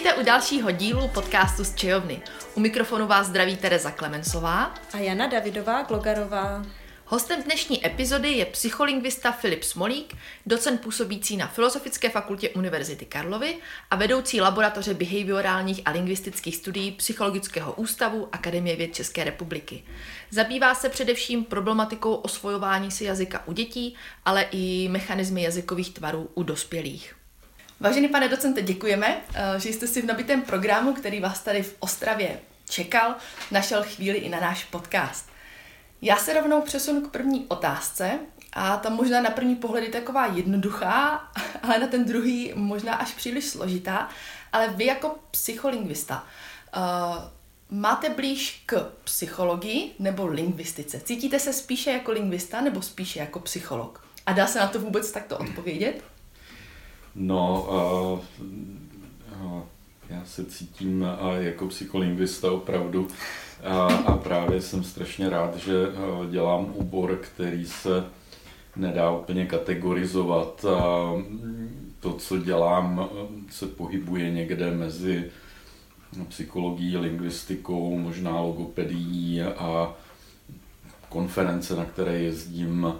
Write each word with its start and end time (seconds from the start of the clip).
Vítejte 0.00 0.20
u 0.20 0.24
dalšího 0.24 0.70
dílu 0.70 1.08
podcastu 1.08 1.64
z 1.64 1.74
Čejovny. 1.74 2.22
U 2.54 2.60
mikrofonu 2.60 3.06
vás 3.06 3.26
zdraví 3.26 3.56
Tereza 3.56 3.90
Klemensová 3.90 4.74
a 4.92 4.98
Jana 4.98 5.26
Davidová 5.26 5.82
Glogarová. 5.82 6.66
Hostem 7.04 7.42
dnešní 7.42 7.86
epizody 7.86 8.32
je 8.32 8.46
psycholingvista 8.46 9.32
Filip 9.32 9.62
Smolík, 9.62 10.16
docent 10.46 10.80
působící 10.80 11.36
na 11.36 11.46
Filozofické 11.46 12.10
fakultě 12.10 12.48
Univerzity 12.48 13.04
Karlovy 13.04 13.56
a 13.90 13.96
vedoucí 13.96 14.40
laboratoře 14.40 14.94
behaviorálních 14.94 15.82
a 15.84 15.90
lingvistických 15.90 16.56
studií 16.56 16.92
Psychologického 16.92 17.72
ústavu 17.72 18.28
Akademie 18.32 18.76
věd 18.76 18.94
České 18.94 19.24
republiky. 19.24 19.84
Zabývá 20.30 20.74
se 20.74 20.88
především 20.88 21.44
problematikou 21.44 22.14
osvojování 22.14 22.90
si 22.90 23.04
jazyka 23.04 23.42
u 23.46 23.52
dětí, 23.52 23.94
ale 24.24 24.46
i 24.52 24.88
mechanizmy 24.88 25.42
jazykových 25.42 25.94
tvarů 25.94 26.30
u 26.34 26.42
dospělých. 26.42 27.19
Vážený 27.82 28.08
pane 28.08 28.28
docente, 28.28 28.62
děkujeme, 28.62 29.20
eh, 29.34 29.60
že 29.60 29.68
jste 29.68 29.86
si 29.86 30.02
v 30.02 30.06
nabitém 30.06 30.42
programu, 30.42 30.94
který 30.94 31.20
vás 31.20 31.40
tady 31.40 31.62
v 31.62 31.76
Ostravě 31.78 32.40
čekal, 32.68 33.14
našel 33.50 33.82
chvíli 33.82 34.18
i 34.18 34.28
na 34.28 34.40
náš 34.40 34.64
podcast. 34.64 35.30
Já 36.02 36.16
se 36.16 36.34
rovnou 36.34 36.60
přesunu 36.60 37.00
k 37.00 37.10
první 37.10 37.46
otázce 37.48 38.18
a 38.52 38.76
tam 38.76 38.92
možná 38.92 39.20
na 39.20 39.30
první 39.30 39.56
pohled 39.56 39.84
je 39.84 39.90
taková 39.90 40.26
jednoduchá, 40.26 41.30
ale 41.62 41.78
na 41.78 41.86
ten 41.86 42.04
druhý 42.04 42.52
možná 42.54 42.94
až 42.94 43.14
příliš 43.14 43.44
složitá. 43.44 44.08
Ale 44.52 44.68
vy 44.68 44.84
jako 44.84 45.18
psycholingvista 45.30 46.26
uh, 46.76 46.82
máte 47.70 48.08
blíž 48.08 48.62
k 48.66 48.92
psychologii 49.04 49.94
nebo 49.98 50.26
lingvistice? 50.26 51.00
Cítíte 51.00 51.38
se 51.38 51.52
spíše 51.52 51.90
jako 51.90 52.12
lingvista 52.12 52.60
nebo 52.60 52.82
spíše 52.82 53.18
jako 53.18 53.40
psycholog? 53.40 54.04
A 54.26 54.32
dá 54.32 54.46
se 54.46 54.58
na 54.58 54.66
to 54.66 54.80
vůbec 54.80 55.12
takto 55.12 55.38
odpovědět? 55.38 56.02
No, 57.14 57.66
uh, 58.12 58.18
uh, 59.42 59.62
já 60.10 60.24
se 60.24 60.44
cítím 60.44 61.02
uh, 61.02 61.36
jako 61.36 61.66
psycholingvista 61.66 62.52
opravdu 62.52 63.08
a, 63.64 63.86
a 63.86 64.16
právě 64.16 64.60
jsem 64.60 64.84
strašně 64.84 65.30
rád, 65.30 65.56
že 65.56 65.72
dělám 66.30 66.74
obor, 66.78 67.16
který 67.16 67.66
se 67.66 68.04
nedá 68.76 69.10
úplně 69.10 69.46
kategorizovat. 69.46 70.64
A 70.64 71.12
to, 72.00 72.12
co 72.12 72.38
dělám, 72.38 73.08
se 73.50 73.66
pohybuje 73.66 74.30
někde 74.30 74.70
mezi 74.70 75.30
psychologií, 76.28 76.96
lingvistikou, 76.96 77.98
možná 77.98 78.40
logopedií 78.40 79.42
a 79.42 79.94
konference, 81.08 81.76
na 81.76 81.84
které 81.84 82.18
jezdím, 82.18 82.92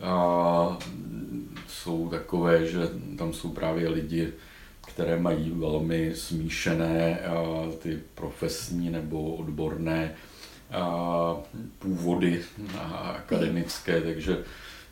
a 0.00 0.78
jsou 1.68 2.08
takové, 2.08 2.66
že 2.66 2.78
tam 3.18 3.32
jsou 3.32 3.48
právě 3.48 3.88
lidi, 3.88 4.32
které 4.86 5.16
mají 5.18 5.50
velmi 5.50 6.12
smíšené 6.14 7.20
ty 7.78 8.00
profesní 8.14 8.90
nebo 8.90 9.34
odborné 9.34 10.14
původy 11.78 12.42
akademické, 12.92 14.00
takže 14.00 14.44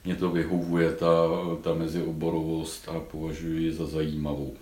mě 0.05 0.17
to 0.17 0.30
vyhovuje, 0.30 0.92
ta, 0.92 1.06
ta 1.62 1.75
mezioborovost 1.75 2.89
a 2.89 3.00
považuji 3.00 3.62
ji 3.62 3.73
za 3.73 3.86
zajímavou. 3.86 4.56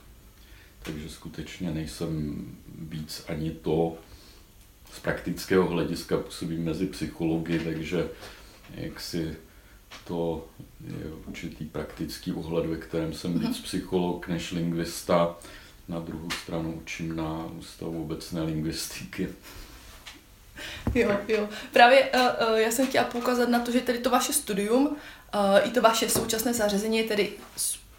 Takže 0.82 1.08
skutečně 1.08 1.70
nejsem 1.70 2.44
víc 2.78 3.24
ani 3.28 3.50
to, 3.50 3.96
z 4.92 4.98
praktického 4.98 5.68
hlediska 5.68 6.16
působím 6.16 6.64
mezi 6.64 6.86
psychologi, 6.86 7.58
takže 7.58 8.08
jak 8.74 9.00
si 9.00 9.36
to 10.04 10.46
je 10.80 11.12
určitý 11.26 11.64
praktický 11.64 12.32
ohled, 12.32 12.66
ve 12.66 12.76
kterém 12.76 13.12
jsem 13.12 13.38
víc 13.38 13.56
mhm. 13.58 13.62
psycholog 13.62 14.28
než 14.28 14.52
lingvista. 14.52 15.36
Na 15.88 15.98
druhou 15.98 16.30
stranu 16.30 16.72
učím 16.72 17.16
na 17.16 17.46
Ústavu 17.58 18.02
obecné 18.02 18.42
lingvistiky. 18.42 19.28
Jo, 20.94 21.16
jo. 21.28 21.48
Právě 21.72 22.10
uh, 22.14 22.48
uh, 22.48 22.56
já 22.56 22.70
jsem 22.70 22.86
chtěla 22.86 23.04
poukázat 23.04 23.48
na 23.48 23.58
to, 23.58 23.72
že 23.72 23.80
tedy 23.80 23.98
to 23.98 24.10
vaše 24.10 24.32
studium 24.32 24.86
uh, 24.86 25.68
i 25.68 25.70
to 25.70 25.82
vaše 25.82 26.08
současné 26.08 26.54
zařazení 26.54 26.98
je 26.98 27.04
tedy 27.04 27.32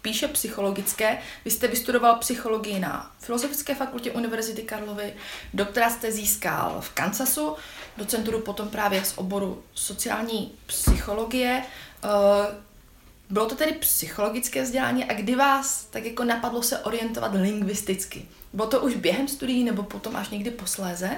spíše 0.02 0.28
psychologické. 0.28 1.18
Vy 1.44 1.50
jste 1.50 1.68
vystudoval 1.68 2.16
psychologii 2.16 2.78
na 2.78 3.12
Filozofické 3.18 3.74
fakultě 3.74 4.10
Univerzity 4.10 4.62
Karlovy, 4.62 5.14
doktora 5.54 5.90
jste 5.90 6.12
získal 6.12 6.80
v 6.80 6.90
Kansasu, 6.90 7.56
docenturu 7.96 8.40
potom 8.40 8.68
právě 8.68 9.04
z 9.04 9.18
oboru 9.18 9.62
sociální 9.74 10.52
psychologie. 10.66 11.62
Eh, 12.04 12.08
bylo 13.30 13.46
to 13.46 13.54
tedy 13.54 13.72
psychologické 13.72 14.62
vzdělání 14.62 15.04
a 15.04 15.14
kdy 15.14 15.34
vás 15.34 15.84
tak 15.84 16.04
jako 16.04 16.24
napadlo 16.24 16.62
se 16.62 16.78
orientovat 16.78 17.34
lingvisticky? 17.34 18.28
Bylo 18.52 18.68
to 18.68 18.80
už 18.80 18.94
během 18.94 19.28
studií 19.28 19.64
nebo 19.64 19.82
potom 19.82 20.16
až 20.16 20.28
někdy 20.28 20.50
posléze? 20.50 21.10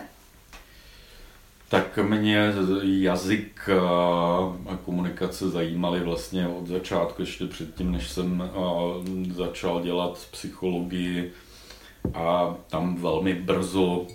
Tak 1.74 1.98
mě 1.98 2.52
jazyk 2.82 3.68
a 4.66 4.76
komunikace 4.84 5.50
zajímaly 5.50 6.00
vlastně 6.00 6.48
od 6.48 6.66
začátku, 6.66 7.22
ještě 7.22 7.46
předtím, 7.46 7.92
než 7.92 8.10
jsem 8.10 8.50
začal 9.34 9.82
dělat 9.82 10.26
psychologii 10.30 11.32
a 12.14 12.56
tam 12.70 12.96
velmi 12.96 13.34
brzo 13.34 14.06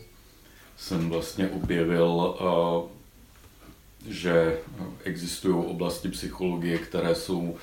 jsem 0.77 1.09
vlastně 1.09 1.49
objevil, 1.49 2.35
že 4.07 4.57
existují 5.03 5.65
oblasti 5.65 6.09
psychologie, 6.09 6.77
které 6.77 7.15
jsou 7.15 7.55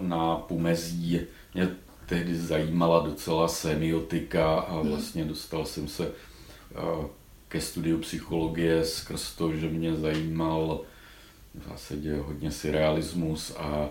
na 0.00 0.36
pomezí. 0.36 1.20
Mě 1.54 1.68
tehdy 2.06 2.36
zajímala 2.36 3.06
docela 3.06 3.48
semiotika 3.48 4.58
a 4.58 4.76
mhm. 4.76 4.88
vlastně 4.88 5.24
dostal 5.24 5.64
jsem 5.64 5.88
se 5.88 6.12
ke 7.48 7.60
studiu 7.60 7.98
psychologie 7.98 8.84
skrz 8.84 9.34
to, 9.34 9.56
že 9.56 9.68
mě 9.68 9.94
zajímal 9.94 10.80
v 11.54 11.68
zásadě 11.68 12.16
hodně 12.16 12.50
surrealismus 12.50 13.56
a, 13.56 13.88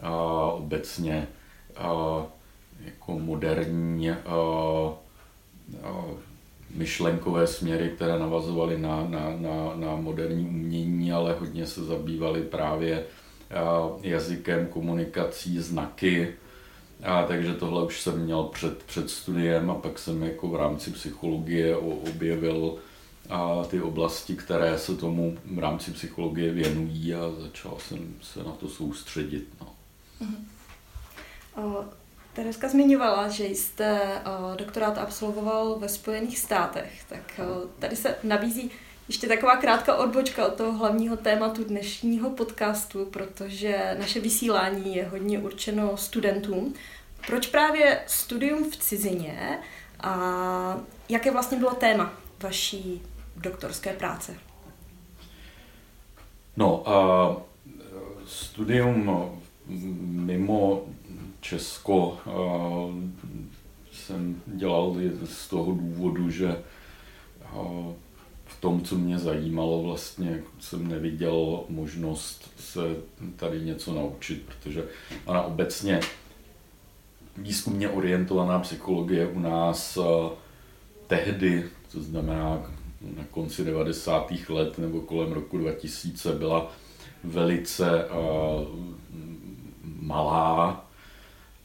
a 0.00 0.12
obecně 0.52 1.26
a, 1.76 2.22
jako 2.84 3.18
moderní 3.18 4.10
a, 4.10 4.16
a, 5.82 6.04
myšlenkové 6.74 7.46
směry, 7.46 7.88
které 7.88 8.18
navazovaly 8.18 8.78
na, 8.78 9.06
na, 9.08 9.36
na, 9.36 9.72
na 9.74 9.96
moderní 9.96 10.46
umění, 10.46 11.12
ale 11.12 11.36
hodně 11.38 11.66
se 11.66 11.84
zabývaly 11.84 12.42
právě 12.42 13.04
jazykem, 14.02 14.66
komunikací, 14.66 15.58
znaky. 15.58 16.34
A 17.02 17.22
takže 17.22 17.54
tohle 17.54 17.84
už 17.84 18.00
jsem 18.00 18.18
měl 18.20 18.42
před, 18.42 18.82
před 18.82 19.10
studiem 19.10 19.70
a 19.70 19.74
pak 19.74 19.98
jsem 19.98 20.22
jako 20.22 20.48
v 20.48 20.56
rámci 20.56 20.90
psychologie 20.90 21.76
objevil 21.76 22.74
a 23.30 23.64
ty 23.70 23.80
oblasti, 23.80 24.36
které 24.36 24.78
se 24.78 24.96
tomu 24.96 25.38
v 25.44 25.58
rámci 25.58 25.90
psychologie 25.90 26.52
věnují 26.52 27.14
a 27.14 27.20
začal 27.38 27.78
jsem 27.78 28.14
se 28.22 28.42
na 28.42 28.52
to 28.52 28.68
soustředit. 28.68 29.48
No. 29.60 29.74
Uh-huh. 30.20 31.84
Tereska 32.32 32.68
zmiňovala, 32.68 33.28
že 33.28 33.44
jste 33.44 34.00
uh, 34.00 34.56
doktorát 34.56 34.98
absolvoval 34.98 35.78
ve 35.78 35.88
Spojených 35.88 36.38
státech, 36.38 37.04
tak 37.08 37.40
uh, 37.62 37.70
tady 37.78 37.96
se 37.96 38.16
nabízí 38.22 38.70
ještě 39.08 39.28
taková 39.28 39.56
krátká 39.56 39.96
odbočka 39.96 40.46
od 40.46 40.54
toho 40.54 40.72
hlavního 40.72 41.16
tématu 41.16 41.64
dnešního 41.64 42.30
podcastu, 42.30 43.04
protože 43.04 43.96
naše 43.98 44.20
vysílání 44.20 44.96
je 44.96 45.08
hodně 45.08 45.38
určeno 45.38 45.96
studentům. 45.96 46.74
Proč 47.26 47.46
právě 47.46 48.00
studium 48.06 48.70
v 48.70 48.76
cizině 48.76 49.58
a 50.00 50.80
jaké 51.08 51.30
vlastně 51.30 51.58
bylo 51.58 51.74
téma 51.74 52.12
vaší 52.42 53.02
doktorské 53.36 53.92
práce? 53.92 54.34
No 56.56 56.88
a 56.88 57.36
studium 58.26 59.30
mimo 60.00 60.82
Česko 61.40 62.18
jsem 63.92 64.42
dělal 64.46 64.96
z 65.24 65.48
toho 65.48 65.72
důvodu, 65.72 66.30
že 66.30 66.62
v 68.46 68.60
tom, 68.60 68.82
co 68.82 68.94
mě 68.94 69.18
zajímalo, 69.18 69.82
vlastně 69.82 70.42
jsem 70.60 70.88
neviděl 70.88 71.64
možnost 71.68 72.50
se 72.58 72.80
tady 73.36 73.60
něco 73.60 73.94
naučit, 73.94 74.42
protože 74.46 74.84
ona 75.24 75.42
obecně 75.42 76.00
výzkumně 77.36 77.88
orientovaná 77.88 78.58
psychologie 78.58 79.26
u 79.26 79.38
nás 79.38 79.98
tehdy, 81.06 81.68
to 81.92 82.02
znamená 82.02 82.72
na 83.16 83.24
konci 83.30 83.64
90. 83.64 84.32
let 84.48 84.78
nebo 84.78 85.00
kolem 85.00 85.32
roku 85.32 85.58
2000 85.58 86.32
byla 86.32 86.72
velice 87.24 88.04
uh, 88.04 88.66
malá 90.00 90.86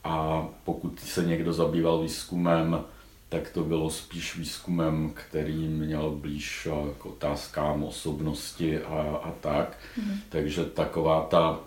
a 0.03 0.47
pokud 0.63 0.99
se 0.99 1.25
někdo 1.25 1.53
zabýval 1.53 2.01
výzkumem, 2.01 2.83
tak 3.29 3.49
to 3.49 3.63
bylo 3.63 3.89
spíš 3.89 4.37
výzkumem, 4.37 5.11
který 5.13 5.67
měl 5.67 6.11
blíž 6.11 6.67
k 6.97 7.05
otázkám 7.05 7.83
osobnosti 7.83 8.79
a, 8.79 9.01
a 9.23 9.31
tak. 9.31 9.77
Mm. 9.97 10.19
Takže 10.29 10.65
taková 10.65 11.21
ta, 11.29 11.59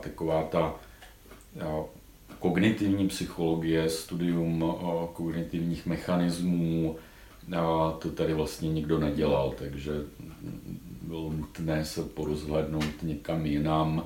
taková 0.00 0.42
ta 0.42 0.74
kognitivní 2.38 3.08
psychologie, 3.08 3.88
studium 3.88 4.74
kognitivních 5.12 5.86
mechanismů, 5.86 6.96
a 7.56 7.90
to 7.98 8.10
tady 8.10 8.34
vlastně 8.34 8.68
nikdo 8.68 8.98
nedělal, 8.98 9.54
takže 9.58 9.92
bylo 11.02 11.32
nutné 11.32 11.84
se 11.84 12.02
porozhlednout 12.02 13.02
někam 13.02 13.46
jinam. 13.46 14.04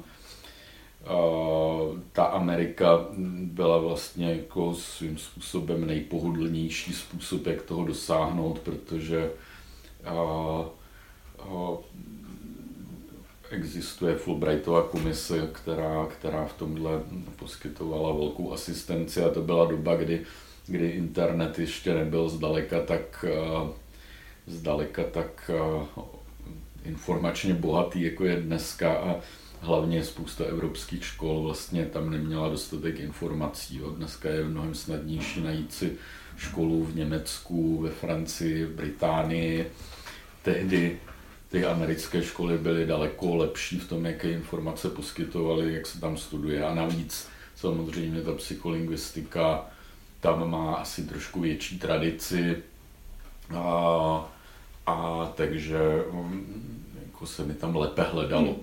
Ta 2.12 2.24
Amerika 2.24 3.06
byla 3.42 3.78
vlastně 3.78 4.34
jako 4.34 4.74
svým 4.74 5.18
způsobem 5.18 5.86
nejpohodlnější 5.86 6.92
způsob, 6.92 7.46
jak 7.46 7.62
toho 7.62 7.84
dosáhnout, 7.84 8.58
protože 8.58 9.30
existuje 13.50 14.16
Fulbrightova 14.16 14.82
komise, 14.82 15.48
která, 15.52 16.06
která 16.06 16.44
v 16.44 16.52
tomhle 16.52 17.00
poskytovala 17.36 18.12
velkou 18.12 18.52
asistenci 18.52 19.24
a 19.24 19.28
to 19.28 19.40
byla 19.40 19.64
doba, 19.64 19.96
kdy, 19.96 20.22
kdy 20.72 20.88
internet 20.88 21.58
ještě 21.58 21.94
nebyl 21.94 22.28
zdaleka 22.28 22.80
tak, 22.80 23.24
eh, 23.28 23.72
zdaleka 24.46 25.02
tak 25.04 25.50
eh, 25.54 26.02
informačně 26.84 27.54
bohatý, 27.54 28.02
jako 28.02 28.24
je 28.24 28.36
dneska 28.36 28.94
a 28.94 29.16
hlavně 29.60 30.04
spousta 30.04 30.44
evropských 30.44 31.04
škol 31.04 31.42
vlastně 31.42 31.86
tam 31.86 32.10
neměla 32.10 32.48
dostatek 32.48 33.00
informací. 33.00 33.78
Jo. 33.78 33.90
Dneska 33.90 34.28
je 34.28 34.44
mnohem 34.44 34.74
snadnější 34.74 35.40
najít 35.40 35.72
si 35.72 35.92
školu 36.36 36.84
v 36.84 36.96
Německu, 36.96 37.80
ve 37.80 37.90
Francii, 37.90 38.64
v 38.64 38.74
Británii. 38.74 39.70
Tehdy 40.42 40.98
ty 41.48 41.64
americké 41.64 42.22
školy 42.22 42.58
byly 42.58 42.86
daleko 42.86 43.36
lepší 43.36 43.78
v 43.78 43.88
tom, 43.88 44.04
jaké 44.04 44.30
informace 44.30 44.90
poskytovaly, 44.90 45.74
jak 45.74 45.86
se 45.86 46.00
tam 46.00 46.16
studuje. 46.16 46.64
A 46.64 46.74
navíc 46.74 47.28
samozřejmě 47.56 48.22
ta 48.22 48.32
psycholingvistika 48.34 49.71
tam 50.22 50.50
má 50.50 50.74
asi 50.74 51.02
trošku 51.02 51.40
větší 51.40 51.78
tradici. 51.78 52.56
A, 53.56 54.24
a 54.86 55.26
takže 55.34 55.78
mm, 56.12 56.84
jako 57.06 57.26
se 57.26 57.44
mi 57.44 57.54
tam 57.54 57.76
lépe 57.76 58.02
hledalo. 58.02 58.56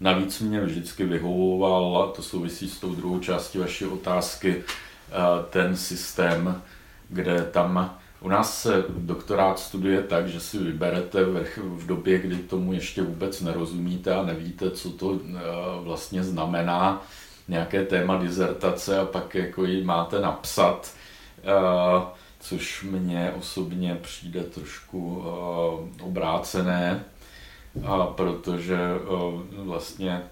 Navíc 0.00 0.40
mě 0.40 0.60
vždycky 0.60 1.04
vyhovoval, 1.04 2.02
a 2.02 2.12
to 2.12 2.22
souvisí 2.22 2.68
s 2.68 2.80
tou 2.80 2.94
druhou 2.94 3.18
částí 3.18 3.58
vaší 3.58 3.84
otázky, 3.84 4.64
ten 5.50 5.76
systém, 5.76 6.62
kde 7.08 7.42
tam 7.42 7.98
u 8.20 8.28
nás 8.28 8.62
se 8.62 8.84
doktorát 8.88 9.58
studuje 9.58 10.02
tak, 10.02 10.28
že 10.28 10.40
si 10.40 10.58
vyberete 10.58 11.24
v 11.56 11.86
době, 11.86 12.18
kdy 12.18 12.36
tomu 12.36 12.72
ještě 12.72 13.02
vůbec 13.02 13.40
nerozumíte 13.40 14.14
a 14.14 14.22
nevíte, 14.22 14.70
co 14.70 14.90
to 14.90 15.20
eh, 15.24 15.40
vlastně 15.82 16.24
znamená, 16.24 17.02
nějaké 17.48 17.84
téma 17.84 18.18
dizertace 18.18 18.98
a 18.98 19.04
pak 19.04 19.34
jako 19.34 19.64
ji 19.64 19.84
máte 19.84 20.20
napsat, 20.20 20.94
eh, 21.44 22.02
což 22.40 22.82
mně 22.82 23.32
osobně 23.38 23.98
přijde 24.02 24.42
trošku 24.42 25.24
eh, 25.24 26.02
obrácené, 26.02 27.04
protože 28.16 28.78
vlastně 29.56 30.22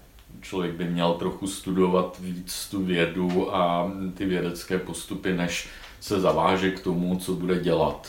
člověk 0.41 0.73
by 0.73 0.83
měl 0.83 1.13
trochu 1.13 1.47
studovat 1.47 2.17
víc 2.19 2.67
tu 2.71 2.83
vědu 2.83 3.55
a 3.55 3.91
ty 4.13 4.25
vědecké 4.25 4.79
postupy, 4.79 5.33
než 5.33 5.69
se 5.99 6.19
zaváže 6.19 6.71
k 6.71 6.83
tomu, 6.83 7.19
co 7.19 7.33
bude 7.33 7.59
dělat. 7.59 8.07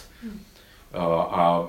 A 1.30 1.66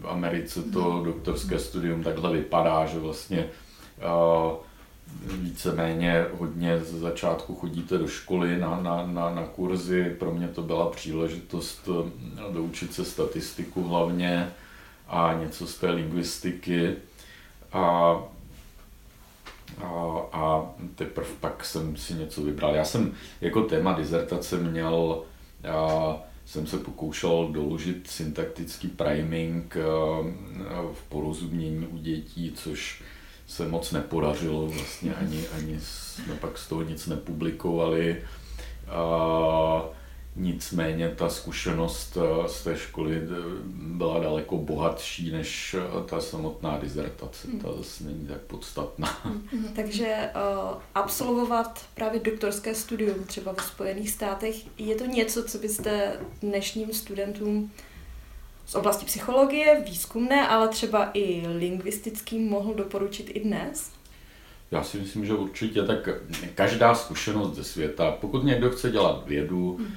v 0.00 0.06
Americe 0.08 0.62
to 0.62 1.02
doktorské 1.04 1.58
studium 1.58 2.02
takhle 2.02 2.32
vypadá, 2.32 2.86
že 2.86 2.98
vlastně 2.98 3.48
víceméně 5.24 6.26
hodně 6.38 6.80
ze 6.80 6.98
začátku 6.98 7.54
chodíte 7.54 7.98
do 7.98 8.08
školy 8.08 8.58
na, 8.58 8.80
na, 8.80 9.06
na, 9.06 9.34
na 9.34 9.44
kurzy. 9.46 10.16
Pro 10.18 10.34
mě 10.34 10.48
to 10.48 10.62
byla 10.62 10.90
příležitost 10.90 11.88
doučit 12.52 12.94
se 12.94 13.04
statistiku 13.04 13.82
hlavně 13.82 14.48
a 15.08 15.34
něco 15.40 15.66
z 15.66 15.78
té 15.78 15.90
lingvistiky. 15.90 16.94
A 17.72 18.16
a, 19.82 20.20
a 20.32 20.70
teprve 20.94 21.28
pak 21.40 21.64
jsem 21.64 21.96
si 21.96 22.14
něco 22.14 22.42
vybral. 22.42 22.74
Já 22.74 22.84
jsem 22.84 23.12
jako 23.40 23.62
téma 23.62 23.92
dizertace 23.92 24.56
měl, 24.56 25.22
a, 25.68 26.16
jsem 26.44 26.66
se 26.66 26.78
pokoušel 26.78 27.48
doložit 27.52 28.06
syntaktický 28.10 28.88
priming 28.88 29.76
a, 29.76 29.80
v 30.92 31.02
porozumění 31.08 31.86
u 31.86 31.98
dětí, 31.98 32.52
což 32.56 33.02
se 33.46 33.68
moc 33.68 33.92
nepodařilo, 33.92 34.66
vlastně 34.66 35.14
ani, 35.14 35.44
ani 35.48 35.80
jsme 35.80 36.34
pak 36.34 36.58
z 36.58 36.68
toho 36.68 36.82
nic 36.82 37.06
nepublikovali. 37.06 38.22
A, 38.88 39.96
Nicméně 40.38 41.08
ta 41.08 41.28
zkušenost 41.28 42.18
eh, 42.20 42.48
z 42.48 42.64
té 42.64 42.76
školy 42.76 43.16
eh, 43.16 43.26
byla 43.72 44.20
daleko 44.20 44.56
bohatší 44.56 45.30
než 45.30 45.76
eh, 45.78 46.04
ta 46.08 46.20
samotná 46.20 46.78
dizertace. 46.78 47.48
Ta 47.62 47.72
zase 47.72 48.04
není 48.04 48.26
tak 48.26 48.40
podstatná. 48.40 49.18
Hmm, 49.24 49.68
takže 49.76 50.30
uh, 50.34 50.78
absolvovat 50.94 51.84
právě 51.94 52.20
doktorské 52.20 52.74
studium 52.74 53.24
třeba 53.24 53.52
ve 53.52 53.62
Spojených 53.62 54.10
státech, 54.10 54.56
je 54.78 54.94
to 54.94 55.06
něco, 55.06 55.44
co 55.44 55.58
byste 55.58 56.20
dnešním 56.42 56.92
studentům 56.92 57.70
z 58.66 58.74
oblasti 58.74 59.06
psychologie, 59.06 59.82
výzkumné, 59.86 60.48
ale 60.48 60.68
třeba 60.68 61.10
i 61.14 61.46
lingvistickým 61.46 62.48
mohl 62.48 62.74
doporučit 62.74 63.30
i 63.34 63.40
dnes? 63.40 63.92
Já 64.70 64.82
si 64.82 64.98
myslím, 64.98 65.26
že 65.26 65.34
určitě 65.34 65.82
tak 65.82 66.08
každá 66.54 66.94
zkušenost 66.94 67.54
ze 67.54 67.64
světa, 67.64 68.10
pokud 68.20 68.44
někdo 68.44 68.70
chce 68.70 68.90
dělat 68.90 69.26
vědu, 69.26 69.76
hmm 69.76 69.96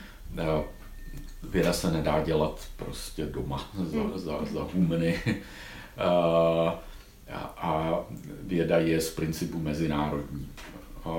Věda 1.44 1.74
se 1.74 1.92
nedá 1.92 2.24
dělat 2.24 2.68
prostě 2.76 3.26
doma 3.26 3.70
za, 3.84 4.00
hmm. 4.00 4.12
za, 4.16 4.46
za 4.46 4.64
humny. 4.74 5.20
A, 5.98 6.80
a 7.58 8.00
věda 8.42 8.78
je 8.78 9.02
z 9.02 9.10
principu 9.10 9.60
mezinárodní. 9.60 10.50
A, 11.06 11.10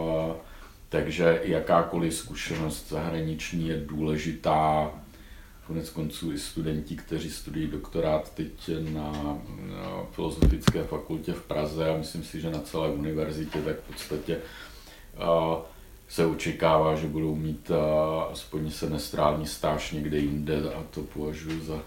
takže 0.88 1.41
jakákoliv 1.44 2.14
zkušenost 2.14 2.88
zahraniční 2.88 3.69
je 3.69 3.76
důležitá. 3.76 4.91
Konec 5.71 5.91
konců 5.91 6.33
i 6.33 6.39
studenti, 6.39 6.97
kteří 6.97 7.31
studují 7.31 7.67
doktorát 7.67 8.35
teď 8.35 8.71
na, 8.93 9.12
na 9.73 10.03
Filozofické 10.12 10.83
fakultě 10.85 11.33
v 11.33 11.43
Praze 11.43 11.91
a 11.91 11.97
myslím 11.97 12.25
si, 12.25 12.41
že 12.41 12.50
na 12.50 12.61
celé 12.61 12.89
univerzitě, 12.89 13.62
tak 13.62 13.77
v 13.77 13.87
podstatě 13.87 14.39
se 16.09 16.27
očekává, 16.27 16.97
že 16.97 17.07
budou 17.07 17.35
mít 17.35 17.71
aspoň 18.33 18.71
semestrální 18.71 19.47
stáž 19.47 19.93
někde 19.93 20.19
jinde 20.19 20.75
a 20.75 20.85
to 20.91 21.03
považuji 21.03 21.61
za 21.61 21.83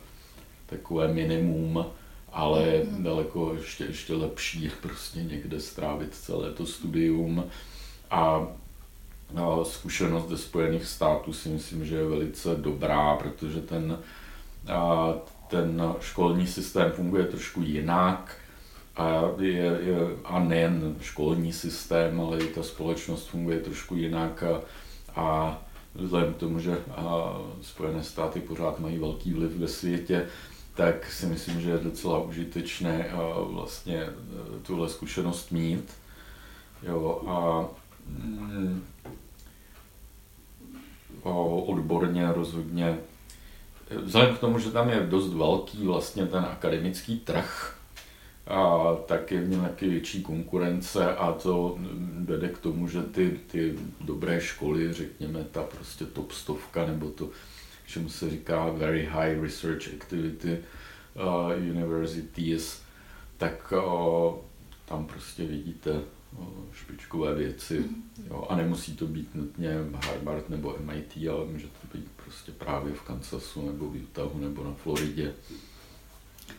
takové 0.66 1.14
minimum, 1.14 1.86
ale 2.32 2.82
mm. 2.84 3.04
daleko 3.04 3.54
ještě, 3.58 3.84
ještě 3.84 4.14
lepší 4.14 4.72
prostě 4.82 5.24
někde 5.24 5.60
strávit 5.60 6.16
celé 6.16 6.52
to 6.52 6.66
studium 6.66 7.44
a 8.12 8.48
zkušenost 9.64 10.30
ze 10.30 10.38
Spojených 10.38 10.86
států 10.86 11.34
si 11.34 11.50
myslím, 11.50 11.86
že 11.86 11.96
je 11.96 12.08
velice 12.08 12.56
dobrá, 12.56 13.16
protože 13.16 13.62
ten, 13.62 14.00
ten 15.48 15.82
školní 16.00 16.48
systém 16.48 16.92
funguje 16.92 17.26
trošku 17.26 17.62
jinak 17.62 18.38
a, 18.96 19.22
je, 19.40 19.80
je, 19.82 19.98
a 20.24 20.40
nejen 20.40 20.96
školní 21.02 21.54
systém, 21.54 22.22
ale 22.22 22.40
i 22.40 22.48
ta 22.48 22.64
společnost 22.64 23.28
funguje 23.28 23.60
trošku 23.60 23.96
jinak 23.96 24.44
a, 24.44 24.62
a 25.16 25.58
vzhledem 25.96 26.34
k 26.34 26.38
tomu, 26.38 26.60
že 26.60 26.78
a, 26.92 27.38
Spojené 27.62 28.04
státy 28.04 28.40
pořád 28.40 28.80
mají 28.80 29.00
velký 29.00 29.34
vliv 29.34 29.52
ve 29.58 29.68
světě, 29.68 30.28
tak 30.76 31.12
si 31.12 31.26
myslím, 31.26 31.62
že 31.62 31.70
je 31.70 31.78
docela 31.78 32.20
užitečné 32.20 33.10
a, 33.10 33.40
vlastně 33.40 33.98
e, 33.98 34.12
tuhle 34.62 34.90
zkušenost 34.90 35.52
mít. 35.52 35.94
Jo, 36.84 37.22
a, 37.28 37.66
mm, 38.08 38.84
a 39.06 39.23
odborně 41.24 42.34
rozhodně, 42.34 42.98
vzhledem 44.04 44.36
k 44.36 44.40
tomu, 44.40 44.60
že 44.60 44.72
tam 44.72 44.90
je 44.90 45.00
dost 45.00 45.34
velký 45.34 45.86
vlastně 45.86 46.26
ten 46.26 46.46
akademický 46.46 47.20
trh, 47.20 47.78
a 48.48 48.94
tak 49.06 49.32
je 49.32 49.42
v 49.42 49.50
něm 49.50 49.62
taky 49.62 49.90
větší 49.90 50.24
konkurence 50.24 51.16
a 51.16 51.32
to 51.32 51.78
vede 52.20 52.50
k 52.50 52.58
tomu, 52.58 52.88
že 52.88 53.04
ty, 53.04 53.40
ty 53.48 53.76
dobré 54.02 54.42
školy, 54.42 54.94
řekněme 54.94 55.44
ta 55.52 55.64
prostě 55.64 56.06
top 56.06 56.32
stovka 56.32 56.86
nebo 56.86 57.10
to, 57.10 57.30
čemu 57.88 58.10
se 58.10 58.30
říká 58.30 58.70
very 58.70 59.06
high 59.06 59.42
research 59.42 59.88
activity 60.02 60.60
uh, 61.16 61.52
universities, 61.70 62.82
tak 63.38 63.74
uh, 63.78 64.36
tam 64.86 65.06
prostě 65.06 65.46
vidíte 65.46 66.02
špičkové 66.74 67.36
věci. 67.36 67.80
Mhm. 67.80 68.04
Jo, 68.30 68.48
a 68.50 68.56
nemusí 68.56 68.96
to 68.96 69.06
být 69.06 69.36
nutně 69.36 69.70
Harvard 70.06 70.50
nebo 70.50 70.76
MIT, 70.80 71.30
ale 71.30 71.46
může 71.46 71.68
to 71.68 71.98
být 71.98 72.08
prostě 72.24 72.52
právě 72.52 72.94
v 72.94 73.02
Kansasu 73.02 73.66
nebo 73.66 73.86
v 73.86 74.04
Utahu 74.04 74.40
nebo 74.40 74.64
na 74.64 74.74
Floridě. 74.74 75.34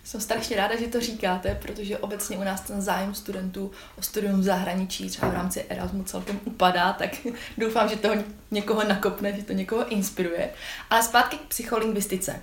Jsem 0.05 0.21
strašně 0.21 0.57
ráda, 0.57 0.81
že 0.81 0.87
to 0.87 1.01
říkáte, 1.01 1.59
protože 1.63 1.99
obecně 1.99 2.39
u 2.39 2.45
nás 2.45 2.61
ten 2.61 2.83
zájem 2.83 3.15
studentů 3.15 3.71
o 3.99 4.03
studium 4.03 4.41
v 4.41 4.45
zahraničí, 4.45 5.09
třeba 5.09 5.29
v 5.29 5.35
rámci 5.35 5.65
Erasmu 5.69 6.05
celkem 6.05 6.41
upadá, 6.45 6.93
tak 6.93 7.11
doufám, 7.59 7.89
že 7.89 7.97
to 7.97 8.09
někoho 8.51 8.85
nakopne, 8.85 9.37
že 9.37 9.43
to 9.43 9.53
někoho 9.53 9.89
inspiruje. 9.89 10.51
Ale 10.91 11.03
zpátky 11.03 11.37
k 11.37 11.49
psycholingvistice. 11.49 12.43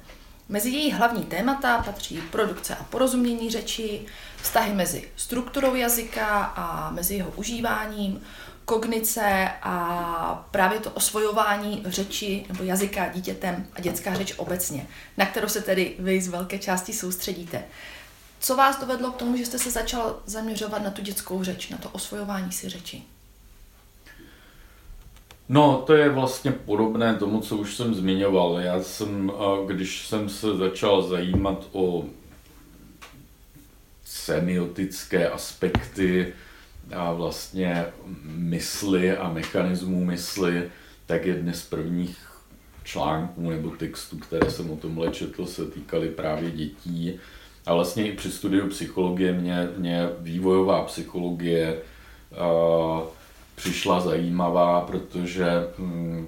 Mezi 0.49 0.69
její 0.69 0.91
hlavní 0.91 1.23
témata 1.23 1.77
patří 1.77 2.21
produkce 2.21 2.75
a 2.75 2.83
porozumění 2.83 3.51
řeči, 3.51 4.05
vztahy 4.41 4.73
mezi 4.73 5.11
strukturou 5.15 5.75
jazyka 5.75 6.43
a 6.43 6.89
mezi 6.89 7.15
jeho 7.15 7.31
užíváním, 7.31 8.21
kognice 8.65 9.49
a 9.61 10.47
právě 10.51 10.79
to 10.79 10.91
osvojování 10.91 11.83
řeči 11.85 12.45
nebo 12.47 12.63
jazyka 12.63 13.07
dítětem 13.07 13.67
a 13.73 13.81
dětská 13.81 14.13
řeč 14.13 14.33
obecně, 14.37 14.87
na 15.17 15.25
kterou 15.25 15.47
se 15.47 15.61
tedy 15.61 15.95
vy 15.99 16.21
z 16.21 16.27
velké 16.27 16.59
části 16.59 16.93
soustředíte. 16.93 17.63
Co 18.39 18.55
vás 18.55 18.79
dovedlo 18.79 19.11
k 19.11 19.17
tomu, 19.17 19.37
že 19.37 19.45
jste 19.45 19.59
se 19.59 19.71
začal 19.71 20.19
zaměřovat 20.25 20.83
na 20.83 20.91
tu 20.91 21.01
dětskou 21.01 21.43
řeč, 21.43 21.69
na 21.69 21.77
to 21.77 21.89
osvojování 21.89 22.51
si 22.51 22.69
řeči? 22.69 23.03
No, 25.53 25.83
to 25.87 25.93
je 25.93 26.09
vlastně 26.09 26.51
podobné 26.51 27.15
tomu, 27.15 27.41
co 27.41 27.57
už 27.57 27.75
jsem 27.75 27.95
zmiňoval. 27.95 28.59
Já 28.59 28.83
jsem, 28.83 29.31
když 29.67 30.07
jsem 30.07 30.29
se 30.29 30.57
začal 30.57 31.01
zajímat 31.01 31.67
o 31.71 32.05
semiotické 34.05 35.29
aspekty 35.29 36.33
a 36.95 37.13
vlastně 37.13 37.85
mysli 38.23 39.17
a 39.17 39.29
mechanismů 39.29 40.05
mysli, 40.05 40.69
tak 41.05 41.25
jedny 41.25 41.53
z 41.53 41.63
prvních 41.63 42.17
článků 42.83 43.49
nebo 43.49 43.69
textů, 43.69 44.17
které 44.17 44.51
jsem 44.51 44.71
o 44.71 44.75
tomhle 44.75 45.11
četl, 45.11 45.45
se 45.45 45.65
týkaly 45.65 46.09
právě 46.09 46.51
dětí. 46.51 47.19
A 47.65 47.73
vlastně 47.73 48.07
i 48.07 48.15
při 48.15 48.31
studiu 48.31 48.67
psychologie 48.67 49.33
mě, 49.33 49.69
mě 49.77 50.09
vývojová 50.19 50.83
psychologie 50.83 51.81
uh, 52.31 53.07
přišla 53.61 53.99
zajímavá, 53.99 54.81
protože 54.81 55.45
hm, 55.77 56.27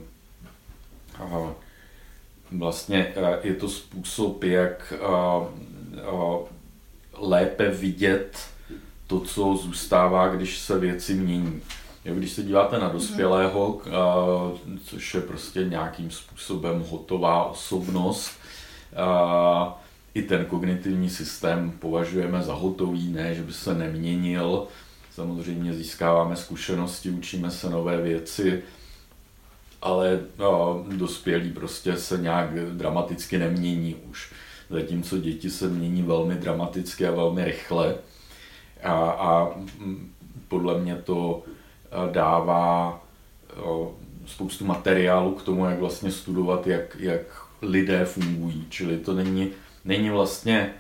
vlastně 2.51 3.13
uh, 3.17 3.27
je 3.43 3.53
to 3.53 3.69
způsob, 3.69 4.43
jak 4.43 4.93
uh, 5.01 5.47
uh, 6.13 6.47
lépe 7.17 7.69
vidět 7.69 8.39
to, 9.07 9.19
co 9.19 9.55
zůstává, 9.55 10.27
když 10.27 10.59
se 10.59 10.79
věci 10.79 11.13
mění. 11.13 11.61
Jo, 12.05 12.15
když 12.15 12.31
se 12.31 12.43
díváte 12.43 12.79
na 12.79 12.89
dospělého, 12.89 13.81
a, 13.81 14.15
což 14.85 15.13
je 15.13 15.21
prostě 15.21 15.63
nějakým 15.63 16.11
způsobem 16.11 16.85
hotová 16.89 17.45
osobnost, 17.45 18.31
i 20.13 20.21
ten 20.21 20.45
kognitivní 20.45 21.09
systém 21.09 21.71
považujeme 21.79 22.41
za 22.41 22.53
hotový, 22.53 23.11
ne, 23.11 23.35
že 23.35 23.41
by 23.41 23.53
se 23.53 23.73
neměnil. 23.73 24.67
Samozřejmě 25.15 25.74
získáváme 25.74 26.36
zkušenosti, 26.36 27.10
učíme 27.10 27.51
se 27.51 27.70
nové 27.70 28.01
věci, 28.01 28.63
ale 29.82 30.20
a, 30.39 30.84
dospělí 30.98 31.51
prostě 31.51 31.98
se 31.98 32.17
nějak 32.17 32.60
dramaticky 32.60 33.38
nemění 33.38 33.96
už. 33.96 34.34
Zatímco 34.70 35.17
děti 35.17 35.50
se 35.50 35.67
mění 35.67 36.01
velmi 36.01 36.36
dramaticky 36.36 37.08
a 37.08 37.12
velmi 37.12 37.46
rychle. 37.46 37.96
A, 38.84 38.93
a 39.12 39.50
podle 40.48 40.79
mě 40.79 40.96
to 40.96 41.43
dává 42.12 43.03
spoustu 44.25 44.65
materiálu 44.65 45.32
k 45.32 45.43
tomu, 45.43 45.65
jak 45.65 45.79
vlastně 45.79 46.12
studovat, 46.12 46.67
jak, 46.67 46.98
jak 47.00 47.22
lidé 47.62 48.05
fungují. 48.05 48.65
Čili 48.70 48.98
to 48.98 49.13
není, 49.13 49.50
není 49.86 50.10
vlastně 50.10 50.74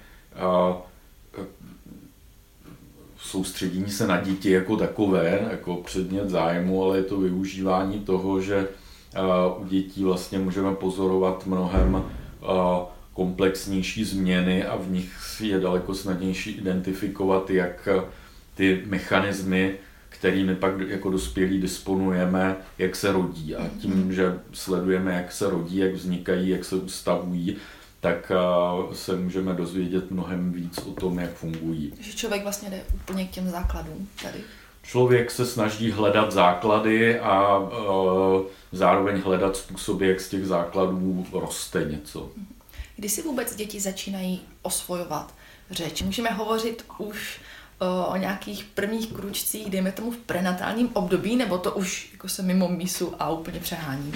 soustředění 3.33 3.91
se 3.91 4.07
na 4.07 4.21
děti 4.21 4.51
jako 4.51 4.77
takové, 4.77 5.47
jako 5.51 5.75
předmět 5.75 6.29
zájmu, 6.29 6.83
ale 6.83 6.97
je 6.97 7.03
to 7.03 7.19
využívání 7.19 7.99
toho, 7.99 8.41
že 8.41 8.67
u 9.57 9.65
dětí 9.65 10.03
vlastně 10.03 10.39
můžeme 10.39 10.75
pozorovat 10.75 11.45
mnohem 11.45 12.03
komplexnější 13.13 14.03
změny 14.03 14.65
a 14.65 14.77
v 14.77 14.91
nich 14.91 15.11
je 15.39 15.59
daleko 15.59 15.95
snadnější 15.95 16.51
identifikovat, 16.51 17.49
jak 17.49 17.87
ty 18.55 18.83
mechanismy, 18.85 19.75
kterými 20.09 20.55
pak 20.55 20.73
jako 20.87 21.11
dospělí 21.11 21.61
disponujeme, 21.61 22.55
jak 22.77 22.95
se 22.95 23.11
rodí. 23.11 23.55
A 23.55 23.69
tím, 23.79 24.13
že 24.13 24.39
sledujeme, 24.51 25.13
jak 25.13 25.31
se 25.31 25.49
rodí, 25.49 25.77
jak 25.77 25.93
vznikají, 25.93 26.49
jak 26.49 26.65
se 26.65 26.75
ustavují, 26.75 27.55
tak 28.03 28.31
se 28.93 29.15
můžeme 29.15 29.53
dozvědět 29.53 30.11
mnohem 30.11 30.51
víc 30.51 30.77
o 30.77 30.91
tom, 30.91 31.19
jak 31.19 31.33
fungují. 31.33 31.93
Že 31.99 32.13
člověk 32.13 32.43
vlastně 32.43 32.69
jde 32.69 32.83
úplně 32.93 33.25
k 33.25 33.31
těm 33.31 33.49
základům 33.49 34.09
tady. 34.21 34.39
Člověk 34.81 35.31
se 35.31 35.45
snaží 35.45 35.91
hledat 35.91 36.31
základy 36.31 37.19
a 37.19 37.59
e, 37.59 37.77
zároveň 38.71 39.21
hledat 39.21 39.57
způsoby, 39.57 40.09
jak 40.09 40.21
z 40.21 40.29
těch 40.29 40.45
základů 40.45 41.25
roste 41.33 41.83
něco. 41.83 42.29
Kdy 42.95 43.09
si 43.09 43.21
vůbec 43.21 43.55
děti 43.55 43.79
začínají 43.79 44.41
osvojovat 44.61 45.33
řeč? 45.71 46.01
Můžeme 46.01 46.29
hovořit 46.29 46.85
už 46.97 47.39
o, 47.79 48.17
nějakých 48.17 48.63
prvních 48.63 49.13
kručcích, 49.13 49.69
dejme 49.69 49.91
tomu 49.91 50.11
v 50.11 50.17
prenatálním 50.17 50.89
období, 50.93 51.35
nebo 51.35 51.57
to 51.57 51.71
už 51.71 52.09
jako 52.11 52.27
se 52.29 52.41
mimo 52.41 52.67
mísu 52.67 53.13
a 53.19 53.29
úplně 53.29 53.59
přehání? 53.59 54.13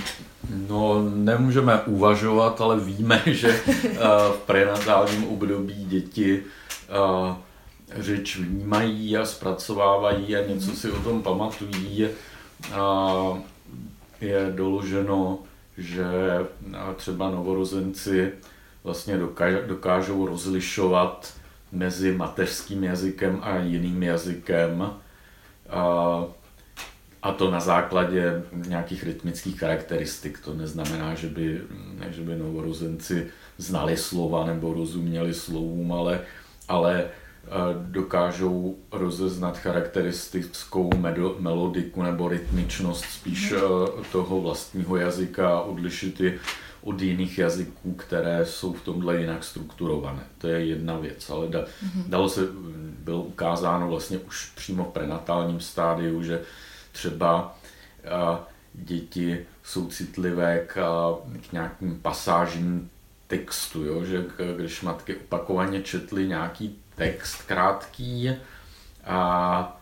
No, 0.70 1.10
nemůžeme 1.10 1.82
uvažovat, 1.82 2.62
ale 2.62 2.80
víme, 2.80 3.22
že 3.26 3.60
v 4.32 4.40
prenatálním 4.46 5.28
období 5.28 5.86
děti 5.86 6.44
řeč 7.96 8.38
vnímají 8.38 9.18
a 9.18 9.26
zpracovávají 9.26 10.36
a 10.36 10.48
něco 10.48 10.72
si 10.72 10.92
o 10.92 11.00
tom 11.00 11.24
pamatují. 11.24 12.10
Je 14.22 14.52
doloženo, 14.56 15.40
že 15.78 16.06
třeba 16.96 17.30
novorozenci 17.30 18.32
vlastně 18.84 19.20
dokážou 19.68 20.26
rozlišovat 20.26 21.34
mezi 21.72 22.12
mateřským 22.12 22.84
jazykem 22.84 23.40
a 23.42 23.58
jiným 23.58 24.04
jazykem. 24.04 24.90
A, 25.70 26.24
a 27.24 27.32
to 27.32 27.52
na 27.52 27.60
základě 27.60 28.44
nějakých 28.68 29.04
rytmických 29.04 29.60
charakteristik. 29.60 30.40
To 30.40 30.54
neznamená, 30.54 31.16
že 31.16 31.28
by, 31.28 31.62
že 32.10 32.22
by 32.22 32.36
novorozenci 32.36 33.28
znali 33.58 33.98
slova 33.98 34.46
nebo 34.46 34.74
rozuměli 34.74 35.34
slovům, 35.34 35.92
ale, 35.92 36.20
ale 36.68 37.10
dokážou 37.74 38.75
rozeznat 38.92 39.58
charakteristickou 39.58 40.89
melodiku 41.39 42.04
nebo 42.04 42.27
rytmičnost 42.27 43.06
spíš 43.06 43.51
mhm. 43.51 43.62
toho 44.12 44.42
vlastního 44.42 44.98
jazyka 44.98 45.50
a 45.50 45.62
odlišit 45.62 46.20
ji 46.20 46.39
od 46.88 47.01
jiných 47.01 47.38
jazyků, 47.38 47.94
které 47.94 48.46
jsou 48.46 48.74
v 48.74 48.82
tomhle 48.82 49.22
jinak 49.22 49.44
strukturované. 49.44 50.24
To 50.38 50.48
je 50.48 50.66
jedna 50.66 50.98
věc, 50.98 51.30
ale 51.30 51.48
da, 51.48 51.60
mm-hmm. 51.60 52.04
dalo 52.08 52.30
se, 52.30 52.42
bylo 53.00 53.24
ukázáno 53.24 53.88
vlastně 53.88 54.18
už 54.18 54.51
přímo 54.56 54.84
v 54.84 54.94
prenatálním 54.94 55.60
stádiu, 55.60 56.24
že 56.24 56.42
třeba 56.92 57.58
a, 58.12 58.48
děti 58.74 59.46
jsou 59.63 59.88
citlivé 59.88 60.63
k, 60.68 60.77
a, 60.77 61.16
k 61.50 61.51
nějakým 61.51 62.00
pasážím 62.01 62.89
textu, 63.27 63.84
jo? 63.84 64.06
že 64.06 64.25
když 64.58 64.82
matky 64.82 65.16
opakovaně 65.16 65.82
četly 65.82 66.27
nějaký 66.27 66.80
text 66.98 67.42
krátký 67.42 68.32
a, 69.06 69.82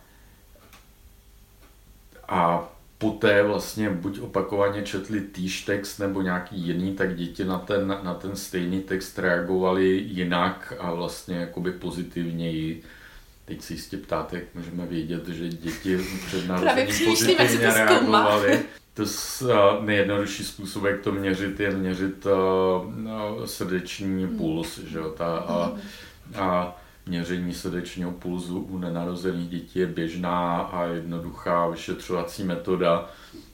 a 2.27 2.69
poté 2.97 3.43
vlastně 3.43 3.89
buď 3.89 4.19
opakovaně 4.19 4.81
četli 4.81 5.21
týž 5.21 5.61
text 5.61 5.97
nebo 5.97 6.21
nějaký 6.21 6.59
jiný, 6.59 6.95
tak 6.95 7.15
děti 7.15 7.45
na 7.45 7.59
ten, 7.59 7.87
na 8.03 8.13
ten 8.13 8.35
stejný 8.35 8.81
text 8.81 9.19
reagovali 9.19 9.87
jinak 9.87 10.73
a 10.79 10.93
vlastně 10.93 11.37
jakoby 11.37 11.71
pozitivněji. 11.71 12.83
Teď 13.45 13.61
si 13.61 13.73
jistě 13.73 13.97
ptáte, 13.97 14.35
jak 14.35 14.45
můžeme 14.55 14.85
vědět, 14.85 15.27
že 15.27 15.49
děti 15.49 15.97
před 16.27 16.47
narozením 16.47 17.05
pozitivně 17.05 17.73
reagovaly. 17.73 18.59
To 18.93 19.01
je 19.01 19.81
nejjednodušší 19.81 20.43
způsob, 20.43 20.83
jak 20.83 21.01
to 21.01 21.11
měřit, 21.11 21.59
je 21.59 21.71
měřit 21.71 22.25
uh, 22.25 23.45
srdeční 23.45 24.27
puls. 24.27 24.77
Že? 24.77 24.99
Ta, 25.17 25.37
a, 25.37 25.71
a 26.35 26.77
měření 27.07 27.53
srdečního 27.53 28.11
pulzu 28.11 28.59
u 28.59 28.77
nenarozených 28.77 29.49
dětí 29.49 29.79
je 29.79 29.87
běžná 29.87 30.57
a 30.61 30.85
jednoduchá 30.85 31.67
vyšetřovací 31.67 32.43
metoda 32.43 33.09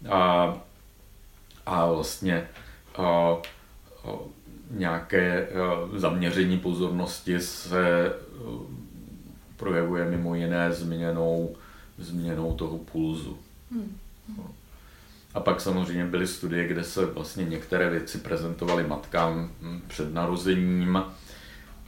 a, 0.09 0.55
a 1.65 1.85
vlastně 1.91 2.47
a, 2.95 3.01
a, 3.03 3.37
nějaké 4.71 5.47
a, 5.47 5.51
zaměření 5.99 6.59
pozornosti 6.59 7.39
se 7.39 8.09
a, 8.09 8.13
projevuje 9.57 10.05
mimo 10.05 10.35
jiné 10.35 10.73
změnou, 10.73 11.55
změnou 11.97 12.53
toho 12.53 12.77
pulzu. 12.77 13.37
Hmm. 13.71 13.97
A 15.33 15.39
pak 15.39 15.61
samozřejmě 15.61 16.05
byly 16.05 16.27
studie, 16.27 16.67
kde 16.67 16.83
se 16.83 17.05
vlastně 17.05 17.45
některé 17.45 17.89
věci 17.89 18.17
prezentovaly 18.17 18.87
matkám 18.87 19.51
před 19.87 20.13
narozením 20.13 21.03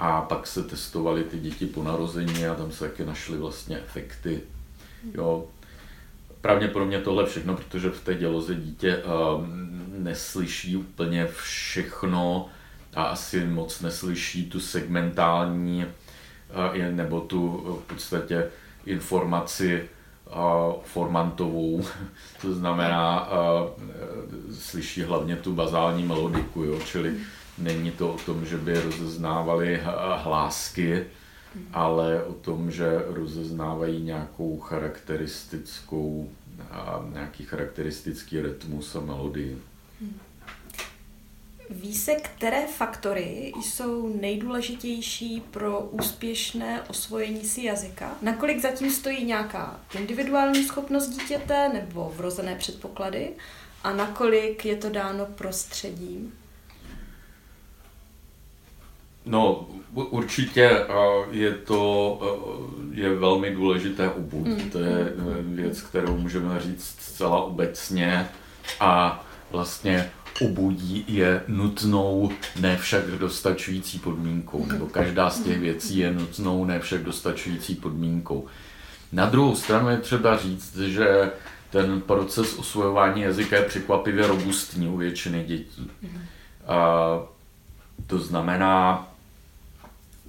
a 0.04 0.22
pak 0.22 0.48
se 0.48 0.64
testovaly 0.64 1.24
ty 1.24 1.40
děti 1.40 1.66
po 1.66 1.84
narození 1.84 2.48
a 2.48 2.56
tam 2.56 2.72
se 2.72 2.90
taky 2.90 3.06
našly 3.06 3.38
vlastně 3.38 3.78
efekty. 3.78 4.42
Jo. 5.14 5.46
Pravděpodobně 6.42 7.00
tohle 7.00 7.26
všechno, 7.26 7.56
protože 7.56 7.90
v 7.90 8.04
té 8.04 8.16
děloze 8.16 8.56
dítě 8.56 8.98
uh, 8.98 9.46
neslyší 9.98 10.78
úplně 10.78 11.28
všechno 11.28 12.50
a 12.96 13.04
asi 13.04 13.46
moc 13.46 13.82
neslyší 13.82 14.50
tu 14.50 14.60
segmentální 14.60 15.86
uh, 15.86 16.96
nebo 16.96 17.22
tu 17.22 17.58
v 17.84 17.88
podstatě 17.94 18.48
informaci 18.86 19.90
uh, 20.28 20.82
formantovou, 20.84 21.86
to 22.42 22.54
znamená, 22.54 23.30
slyší 24.60 25.02
hlavně 25.04 25.36
tu 25.36 25.54
bazální 25.54 26.04
melodiku, 26.04 26.64
jo, 26.64 26.80
čili 26.86 27.16
Není 27.58 27.92
to 27.92 28.14
o 28.14 28.18
tom, 28.18 28.46
že 28.46 28.58
by 28.58 28.80
rozeznávali 28.80 29.82
hlásky, 30.16 31.06
ale 31.74 32.24
o 32.24 32.34
tom, 32.34 32.72
že 32.72 33.04
rozeznávají 33.08 34.04
nějakou 34.04 34.60
charakteristickou, 34.60 36.30
nějaký 37.14 37.44
charakteristický 37.44 38.42
rytmus 38.42 38.96
a 38.96 39.00
melodii. 39.00 39.62
Ví 41.70 41.96
se, 41.96 42.16
které 42.16 42.68
faktory 42.68 43.52
jsou 43.62 44.18
nejdůležitější 44.22 45.44
pro 45.52 45.80
úspěšné 45.80 46.82
osvojení 46.82 47.44
si 47.44 47.64
jazyka? 47.64 48.16
Nakolik 48.22 48.62
zatím 48.62 48.92
stojí 48.92 49.26
nějaká 49.26 49.80
individuální 49.96 50.64
schopnost 50.64 51.08
dítěte 51.08 51.70
nebo 51.74 52.14
vrozené 52.16 52.56
předpoklady? 52.56 53.30
A 53.84 53.94
nakolik 53.94 54.66
je 54.66 54.76
to 54.76 54.90
dáno 54.90 55.26
prostředím? 55.26 56.34
No, 59.26 59.68
určitě 59.94 60.86
je 61.32 61.52
to 61.52 62.20
je 62.92 63.16
velmi 63.16 63.56
důležité 63.56 64.10
obuď. 64.10 64.48
Mm. 64.48 64.70
To 64.70 64.80
je 64.80 65.00
e, 65.00 65.14
věc, 65.42 65.82
kterou 65.82 66.18
můžeme 66.18 66.60
říct 66.60 66.96
zcela 67.00 67.44
obecně 67.44 68.28
a 68.80 69.26
vlastně 69.52 70.12
obudí 70.42 71.06
je 71.08 71.44
nutnou, 71.48 72.32
ne 72.60 72.78
však 72.78 73.06
dostačující 73.06 74.00
podmínkou, 74.00 74.66
nebo 74.66 74.88
každá 74.88 75.30
z 75.30 75.40
těch 75.40 75.60
věcí 75.60 75.98
je 75.98 76.14
nutnou, 76.14 76.66
ne 76.66 76.80
však 76.80 77.04
dostačující 77.04 77.76
podmínkou. 77.76 78.48
Na 79.12 79.26
druhou 79.26 79.56
stranu 79.56 79.90
je 79.90 79.98
třeba 79.98 80.38
říct, 80.38 80.78
že 80.78 81.32
ten 81.70 82.02
proces 82.02 82.58
osvojování 82.58 83.22
jazyka 83.22 83.56
je 83.56 83.64
překvapivě 83.64 84.28
robustní 84.28 84.88
u 84.88 84.98
většiny 84.98 85.44
dětí. 85.44 85.92
A 86.68 87.20
to 88.08 88.20
znamená, 88.20 89.08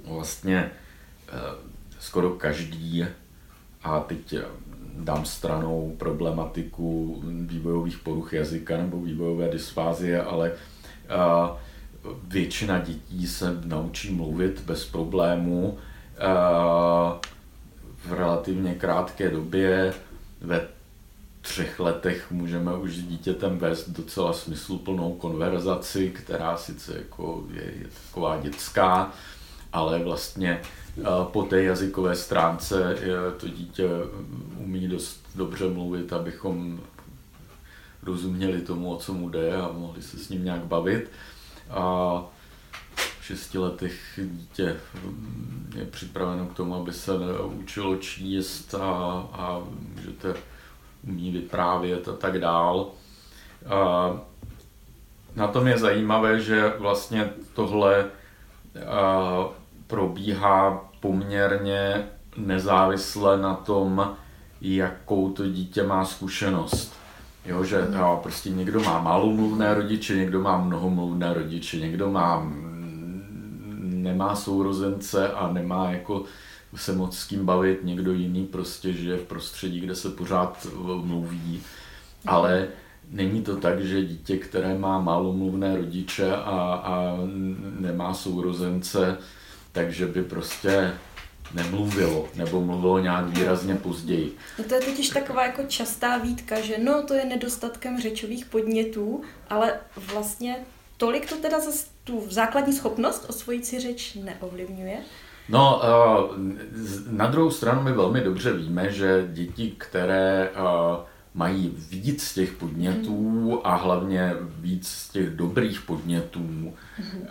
vlastně 0.04 0.70
eh, 1.28 1.32
skoro 2.00 2.30
každý, 2.30 3.06
a 3.82 4.00
teď 4.00 4.32
eh, 4.32 4.44
dám 4.96 5.24
stranou 5.24 5.94
problematiku 5.98 7.22
vývojových 7.46 7.98
poruch 7.98 8.32
jazyka 8.32 8.76
nebo 8.76 9.00
vývojové 9.00 9.48
dysfázie, 9.48 10.22
ale 10.22 10.52
eh, 10.52 11.58
většina 12.28 12.78
dětí 12.78 13.26
se 13.26 13.60
naučí 13.64 14.14
mluvit 14.14 14.60
bez 14.60 14.84
problémů 14.84 15.78
v 18.06 18.12
relativně 18.12 18.74
krátké 18.74 19.30
době. 19.30 19.94
Ve 20.40 20.68
třech 21.44 21.80
letech 21.80 22.30
můžeme 22.30 22.76
už 22.76 22.96
s 22.96 23.02
dítětem 23.02 23.58
vést 23.58 23.88
docela 23.88 24.32
smysluplnou 24.32 25.12
konverzaci, 25.12 26.10
která 26.10 26.56
sice 26.56 26.98
jako 26.98 27.44
je, 27.54 27.62
je 27.62 27.86
taková 28.06 28.40
dětská, 28.40 29.12
ale 29.74 29.98
vlastně 29.98 30.60
eh, 30.98 31.02
po 31.32 31.42
té 31.42 31.62
jazykové 31.62 32.16
stránce 32.16 32.96
to 33.36 33.48
dítě 33.48 33.88
umí 34.56 34.88
dost 34.88 35.26
dobře 35.34 35.68
mluvit, 35.68 36.12
abychom 36.12 36.80
rozuměli 38.02 38.60
tomu, 38.60 38.92
o 38.92 38.96
co 38.96 39.12
mu 39.12 39.28
jde 39.28 39.56
a 39.56 39.70
mohli 39.72 40.02
se 40.02 40.18
s 40.18 40.28
ním 40.28 40.44
nějak 40.44 40.64
bavit. 40.64 41.10
A 41.70 42.22
v 42.96 43.24
šesti 43.24 43.58
letech 43.58 44.20
dítě 44.22 44.76
je 45.76 45.84
připraveno 45.84 46.46
k 46.46 46.56
tomu, 46.56 46.74
aby 46.74 46.92
se 46.92 47.12
učilo 47.44 47.96
číst 47.96 48.74
a, 48.74 48.86
a 49.32 49.62
můžete 49.94 50.34
umí 51.08 51.30
vyprávět 51.30 52.08
a 52.08 52.12
tak 52.12 52.38
dál. 52.38 52.90
A 53.66 54.10
na 55.36 55.46
tom 55.48 55.66
je 55.66 55.78
zajímavé, 55.78 56.40
že 56.40 56.72
vlastně 56.78 57.30
tohle 57.54 58.10
probíhá 59.86 60.84
poměrně 61.00 62.08
nezávisle 62.36 63.38
na 63.38 63.54
tom, 63.54 64.16
jakou 64.60 65.32
to 65.32 65.46
dítě 65.46 65.82
má 65.82 66.04
zkušenost. 66.04 66.94
Jo, 67.46 67.64
že 67.64 67.82
mhm. 67.82 67.94
jo, 67.98 68.20
prostě 68.22 68.50
někdo 68.50 68.80
má 68.80 69.00
malomluvné 69.00 69.74
rodiče, 69.74 70.16
někdo 70.16 70.40
má 70.40 70.58
mnohomluvné 70.58 71.34
rodiče, 71.34 71.76
někdo 71.76 72.10
má 72.10 72.52
nemá 73.80 74.36
sourozence 74.36 75.28
a 75.28 75.52
nemá 75.52 75.90
jako 75.90 76.24
se 76.76 76.92
moc 76.92 77.18
s 77.18 77.26
kým 77.26 77.46
bavit, 77.46 77.84
někdo 77.84 78.12
jiný 78.12 78.46
prostě 78.46 78.92
žije 78.92 79.16
v 79.16 79.22
prostředí, 79.22 79.80
kde 79.80 79.94
se 79.94 80.10
pořád 80.10 80.66
mluví, 81.02 81.62
ale 82.26 82.68
není 83.10 83.42
to 83.42 83.56
tak, 83.56 83.80
že 83.80 84.04
dítě, 84.04 84.36
které 84.36 84.78
má 84.78 85.00
malomluvné 85.00 85.76
rodiče 85.76 86.36
a, 86.36 86.80
a 86.84 87.18
nemá 87.80 88.14
sourozence, 88.14 89.18
takže 89.74 90.06
by 90.06 90.22
prostě 90.22 90.92
nemluvilo, 91.54 92.28
nebo 92.34 92.60
mluvilo 92.60 92.98
nějak 92.98 93.26
výrazně 93.26 93.74
později. 93.74 94.36
No 94.58 94.64
to 94.64 94.74
je 94.74 94.80
totiž 94.80 95.08
taková 95.08 95.46
jako 95.46 95.62
častá 95.62 96.18
výtka, 96.18 96.60
že 96.60 96.76
no 96.78 97.02
to 97.02 97.14
je 97.14 97.24
nedostatkem 97.24 98.00
řečových 98.00 98.46
podnětů, 98.46 99.22
ale 99.50 99.72
vlastně 100.12 100.56
tolik 100.96 101.28
to 101.28 101.36
teda 101.36 101.60
zase 101.60 101.86
tu 102.04 102.26
základní 102.30 102.72
schopnost 102.72 103.26
osvojit 103.28 103.66
si 103.66 103.80
řeč 103.80 104.14
neovlivňuje? 104.14 104.98
No, 105.48 105.82
eh, 105.82 105.88
na 107.10 107.26
druhou 107.26 107.50
stranu 107.50 107.82
my 107.82 107.92
velmi 107.92 108.20
dobře 108.20 108.52
víme, 108.52 108.92
že 108.92 109.28
děti, 109.32 109.74
které 109.78 110.50
eh, 110.54 111.04
mají 111.34 111.74
víc 111.90 112.22
z 112.22 112.34
těch 112.34 112.52
podnětů 112.52 113.60
a 113.64 113.74
hlavně 113.74 114.34
víc 114.40 114.88
z 114.88 115.08
těch 115.08 115.30
dobrých 115.30 115.80
podnětů, 115.80 116.74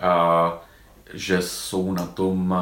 a 0.02 0.66
že 1.14 1.42
jsou 1.42 1.94
na 1.94 2.06
tom 2.06 2.56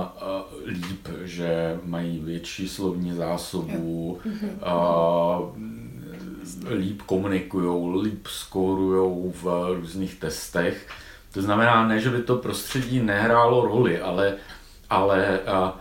líp, 0.66 1.08
že 1.24 1.80
mají 1.84 2.20
větší 2.20 2.70
slovní 2.70 3.14
zásobu, 3.14 4.20
a 4.64 5.38
líp 6.70 7.02
komunikují, 7.02 8.02
líp 8.02 8.28
skórují 8.28 9.34
v 9.42 9.76
různých 9.80 10.16
testech. 10.16 10.88
To 11.34 11.42
znamená, 11.42 11.88
ne, 11.88 12.00
že 12.00 12.10
by 12.10 12.22
to 12.22 12.36
prostředí 12.36 13.00
nehrálo 13.00 13.66
roli, 13.66 14.02
ale, 14.02 14.34
ale 14.90 15.40
a, 15.40 15.80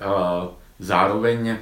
a, 0.00 0.48
zároveň 0.78 1.56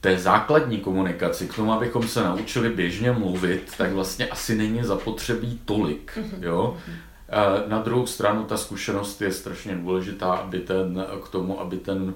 té 0.00 0.18
základní 0.18 0.78
komunikaci, 0.78 1.48
k 1.48 1.56
tomu, 1.56 1.72
abychom 1.72 2.08
se 2.08 2.24
naučili 2.24 2.70
běžně 2.70 3.12
mluvit, 3.12 3.72
tak 3.78 3.92
vlastně 3.92 4.26
asi 4.26 4.56
není 4.56 4.84
zapotřebí 4.84 5.60
tolik. 5.64 6.18
Mhm. 6.20 6.42
Jo? 6.44 6.76
Na 7.68 7.82
druhou 7.82 8.06
stranu 8.06 8.44
ta 8.44 8.56
zkušenost 8.56 9.22
je 9.22 9.32
strašně 9.32 9.74
důležitá, 9.74 10.32
aby 10.32 10.60
ten, 10.60 11.06
k 11.24 11.28
tomu, 11.28 11.60
aby 11.60 11.76
ten 11.76 12.14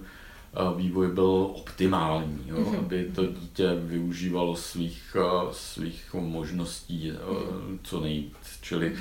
vývoj 0.77 1.09
byl 1.09 1.51
optimální, 1.55 2.45
jo? 2.47 2.61
Mhm. 2.61 2.77
aby 2.79 3.11
to 3.15 3.27
dítě 3.27 3.75
využívalo 3.75 4.57
svých, 4.57 5.17
svých 5.53 6.15
možností 6.15 7.13
mhm. 7.13 7.79
co 7.83 8.01
nejvíc. 8.01 8.59
Čili 8.61 8.97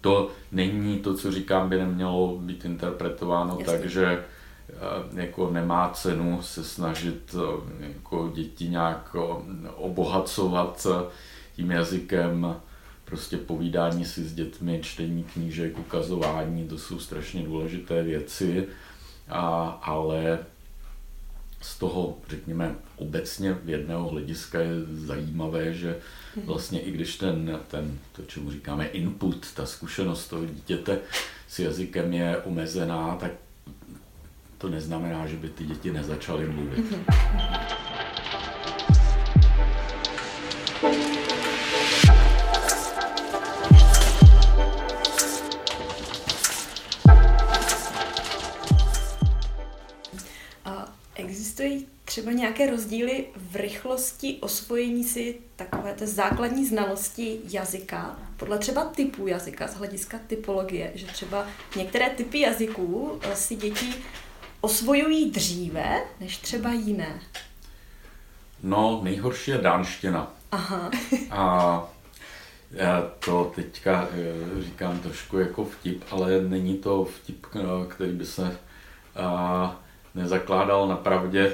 to 0.00 0.30
není 0.52 0.98
to, 0.98 1.14
co 1.14 1.32
říkám, 1.32 1.68
by 1.68 1.76
nemělo 1.76 2.38
být 2.40 2.64
interpretováno 2.64 3.56
Jasně. 3.60 3.64
tak, 3.64 3.90
že 3.90 4.24
jako 5.14 5.50
nemá 5.50 5.90
cenu 5.90 6.42
se 6.42 6.64
snažit 6.64 7.34
jako 7.80 8.30
děti 8.34 8.68
nějak 8.68 9.16
obohacovat 9.76 10.86
tím 11.56 11.70
jazykem, 11.70 12.56
prostě 13.08 13.36
povídání 13.36 14.04
si 14.04 14.24
s 14.24 14.34
dětmi, 14.34 14.80
čtení 14.82 15.24
knížek, 15.24 15.78
ukazování, 15.78 16.68
to 16.68 16.78
jsou 16.78 16.98
strašně 16.98 17.42
důležité 17.42 18.02
věci, 18.02 18.66
a, 19.28 19.68
ale 19.82 20.38
z 21.60 21.78
toho, 21.78 22.18
řekněme, 22.28 22.74
obecně 22.96 23.52
v 23.64 23.68
jedného 23.68 24.08
hlediska 24.08 24.60
je 24.60 24.72
zajímavé, 24.92 25.74
že 25.74 25.96
vlastně 26.44 26.80
i 26.80 26.90
když 26.90 27.16
ten, 27.16 27.60
ten 27.68 27.98
to, 28.12 28.22
čemu 28.22 28.50
říkáme 28.50 28.86
input, 28.86 29.52
ta 29.54 29.66
zkušenost 29.66 30.28
toho 30.28 30.46
dítěte 30.46 30.98
s 31.48 31.58
jazykem 31.58 32.12
je 32.12 32.36
omezená, 32.36 33.16
tak 33.16 33.32
to 34.58 34.68
neznamená, 34.68 35.26
že 35.26 35.36
by 35.36 35.48
ty 35.48 35.64
děti 35.64 35.92
nezačaly 35.92 36.46
mluvit. 36.46 36.84
Mm-hmm. 36.90 38.07
Třeba 52.18 52.32
nějaké 52.32 52.70
rozdíly 52.70 53.26
v 53.36 53.56
rychlosti 53.56 54.38
osvojení 54.40 55.04
si 55.04 55.38
takové 55.56 55.94
té 55.94 56.06
základní 56.06 56.66
znalosti 56.66 57.40
jazyka, 57.50 58.16
podle 58.36 58.58
třeba 58.58 58.84
typu 58.84 59.26
jazyka, 59.26 59.68
z 59.68 59.74
hlediska 59.74 60.18
typologie, 60.26 60.92
že 60.94 61.06
třeba 61.06 61.46
některé 61.76 62.10
typy 62.10 62.40
jazyků 62.40 63.20
eh, 63.22 63.36
si 63.36 63.56
děti 63.56 63.94
osvojují 64.60 65.30
dříve 65.30 66.02
než 66.20 66.36
třeba 66.36 66.72
jiné? 66.72 67.20
No, 68.62 69.00
nejhorší 69.02 69.50
je 69.50 69.58
dánština. 69.58 70.34
Aha. 70.52 70.90
A 71.30 71.84
já 72.70 73.10
to 73.24 73.52
teďka 73.54 74.08
eh, 74.12 74.62
říkám 74.62 74.98
trošku 74.98 75.38
jako 75.38 75.64
vtip, 75.64 76.04
ale 76.10 76.40
není 76.40 76.78
to 76.78 77.04
vtip, 77.04 77.46
eh, 77.54 77.60
který 77.88 78.12
by 78.12 78.26
se 78.26 78.58
nezakládal 80.14 80.88
na 80.88 80.96
pravdě. 80.96 81.52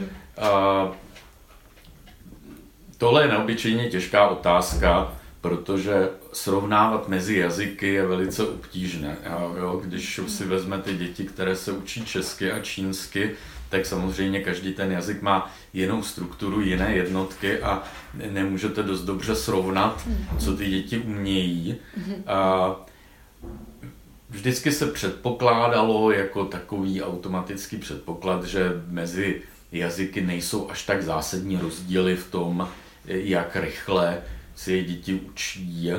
Tohle 2.99 3.23
je 3.23 3.29
neobyčejně 3.29 3.91
těžká 3.91 4.29
otázka, 4.29 5.13
protože 5.41 6.09
srovnávat 6.33 7.09
mezi 7.09 7.37
jazyky 7.37 7.89
je 7.89 8.07
velice 8.07 8.47
obtížné. 8.47 9.17
Jo, 9.59 9.81
když 9.85 10.21
si 10.27 10.45
vezmete 10.45 10.95
děti, 10.95 11.25
které 11.25 11.57
se 11.57 11.73
učí 11.73 12.05
česky 12.05 12.53
a 12.53 12.61
čínsky, 12.61 13.31
tak 13.69 13.87
samozřejmě 13.87 14.41
každý 14.41 14.73
ten 14.73 14.93
jazyk 14.93 15.23
má 15.23 15.51
jinou 15.73 16.03
strukturu, 16.03 16.61
jiné 16.61 16.95
jednotky 16.95 17.61
a 17.61 17.83
nemůžete 18.31 18.83
dost 18.83 19.03
dobře 19.03 19.35
srovnat, 19.35 20.09
co 20.39 20.57
ty 20.57 20.71
děti 20.71 20.99
umějí. 20.99 21.77
A 22.27 22.71
vždycky 24.31 24.73
se 24.73 24.87
předpokládalo 24.87 26.11
jako 26.11 26.45
takový 26.45 27.03
automatický 27.03 27.77
předpoklad, 27.77 28.45
že 28.45 28.83
mezi 28.89 29.43
jazyky 29.75 30.21
nejsou 30.21 30.71
až 30.71 30.83
tak 30.83 31.03
zásadní 31.03 31.57
rozdíly 31.57 32.17
v 32.17 32.31
tom, 32.31 32.69
jak 33.07 33.57
rychle 33.57 34.23
si 34.57 34.73
je 34.73 34.85
děti 34.85 35.15
učí, 35.15 35.91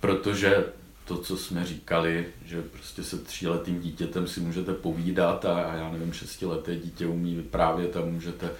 protože 0.00 0.64
to, 1.04 1.16
co 1.18 1.36
jsme 1.36 1.66
říkali, 1.66 2.26
že 2.44 2.62
prostě 2.62 3.02
se 3.02 3.18
tříletým 3.18 3.80
dítětem 3.80 4.26
si 4.26 4.40
můžete 4.40 4.74
povídat 4.74 5.44
a, 5.44 5.74
já 5.76 5.90
nevím, 5.92 6.12
šestileté 6.12 6.76
dítě 6.76 7.06
umí 7.06 7.34
vyprávět 7.34 7.96
a 7.96 8.00
můžete 8.00 8.50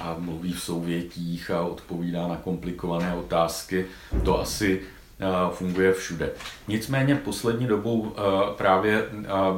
a 0.00 0.16
mluví 0.18 0.52
v 0.52 0.60
souvětích 0.60 1.50
a 1.50 1.62
odpovídá 1.62 2.28
na 2.28 2.36
komplikované 2.36 3.14
otázky. 3.14 3.86
To 4.24 4.40
asi 4.40 4.82
funguje 5.50 5.92
všude. 5.92 6.30
Nicméně 6.68 7.14
poslední 7.14 7.66
dobou 7.66 8.14
právě 8.56 9.08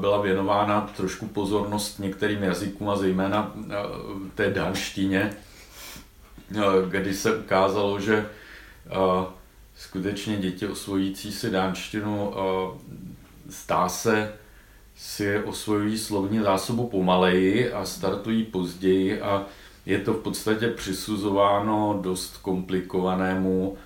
byla 0.01 0.21
věnována 0.21 0.91
trošku 0.97 1.27
pozornost 1.27 1.99
některým 1.99 2.43
jazykům 2.43 2.89
a 2.89 2.97
zejména 2.97 3.53
té 4.35 4.51
danštině, 4.51 5.37
kdy 6.89 7.15
se 7.15 7.37
ukázalo, 7.37 8.01
že 8.01 8.27
skutečně 9.77 10.37
děti 10.37 10.69
osvojící 10.69 11.33
si 11.33 11.51
dánštinu 11.51 12.35
stá 13.51 13.89
se 13.89 14.33
si 14.97 15.43
osvojují 15.43 15.99
slovní 15.99 16.39
zásobu 16.39 16.87
pomaleji 16.87 17.73
a 17.73 17.85
startují 17.85 18.45
později 18.45 19.21
a 19.21 19.47
je 19.87 19.99
to 19.99 20.13
v 20.15 20.23
podstatě 20.23 20.69
přisuzováno 20.69 21.99
dost 22.03 22.37
komplikovanému 22.37 23.77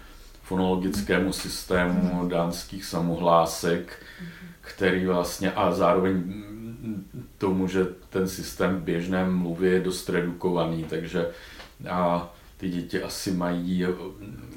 fonologickému 0.53 1.33
systému 1.33 2.29
dánských 2.29 2.85
samohlásek, 2.85 4.03
který 4.61 5.07
vlastně 5.07 5.53
a 5.53 5.73
zároveň 5.73 6.23
tomu, 7.39 7.69
že 7.69 7.87
ten 8.11 8.29
systém 8.29 8.77
v 8.77 8.83
běžném 8.83 9.37
mluvě 9.37 9.71
je 9.73 9.81
dost 9.81 10.09
redukovaný, 10.09 10.85
takže 10.85 11.31
a 11.91 12.33
ty 12.57 12.69
děti 12.69 13.03
asi 13.03 13.31
mají 13.31 13.87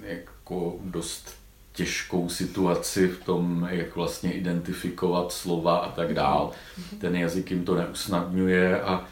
jako 0.02 0.76
dost 0.84 1.36
těžkou 1.74 2.30
situaci 2.30 3.08
v 3.08 3.24
tom, 3.24 3.68
jak 3.72 3.96
vlastně 3.96 4.34
identifikovat 4.34 5.32
slova 5.32 5.78
a 5.78 5.92
tak 5.92 6.14
dál. 6.14 6.52
Ten 7.00 7.16
jazyk 7.16 7.52
jim 7.52 7.66
to 7.66 7.76
neusnadňuje 7.76 8.82
a, 8.82 8.94
a 8.94 9.06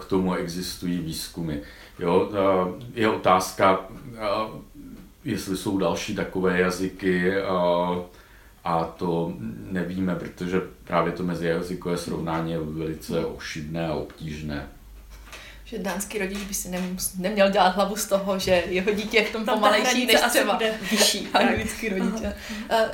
k 0.00 0.04
tomu 0.04 0.34
existují 0.34 0.98
výzkumy. 0.98 1.54
Jo, 1.98 2.30
je 2.94 3.10
otázka, 3.10 3.88
jestli 5.24 5.56
jsou 5.56 5.78
další 5.78 6.14
takové 6.14 6.60
jazyky 6.60 7.40
a, 7.40 7.96
a 8.64 8.84
to 8.84 9.34
nevíme, 9.70 10.14
protože 10.14 10.60
právě 10.84 11.12
to 11.12 11.22
mezijazykové 11.22 11.96
srovnání 11.96 12.52
je 12.52 12.58
velice 12.58 13.26
ošidné 13.26 13.88
a 13.88 13.94
obtížné. 13.94 14.68
Že 15.64 15.78
dánský 15.78 16.18
rodič 16.18 16.38
by 16.38 16.54
si 16.54 16.68
nemus, 16.68 17.14
neměl 17.14 17.50
dělat 17.50 17.68
hlavu 17.68 17.96
z 17.96 18.06
toho, 18.06 18.38
že 18.38 18.64
jeho 18.68 18.92
dítě 18.92 19.16
je 19.16 19.24
v 19.24 19.32
tom 19.32 19.44
pomalejší 19.44 20.06
než 20.06 20.20
třeba 20.20 20.58
vyšší 20.90 21.28
anglický 21.34 21.88
rodič. 21.88 22.22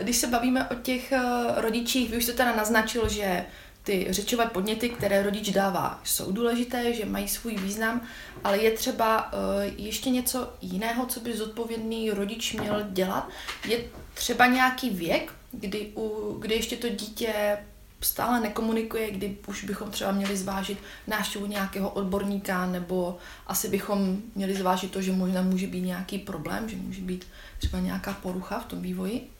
Když 0.00 0.16
se 0.16 0.26
bavíme 0.26 0.68
o 0.68 0.74
těch 0.74 1.12
eh, 1.12 1.20
rodičích, 1.56 2.10
vy 2.10 2.16
už 2.16 2.26
to 2.26 2.32
teda 2.32 2.56
naznačil, 2.56 3.08
že 3.08 3.44
ty 3.86 4.06
řečové 4.10 4.46
podněty, 4.46 4.90
které 4.90 5.22
rodič 5.22 5.50
dává, 5.50 6.00
jsou 6.04 6.32
důležité, 6.32 6.92
že 6.92 7.04
mají 7.04 7.28
svůj 7.28 7.56
význam, 7.56 8.00
ale 8.44 8.58
je 8.58 8.70
třeba 8.70 9.32
uh, 9.32 9.38
ještě 9.76 10.10
něco 10.10 10.52
jiného, 10.62 11.06
co 11.06 11.20
by 11.20 11.36
zodpovědný 11.36 12.10
rodič 12.10 12.54
měl 12.54 12.82
dělat. 12.90 13.28
Je 13.68 13.84
třeba 14.14 14.46
nějaký 14.46 14.90
věk, 14.90 15.32
kdy, 15.52 15.92
u, 15.96 16.36
kdy 16.38 16.54
ještě 16.54 16.76
to 16.76 16.88
dítě 16.88 17.58
stále 18.00 18.40
nekomunikuje, 18.40 19.10
kdy 19.10 19.36
už 19.46 19.64
bychom 19.64 19.90
třeba 19.90 20.12
měli 20.12 20.36
zvážit 20.36 20.78
návštěvu 21.06 21.46
nějakého 21.46 21.90
odborníka, 21.90 22.66
nebo 22.66 23.18
asi 23.46 23.68
bychom 23.68 24.18
měli 24.34 24.54
zvážit 24.54 24.90
to, 24.90 25.02
že 25.02 25.12
možná 25.12 25.42
může 25.42 25.66
být 25.66 25.80
nějaký 25.80 26.18
problém, 26.18 26.68
že 26.68 26.76
může 26.76 27.00
být 27.00 27.26
třeba 27.58 27.78
nějaká 27.80 28.12
porucha 28.12 28.58
v 28.58 28.64
tom 28.64 28.82
vývoji? 28.82 29.30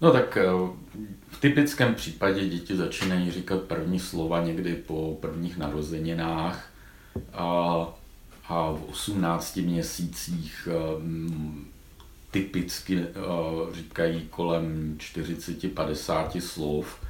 No 0.00 0.12
tak 0.12 0.36
eh, 0.36 0.46
v 1.28 1.40
typickém 1.40 1.94
případě 1.94 2.48
děti 2.48 2.76
začínají 2.76 3.30
říkat 3.30 3.62
první 3.62 4.00
slova 4.00 4.42
někdy 4.42 4.74
po 4.74 5.18
prvních 5.20 5.56
narozeninách 5.56 6.70
a, 7.32 7.44
a 8.48 8.70
v 8.70 8.84
18 8.90 9.56
měsících 9.56 10.68
eh, 10.70 11.02
typicky 12.30 12.98
eh, 12.98 13.12
říkají 13.74 14.26
kolem 14.30 14.96
40-50 14.98 16.40
slov 16.40 17.00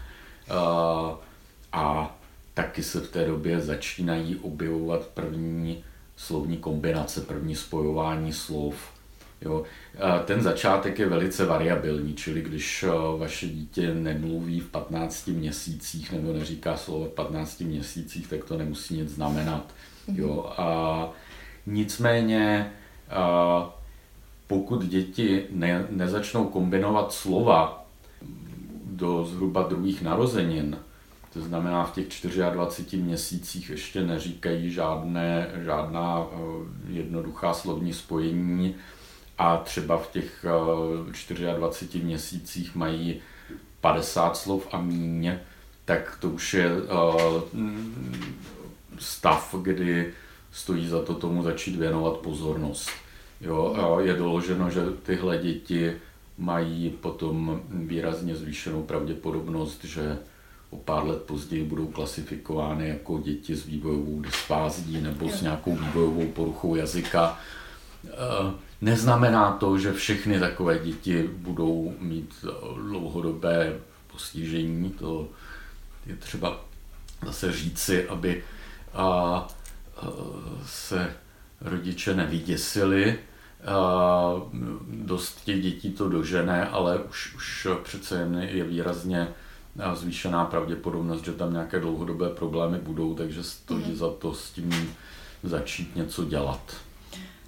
a 1.72 2.16
taky 2.54 2.82
se 2.82 3.00
v 3.00 3.10
té 3.10 3.24
době 3.24 3.60
začínají 3.60 4.36
objevovat 4.36 5.06
první 5.06 5.84
slovní 6.16 6.56
kombinace, 6.56 7.20
první 7.20 7.56
spojování 7.56 8.32
slov. 8.32 8.95
Jo. 9.40 9.62
Ten 10.24 10.42
začátek 10.42 10.98
je 10.98 11.08
velice 11.08 11.44
variabilní, 11.46 12.14
čili 12.14 12.42
když 12.42 12.84
vaše 13.18 13.46
dítě 13.46 13.94
nemluví 13.94 14.60
v 14.60 14.68
15 14.68 15.26
měsících 15.26 16.12
nebo 16.12 16.32
neříká 16.32 16.76
slovo 16.76 17.04
v 17.04 17.08
15 17.08 17.60
měsících, 17.60 18.28
tak 18.28 18.44
to 18.44 18.56
nemusí 18.58 18.96
nic 18.96 19.10
znamenat. 19.10 19.74
Jo. 20.14 20.52
A 20.58 21.10
nicméně, 21.66 22.72
a 23.10 23.76
pokud 24.46 24.84
děti 24.84 25.44
ne, 25.50 25.86
nezačnou 25.90 26.44
kombinovat 26.44 27.12
slova 27.12 27.86
do 28.84 29.24
zhruba 29.24 29.62
druhých 29.62 30.02
narozenin, 30.02 30.76
to 31.32 31.42
znamená 31.42 31.84
v 31.84 31.92
těch 31.92 32.06
24 32.52 33.02
měsících 33.02 33.70
ještě 33.70 34.02
neříkají 34.02 34.70
žádné, 34.70 35.50
žádná 35.64 36.26
eh, 36.32 36.36
jednoduchá 36.88 37.54
slovní 37.54 37.92
spojení 37.92 38.74
a 39.38 39.56
třeba 39.56 39.98
v 39.98 40.10
těch 40.10 40.44
24 41.56 41.98
eh, 41.98 42.04
měsících 42.04 42.74
mají 42.74 43.20
50 43.80 44.36
slov 44.36 44.68
a 44.72 44.80
míň, 44.80 45.32
tak 45.84 46.18
to 46.20 46.28
už 46.28 46.54
je 46.54 46.66
eh, 46.66 47.42
stav, 48.98 49.54
kdy 49.62 50.12
stojí 50.52 50.88
za 50.88 51.02
to 51.02 51.14
tomu 51.14 51.42
začít 51.42 51.76
věnovat 51.76 52.16
pozornost. 52.16 52.90
Jo, 53.40 53.98
je 54.02 54.14
doloženo, 54.14 54.70
že 54.70 54.80
tyhle 55.02 55.38
děti 55.38 55.96
mají 56.38 56.90
potom 56.90 57.62
výrazně 57.70 58.36
zvýšenou 58.36 58.82
pravděpodobnost, 58.82 59.84
že 59.84 60.18
o 60.70 60.76
pár 60.76 61.06
let 61.06 61.22
později 61.22 61.64
budou 61.64 61.86
klasifikovány 61.86 62.88
jako 62.88 63.18
děti 63.18 63.56
s 63.56 63.66
vývojovou 63.66 64.20
dysfází 64.20 65.00
nebo 65.00 65.28
s 65.28 65.42
nějakou 65.42 65.76
vývojovou 65.76 66.26
poruchou 66.26 66.74
jazyka. 66.74 67.38
Neznamená 68.80 69.52
to, 69.52 69.78
že 69.78 69.92
všechny 69.92 70.40
takové 70.40 70.78
děti 70.78 71.30
budou 71.36 71.94
mít 71.98 72.44
dlouhodobé 72.88 73.78
postižení, 74.12 74.90
to 74.90 75.28
je 76.06 76.16
třeba 76.16 76.60
zase 77.26 77.52
říci, 77.52 78.08
aby 78.08 78.44
se 80.66 81.16
rodiče 81.60 82.14
nevyděsili, 82.14 83.18
dost 84.88 85.44
těch 85.44 85.62
dětí 85.62 85.90
to 85.90 86.08
dožené, 86.08 86.68
ale 86.68 86.98
už, 86.98 87.34
už 87.34 87.68
přece 87.82 88.18
jen 88.18 88.38
je 88.38 88.64
výrazně 88.64 89.28
zvýšená 89.94 90.44
pravděpodobnost, 90.44 91.24
že 91.24 91.32
tam 91.32 91.52
nějaké 91.52 91.80
dlouhodobé 91.80 92.28
problémy 92.28 92.78
budou, 92.78 93.14
takže 93.14 93.42
stojí 93.42 93.84
mm-hmm. 93.84 93.94
za 93.94 94.10
to 94.10 94.34
s 94.34 94.50
tím 94.50 94.94
začít 95.42 95.96
něco 95.96 96.24
dělat. 96.24 96.85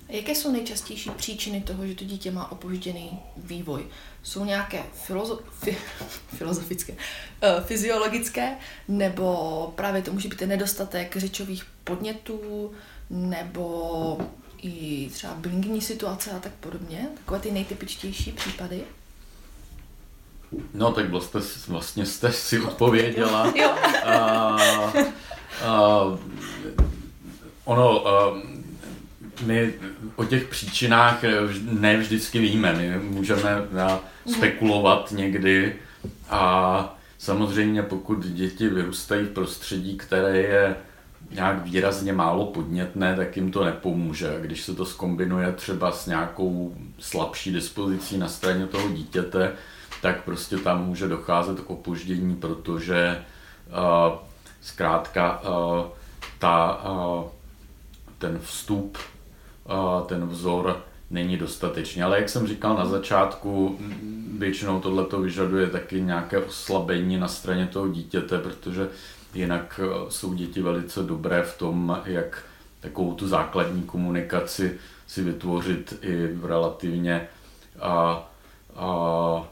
Jaké 0.08 0.34
jsou 0.34 0.52
nejčastější 0.52 1.10
příčiny 1.10 1.60
toho, 1.60 1.86
že 1.86 1.94
to 1.94 2.04
dítě 2.04 2.30
má 2.30 2.52
opožděný 2.52 3.18
vývoj? 3.36 3.86
Jsou 4.22 4.44
nějaké 4.44 4.82
filozo- 5.08 5.40
fi- 5.62 5.76
filozofické, 6.36 6.92
uh, 6.92 7.64
fyziologické, 7.64 8.56
nebo 8.88 9.72
právě 9.76 10.02
to 10.02 10.12
může 10.12 10.28
být 10.28 10.38
ten 10.38 10.48
nedostatek 10.48 11.16
řečových 11.16 11.64
podnětů, 11.84 12.72
nebo 13.10 14.18
i 14.62 15.08
třeba 15.12 15.34
bilingní 15.34 15.80
situace 15.80 16.30
a 16.30 16.38
tak 16.38 16.52
podobně? 16.52 17.08
Takové 17.18 17.40
ty 17.40 17.52
nejtypičtější 17.52 18.32
případy? 18.32 18.82
No 20.74 20.92
tak 20.92 21.10
vlastně, 21.10 21.40
vlastně 21.68 22.06
jste 22.06 22.32
si 22.32 22.60
odpověděla. 22.60 23.52
jo. 23.56 23.70
A, 24.04 24.56
a, 25.64 26.04
ono, 27.64 28.06
a, 28.08 28.42
my 29.46 29.74
o 30.16 30.24
těch 30.24 30.44
příčinách 30.44 31.22
ne 31.70 31.96
vždycky 31.96 32.38
víme. 32.38 32.72
My 32.72 32.98
můžeme 32.98 33.62
spekulovat 34.36 35.12
někdy 35.12 35.76
a 36.30 36.98
samozřejmě 37.18 37.82
pokud 37.82 38.26
děti 38.26 38.68
vyrůstají 38.68 39.24
v 39.24 39.30
prostředí, 39.30 39.96
které 39.96 40.38
je 40.38 40.76
nějak 41.30 41.64
výrazně 41.64 42.12
málo 42.12 42.46
podnětné, 42.46 43.16
tak 43.16 43.36
jim 43.36 43.52
to 43.52 43.64
nepomůže. 43.64 44.38
Když 44.40 44.62
se 44.62 44.74
to 44.74 44.84
skombinuje 44.84 45.52
třeba 45.52 45.92
s 45.92 46.06
nějakou 46.06 46.74
slabší 46.98 47.52
dispozicí 47.52 48.18
na 48.18 48.28
straně 48.28 48.66
toho 48.66 48.88
dítěte, 48.88 49.52
tak 50.02 50.24
prostě 50.24 50.56
tam 50.56 50.86
může 50.86 51.08
docházet 51.08 51.60
k 51.60 51.70
opoždění, 51.70 52.36
protože 52.36 53.24
uh, 53.68 54.18
zkrátka 54.60 55.42
uh, 55.42 55.86
ta, 56.38 56.84
uh, 56.84 57.24
ten 58.18 58.38
vstup, 58.38 58.98
ten 60.06 60.26
vzor 60.26 60.82
není 61.10 61.36
dostatečný. 61.36 62.02
Ale 62.02 62.18
jak 62.18 62.28
jsem 62.28 62.46
říkal 62.46 62.76
na 62.76 62.86
začátku, 62.86 63.78
většinou 64.38 64.80
tohle 64.80 65.04
to 65.04 65.20
vyžaduje 65.20 65.66
taky 65.66 66.00
nějaké 66.00 66.38
oslabení 66.38 67.16
na 67.16 67.28
straně 67.28 67.66
toho 67.66 67.88
dítěte, 67.88 68.38
protože 68.38 68.88
jinak 69.34 69.80
jsou 70.08 70.34
děti 70.34 70.62
velice 70.62 71.02
dobré 71.02 71.42
v 71.42 71.58
tom, 71.58 72.00
jak 72.04 72.44
takovou 72.80 73.14
tu 73.14 73.28
základní 73.28 73.82
komunikaci 73.82 74.78
si 75.06 75.22
vytvořit 75.22 75.98
i 76.02 76.26
v 76.26 76.46
relativně 76.46 77.28
a, 77.80 78.28
a, 78.76 79.48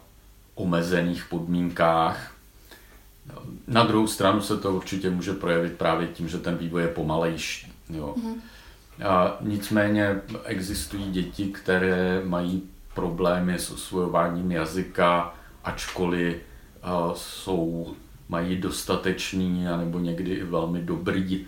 omezených 0.54 1.24
podmínkách. 1.30 2.32
Na 3.66 3.84
druhou 3.84 4.06
stranu 4.06 4.40
se 4.40 4.56
to 4.56 4.72
určitě 4.72 5.10
může 5.10 5.32
projevit 5.32 5.72
právě 5.72 6.08
tím, 6.08 6.28
že 6.28 6.38
ten 6.38 6.56
vývoj 6.56 6.82
je 6.82 6.88
pomalejší. 6.88 7.72
Jo. 7.90 8.14
Mm-hmm. 8.18 8.34
A 9.04 9.36
nicméně 9.40 10.20
existují 10.44 11.10
děti, 11.10 11.46
které 11.46 12.22
mají 12.24 12.62
problémy 12.94 13.58
s 13.58 13.70
osvojováním 13.70 14.52
jazyka, 14.52 15.34
ačkoliv 15.64 16.36
jsou, 17.14 17.94
mají 18.28 18.56
dostatečný 18.56 19.64
nebo 19.76 19.98
někdy 19.98 20.30
i 20.34 20.44
velmi 20.44 20.82
dobrý 20.82 21.46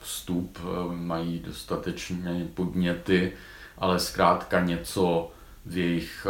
vstup, 0.00 0.58
mají 0.90 1.38
dostatečné 1.46 2.46
podněty, 2.54 3.32
ale 3.78 3.98
zkrátka 3.98 4.60
něco 4.60 5.30
v 5.66 5.76
jejich 5.76 6.26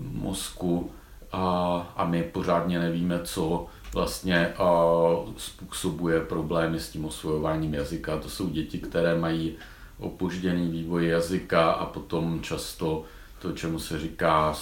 mozku. 0.00 0.90
A 1.96 2.04
my 2.08 2.22
pořádně 2.22 2.78
nevíme, 2.78 3.20
co 3.22 3.66
vlastně 3.94 4.54
uh, 4.60 5.28
způsobuje 5.36 6.20
problémy 6.20 6.80
s 6.80 6.88
tím 6.88 7.04
osvojováním 7.04 7.74
jazyka. 7.74 8.18
To 8.18 8.28
jsou 8.30 8.48
děti, 8.48 8.78
které 8.78 9.18
mají 9.18 9.56
opožděný 9.98 10.68
vývoj 10.68 11.06
jazyka 11.06 11.70
a 11.70 11.86
potom 11.86 12.40
často 12.42 13.04
to, 13.38 13.52
čemu 13.52 13.78
se 13.78 13.98
říká 13.98 14.54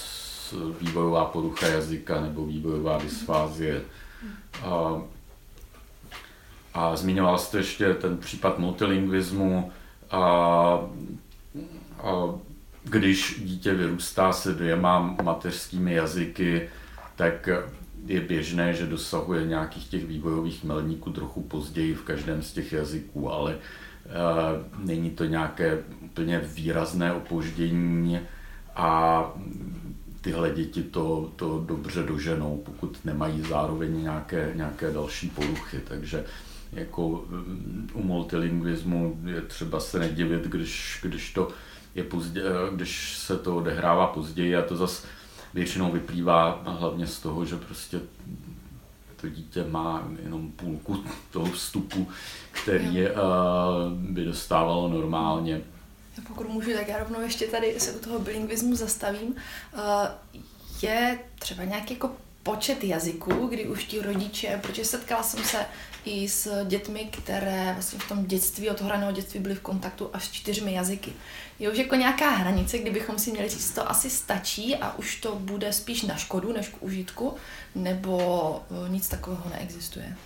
vývojová 0.81 1.25
porucha 1.25 1.67
jazyka 1.67 2.21
nebo 2.21 2.47
vývojová 2.47 2.99
dysfázie. 2.99 3.83
A, 4.63 5.03
a 6.75 6.97
zmiňoval 6.97 7.39
jste 7.39 7.59
ještě 7.59 7.95
ten 7.95 8.19
případ 8.19 8.59
multilingvismu. 8.59 9.73
A, 10.11 10.21
a 11.99 12.35
když 12.85 13.43
dítě 13.45 13.75
vyrůstá 13.75 14.33
se 14.33 14.55
dvěma 14.55 15.17
mateřskými 15.23 15.95
jazyky, 15.95 16.71
tak 17.17 17.49
je 18.07 18.21
běžné, 18.21 18.75
že 18.75 18.87
dosahuje 18.87 19.47
nějakých 19.47 19.89
těch 19.89 20.07
vývojových 20.07 20.65
milníků 20.65 21.11
trochu 21.11 21.43
později 21.43 21.95
v 21.95 22.03
každém 22.03 22.43
z 22.43 22.53
těch 22.53 22.73
jazyků, 22.73 23.33
ale 23.33 23.55
uh, 23.55 24.87
není 24.87 25.11
to 25.11 25.25
nějaké 25.25 25.79
úplně 26.01 26.39
výrazné 26.39 27.13
opoždění 27.13 28.21
a 28.77 29.23
tyhle 30.21 30.51
děti 30.51 30.83
to, 30.83 31.33
to 31.37 31.65
dobře 31.67 32.03
doženou, 32.03 32.63
pokud 32.65 33.05
nemají 33.05 33.43
zároveň 33.43 34.03
nějaké, 34.03 34.53
nějaké 34.55 34.91
další 34.91 35.29
poruchy. 35.29 35.81
Takže 35.89 36.25
jako 36.73 37.25
mm, 37.29 37.91
u 37.93 38.03
multilingvismu 38.03 39.21
je 39.25 39.41
třeba 39.41 39.81
se 39.81 39.99
nedivit, 39.99 40.45
když, 40.45 41.01
když 41.03 41.33
to 41.33 41.49
je 41.95 42.05
pozdě, 42.05 42.43
eh, 42.43 42.75
když 42.75 43.19
se 43.19 43.37
to 43.37 43.57
odehrává 43.57 44.07
později 44.07 44.57
a 44.57 44.63
to 44.63 44.77
zase 44.77 45.07
většinou 45.55 45.93
vyplývá 45.93 46.63
hlavně 46.65 47.07
z 47.07 47.21
toho, 47.21 47.45
že 47.45 47.57
prostě 47.57 48.01
to 49.21 49.29
dítě 49.29 49.65
má 49.65 50.09
jenom 50.23 50.51
půlku 50.51 51.05
toho 51.31 51.47
vstupu, 51.47 52.09
který 52.51 53.03
uh, 53.03 53.13
by 53.93 54.25
dostávalo 54.25 54.89
normálně. 54.89 55.61
Pokud 56.27 56.49
můžu, 56.49 56.73
tak 56.73 56.89
já 56.89 56.99
rovnou 56.99 57.21
ještě 57.21 57.47
tady 57.47 57.81
se 57.81 57.93
u 57.93 57.99
toho 57.99 58.19
bilingvismu 58.19 58.77
zastavím. 58.77 59.35
Uh, 59.75 60.41
je 60.83 61.19
třeba 61.39 61.65
nějaký 61.65 61.95
jako 61.95 62.11
počet 62.43 62.85
jazyků, 62.85 63.47
kdy 63.47 63.69
už 63.69 63.85
ti 63.85 64.03
rodiče, 64.03 64.61
protože 64.63 64.85
setkala 64.85 65.23
jsem 65.23 65.45
se 65.45 65.67
i 66.09 66.29
s 66.29 66.65
dětmi, 66.65 67.09
které 67.13 67.73
vlastně 67.73 67.99
v 67.99 68.09
tom 68.09 68.27
dětství, 68.27 68.71
od 68.71 68.81
raného 68.81 69.13
dětství 69.13 69.41
byly 69.41 69.55
v 69.55 69.61
kontaktu 69.61 70.11
až 70.13 70.31
čtyřmi 70.31 70.75
jazyky. 70.75 71.13
Je 71.59 71.71
už 71.71 71.79
jako 71.79 71.95
nějaká 71.95 72.31
hranice, 72.31 72.79
kdybychom 72.79 73.19
si 73.19 73.31
měli 73.31 73.49
říct, 73.49 73.71
to 73.71 73.91
asi 73.91 74.11
stačí 74.11 74.77
a 74.77 74.99
už 74.99 75.17
to 75.21 75.35
bude 75.35 75.73
spíš 75.73 76.03
na 76.03 76.17
škodu 76.17 76.53
než 76.53 76.69
k 76.69 76.83
užitku, 76.83 77.35
nebo 77.75 78.61
e, 78.87 78.89
nic 78.89 79.09
takového 79.09 79.45
neexistuje? 79.51 80.17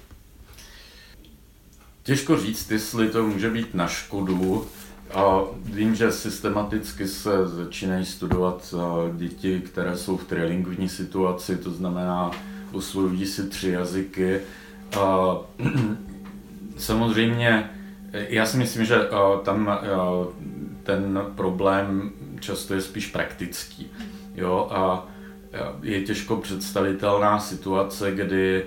Těžko 2.02 2.40
říct, 2.40 2.70
jestli 2.70 3.08
to 3.08 3.26
může 3.26 3.50
být 3.50 3.74
na 3.74 3.88
škodu. 3.88 4.68
A 5.14 5.40
vím, 5.54 5.94
že 5.94 6.12
systematicky 6.12 7.08
se 7.08 7.48
začínají 7.48 8.06
studovat 8.06 8.74
e, 8.74 9.16
děti, 9.18 9.60
které 9.60 9.98
jsou 9.98 10.16
v 10.16 10.24
trilingvní 10.24 10.88
situaci, 10.88 11.56
to 11.56 11.70
znamená, 11.70 12.30
osvojují 12.72 13.26
si 13.26 13.48
tři 13.48 13.70
jazyky. 13.70 14.40
A 15.00 15.36
samozřejmě, 16.76 17.70
já 18.12 18.46
si 18.46 18.56
myslím, 18.56 18.84
že 18.84 18.96
e, 18.96 19.08
tam 19.44 19.78
ten 20.82 21.20
problém 21.34 22.12
často 22.40 22.74
je 22.74 22.80
spíš 22.80 23.06
praktický. 23.06 23.90
Jo, 24.34 24.68
a 24.70 25.06
je 25.82 26.02
těžko 26.02 26.36
představitelná 26.36 27.38
situace, 27.38 28.10
kdy 28.10 28.66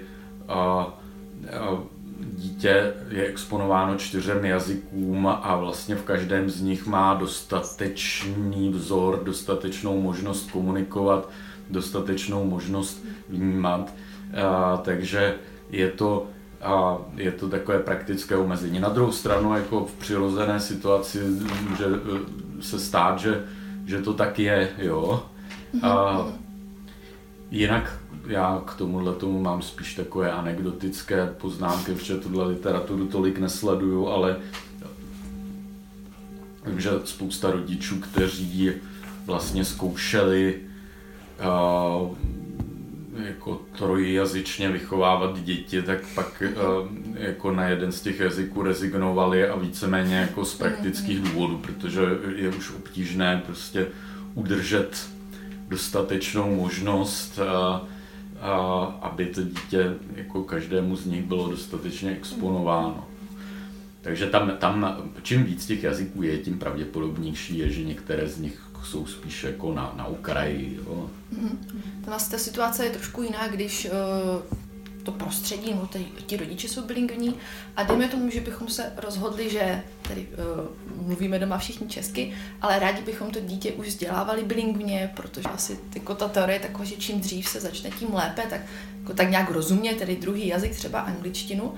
dítě 2.35 2.93
je 3.09 3.25
exponováno 3.25 3.97
čtyřem 3.97 4.45
jazykům 4.45 5.27
a 5.27 5.55
vlastně 5.55 5.95
v 5.95 6.03
každém 6.03 6.49
z 6.49 6.61
nich 6.61 6.85
má 6.85 7.13
dostatečný 7.13 8.69
vzor, 8.69 9.23
dostatečnou 9.23 10.01
možnost 10.01 10.51
komunikovat, 10.51 11.29
dostatečnou 11.69 12.45
možnost 12.45 13.05
vnímat. 13.29 13.93
A, 14.43 14.77
takže 14.77 15.35
je 15.75 15.89
to 15.89 16.27
a 16.61 16.97
je 17.15 17.31
to 17.31 17.49
takové 17.49 17.79
praktické 17.79 18.35
omezení. 18.35 18.79
Na 18.79 18.89
druhou 18.89 19.11
stranu, 19.11 19.55
jako 19.55 19.85
v 19.85 19.93
přirozené 19.93 20.59
situaci 20.59 21.19
může 21.69 21.85
eh, 21.85 22.61
se 22.61 22.79
stát, 22.79 23.19
že, 23.19 23.45
že 23.85 24.01
to 24.01 24.13
tak 24.13 24.39
je, 24.39 24.69
jo. 24.77 25.23
A 25.83 26.25
jinak 27.51 27.99
já 28.27 28.63
k 28.65 28.73
tomuhle 28.73 29.13
tomu 29.13 29.41
mám 29.41 29.61
spíš 29.61 29.95
takové 29.95 30.31
anekdotické 30.31 31.27
poznámky, 31.37 31.93
protože 31.93 32.17
tuhle 32.17 32.47
literaturu 32.47 33.07
tolik 33.07 33.39
nesleduju, 33.39 34.07
ale 34.07 34.37
vím, 36.65 36.79
že 36.79 36.89
spousta 37.03 37.51
rodičů, 37.51 37.99
kteří 37.99 38.71
vlastně 39.25 39.65
zkoušeli 39.65 40.59
uh, 41.39 42.17
jako 43.15 43.61
trojjazyčně 43.77 44.69
vychovávat 44.69 45.43
děti, 45.43 45.81
tak 45.81 45.99
pak 46.15 46.43
eh, 46.45 46.51
jako 47.13 47.51
na 47.51 47.67
jeden 47.67 47.91
z 47.91 48.01
těch 48.01 48.19
jazyků 48.19 48.61
rezignovali 48.61 49.49
a 49.49 49.55
víceméně 49.55 50.15
jako 50.15 50.45
z 50.45 50.55
praktických 50.55 51.21
mhm. 51.21 51.29
důvodů, 51.29 51.57
protože 51.57 52.01
je 52.35 52.49
už 52.49 52.71
obtížné 52.71 53.43
prostě 53.45 53.87
udržet 54.33 55.09
dostatečnou 55.67 56.55
možnost, 56.55 57.39
a, 57.39 57.81
a, 58.41 58.57
aby 59.01 59.25
to 59.25 59.43
dítě 59.43 59.93
jako 60.15 60.43
každému 60.43 60.95
z 60.95 61.05
nich 61.05 61.23
bylo 61.23 61.49
dostatečně 61.49 62.11
exponováno. 62.11 63.07
Takže 64.01 64.25
tam, 64.25 64.51
tam 64.59 65.03
čím 65.21 65.43
víc 65.43 65.65
těch 65.65 65.83
jazyků 65.83 66.23
je, 66.23 66.37
tím 66.37 66.59
pravděpodobnější 66.59 67.57
je, 67.57 67.69
že 67.69 67.83
některé 67.83 68.27
z 68.27 68.39
nich 68.39 68.64
jsou 68.85 69.05
spíš 69.05 69.43
jako 69.43 69.73
na, 69.73 69.93
na 69.97 70.05
okraji. 70.05 70.79
Jo. 70.85 71.09
Mm-hmm. 71.33 71.57
Vlastně 72.05 72.37
ta 72.37 72.43
situace 72.43 72.85
je 72.85 72.89
trošku 72.89 73.23
jiná, 73.23 73.47
když 73.47 73.85
uh, 73.85 74.57
to 75.03 75.11
prostředí, 75.11 75.73
nebo 75.73 75.87
ty, 75.87 76.05
ti 76.25 76.37
rodiče 76.37 76.67
jsou 76.67 76.81
bilingvní 76.81 77.35
a 77.75 77.83
dejme 77.83 78.07
tomu, 78.07 78.29
že 78.29 78.41
bychom 78.41 78.67
se 78.67 78.93
rozhodli, 78.97 79.49
že 79.49 79.83
tedy 80.07 80.27
uh, 80.97 81.05
mluvíme 81.07 81.39
doma 81.39 81.57
všichni 81.57 81.87
česky, 81.87 82.33
ale 82.61 82.79
rádi 82.79 83.01
bychom 83.01 83.31
to 83.31 83.39
dítě 83.39 83.71
už 83.71 83.87
vzdělávali 83.87 84.43
bilingvně, 84.43 85.11
protože 85.15 85.49
asi 85.49 85.79
jako 85.95 86.15
ta 86.15 86.27
teorie 86.27 86.55
je 86.55 86.59
taková, 86.59 86.83
že 86.83 86.95
čím 86.95 87.19
dřív 87.19 87.49
se 87.49 87.61
začne, 87.61 87.89
tím 87.89 88.13
lépe, 88.13 88.41
tak, 88.49 88.61
jako 89.01 89.13
tak 89.13 89.29
nějak 89.29 89.51
rozumně, 89.51 89.93
tedy 89.93 90.15
druhý 90.15 90.47
jazyk, 90.47 90.75
třeba 90.75 90.99
angličtinu, 90.99 91.73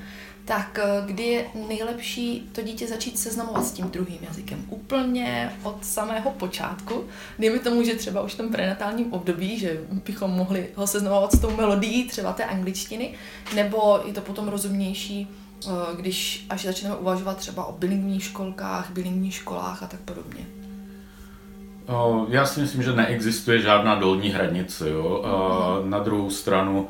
tak 0.47 0.79
eh, 0.79 1.03
kdy 1.05 1.23
je 1.23 1.45
nejlepší 1.67 2.49
to 2.51 2.61
dítě 2.61 2.87
začít 2.87 3.19
seznamovat 3.19 3.65
s 3.65 3.71
tím 3.71 3.89
druhým 3.89 4.19
jazykem? 4.21 4.65
Úplně 4.69 5.51
od 5.63 5.85
samého 5.85 6.31
počátku. 6.31 7.03
Dejme 7.39 7.59
tomu, 7.59 7.83
že 7.83 7.95
třeba 7.95 8.21
už 8.21 8.33
v 8.33 8.37
tom 8.37 8.49
prenatálním 8.49 9.13
období, 9.13 9.59
že 9.59 9.81
bychom 10.05 10.31
mohli 10.31 10.67
ho 10.75 10.87
seznamovat 10.87 11.31
s 11.31 11.39
tou 11.39 11.55
melodií 11.55 12.07
třeba 12.07 12.33
té 12.33 12.45
angličtiny, 12.45 13.13
nebo 13.55 13.99
je 14.05 14.13
to 14.13 14.21
potom 14.21 14.47
rozumnější, 14.47 15.27
eh, 15.65 15.69
když 15.95 16.45
až 16.49 16.65
začneme 16.65 16.95
uvažovat 16.95 17.37
třeba 17.37 17.65
o 17.65 17.71
bilingvních 17.71 18.23
školkách, 18.23 18.91
bilingvních 18.91 19.33
školách 19.33 19.83
a 19.83 19.87
tak 19.87 19.99
podobně. 19.99 20.45
Já 22.29 22.45
si 22.45 22.59
myslím, 22.59 22.83
že 22.83 22.93
neexistuje 22.93 23.61
žádná 23.61 23.95
dolní 23.95 24.29
hranice. 24.29 24.89
Jo? 24.89 25.23
Mm-hmm. 25.23 25.89
Na 25.89 25.99
druhou 25.99 26.29
stranu 26.29 26.87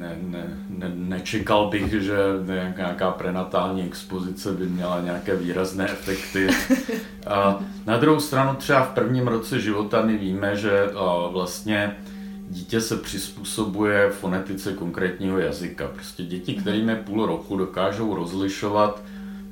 ne, 0.00 0.16
ne, 0.22 0.44
ne, 0.68 0.92
nečekal 0.94 1.68
bych, 1.68 1.92
že 1.92 2.16
nějaká 2.76 3.10
prenatální 3.10 3.82
expozice 3.82 4.52
by 4.52 4.66
měla 4.66 5.00
nějaké 5.00 5.36
výrazné 5.36 5.90
efekty. 5.90 6.48
A 7.26 7.58
na 7.86 7.96
druhou 7.96 8.20
stranu 8.20 8.54
třeba 8.54 8.82
v 8.82 8.94
prvním 8.94 9.28
roce 9.28 9.60
života 9.60 10.02
my 10.02 10.16
víme, 10.16 10.56
že 10.56 10.90
vlastně 11.32 11.96
dítě 12.48 12.80
se 12.80 12.96
přizpůsobuje 12.96 14.10
fonetice 14.10 14.72
konkrétního 14.72 15.38
jazyka. 15.38 15.88
Prostě 15.94 16.22
děti, 16.22 16.54
kterým 16.54 16.88
je 16.88 16.96
půl 16.96 17.26
roku, 17.26 17.56
dokážou 17.56 18.14
rozlišovat 18.14 19.02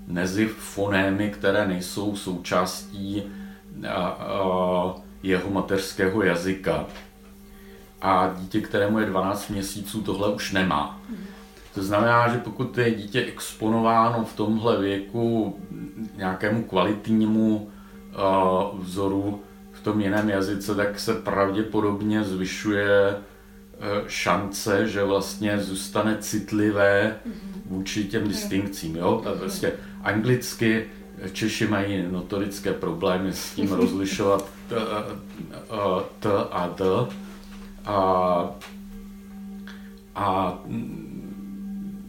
mezi 0.07 0.47
fonémy, 0.47 1.31
které 1.31 1.69
nejsou 1.69 2.17
součástí 2.17 3.23
a, 3.89 3.95
a, 3.95 4.95
jeho 5.23 5.51
mateřského 5.51 6.23
jazyka 6.23 6.87
a 8.03 8.35
dítě, 8.39 8.61
kterému 8.61 8.99
je 8.99 9.07
12 9.07 9.49
měsíců, 9.49 10.03
tohle 10.03 10.35
už 10.35 10.53
nemá. 10.53 11.01
To 11.75 11.83
znamená, 11.83 12.29
že 12.29 12.39
pokud 12.39 12.79
je 12.79 12.95
dítě 12.95 13.25
exponováno 13.25 14.25
v 14.25 14.37
tomhle 14.37 14.81
věku 14.81 15.59
nějakému 16.17 16.65
kvalitnímu 16.65 17.57
uh, 17.57 18.81
vzoru 18.81 19.43
v 19.73 19.81
tom 19.81 20.01
jiném 20.01 20.29
jazyce, 20.31 20.75
tak 20.75 21.01
se 21.01 21.15
pravděpodobně 21.15 22.25
zvyšuje 22.25 23.15
uh, 23.15 24.09
šance, 24.09 24.89
že 24.89 25.05
vlastně 25.05 25.59
zůstane 25.59 26.17
citlivé 26.21 27.17
vůči 27.67 28.05
těm 28.05 28.29
distinkcím. 28.29 28.97
Jo? 28.97 29.21
Tak 29.25 29.35
prostě 29.35 29.73
anglicky 30.03 30.87
Češi 31.33 31.67
mají 31.67 32.05
notorické 32.11 32.73
problémy 32.73 33.33
s 33.33 33.51
tím 33.51 33.73
rozlišovat 33.73 34.51
t, 34.69 34.77
t 36.19 36.29
a 36.51 36.69
d 36.77 36.85
a, 37.89 38.51
a 40.15 40.59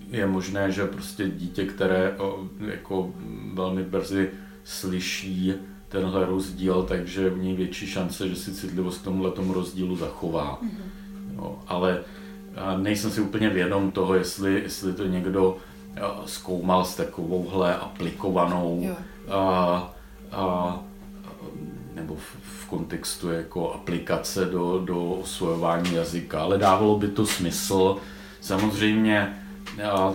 je 0.10 0.28
možné, 0.28 0.72
že 0.72 0.86
prostě 0.86 1.30
dítě, 1.30 1.66
které 1.66 2.16
jako 2.60 3.14
velmi 3.54 3.84
brzy 3.84 4.30
slyší 4.64 5.54
tenhle 5.90 6.26
rozdíl, 6.26 6.84
takže 6.84 7.30
v 7.30 7.38
ní 7.38 7.54
větší 7.54 7.88
šance, 7.88 8.30
že 8.30 8.36
si 8.36 8.54
citlivost 8.54 9.02
k 9.02 9.04
tomuhle 9.04 9.32
tomu 9.32 9.54
rozdílu 9.54 9.96
zachová. 9.96 10.60
Mm-hmm. 10.62 11.36
Jo, 11.36 11.60
ale 11.68 12.04
nejsem 12.78 13.12
si 13.12 13.22
úplně 13.22 13.50
vědom 13.50 13.92
toho, 13.92 14.16
jestli, 14.16 14.62
jestli 14.62 14.94
to 14.94 15.06
někdo 15.08 15.58
zkoumal 16.26 16.86
s 16.86 16.96
takovouhle 16.96 17.76
aplikovanou 17.76 18.90
a, 19.30 19.94
a, 20.32 20.80
nebo 21.96 22.16
v 22.16 22.49
kontextu 22.70 23.32
jako 23.32 23.74
aplikace 23.74 24.46
do, 24.46 24.82
do 24.86 25.12
osvojování 25.12 25.96
jazyka, 25.96 26.42
ale 26.42 26.58
dávalo 26.58 26.98
by 27.00 27.08
to 27.08 27.26
smysl. 27.26 27.98
Samozřejmě 28.42 29.34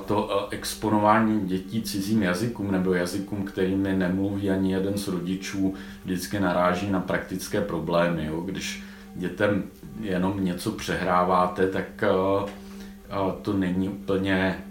to 0.07 0.49
exponování 0.51 1.47
dětí 1.47 1.83
cizím 1.83 2.23
jazykům 2.23 2.73
nebo 2.73 2.95
jazykům, 2.95 3.45
kterými 3.45 3.93
nemluví 3.93 4.51
ani 4.51 4.73
jeden 4.73 4.99
z 4.99 5.09
rodičů, 5.09 5.75
vždycky 6.05 6.41
naráží 6.41 6.91
na 6.91 7.01
praktické 7.01 7.61
problémy. 7.61 8.27
Jo. 8.27 8.41
Když 8.41 8.83
dětem 9.15 9.65
jenom 10.01 10.45
něco 10.45 10.73
přehráváte, 10.73 11.69
tak 11.69 12.05
to 13.43 13.53
není 13.53 13.89
úplně 13.89 14.65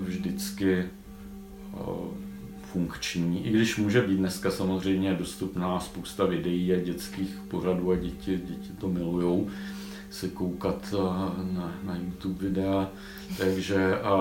vždycky 0.00 0.84
funkční, 2.72 3.46
i 3.46 3.50
když 3.50 3.76
může 3.76 4.02
být 4.02 4.16
dneska 4.16 4.50
samozřejmě 4.50 5.14
dostupná 5.14 5.80
spousta 5.80 6.24
videí 6.24 6.72
a 6.72 6.80
dětských 6.80 7.38
pořadů 7.48 7.90
a 7.90 7.96
děti, 7.96 8.40
děti 8.44 8.70
to 8.80 8.88
milujou 8.88 9.48
se 10.10 10.28
koukat 10.28 10.94
na, 11.52 11.74
na 11.82 11.96
YouTube 11.96 12.48
videa, 12.48 12.90
takže 13.38 14.00
a, 14.00 14.14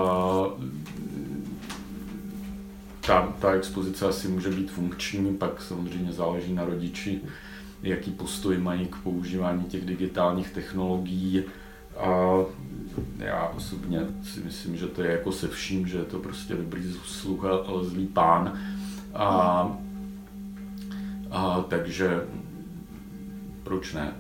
ta, 3.08 3.34
ta 3.40 3.52
expozice 3.52 4.06
asi 4.06 4.28
může 4.28 4.50
být 4.50 4.72
funkční, 4.72 5.34
pak 5.38 5.62
samozřejmě 5.62 6.14
záleží 6.14 6.54
na 6.54 6.66
rodiči, 6.66 7.22
jaký 7.84 8.12
postoj 8.12 8.58
mají 8.58 8.86
k 8.86 8.96
používání 8.96 9.64
těch 9.64 9.86
digitálních 9.86 10.50
technologií. 10.50 11.44
A 11.98 12.38
já 13.18 13.52
osobně 13.56 14.00
si 14.24 14.40
myslím, 14.40 14.78
že 14.78 14.88
to 14.88 15.04
je 15.04 15.12
jako 15.12 15.32
se 15.32 15.48
vším, 15.48 15.88
že 15.88 15.98
je 15.98 16.04
to 16.04 16.20
prostě 16.20 16.56
dobrý 16.56 16.94
sluch 17.06 17.46
ale 17.46 17.86
zlý 17.86 18.08
pán. 18.08 18.60
A, 19.14 19.78
a, 21.32 21.66
takže 21.70 22.22
proč 23.64 23.94
ne? 23.94 24.14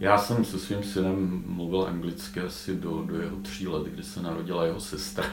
Já 0.00 0.18
jsem 0.18 0.44
se 0.44 0.58
svým 0.58 0.82
synem 0.82 1.44
mluvil 1.46 1.82
anglicky 1.82 2.40
asi 2.40 2.76
do, 2.76 3.02
do 3.02 3.20
jeho 3.20 3.36
tří 3.36 3.68
let, 3.68 3.82
kdy 3.86 4.02
se 4.02 4.22
narodila 4.22 4.64
jeho 4.64 4.80
sestra. 4.80 5.24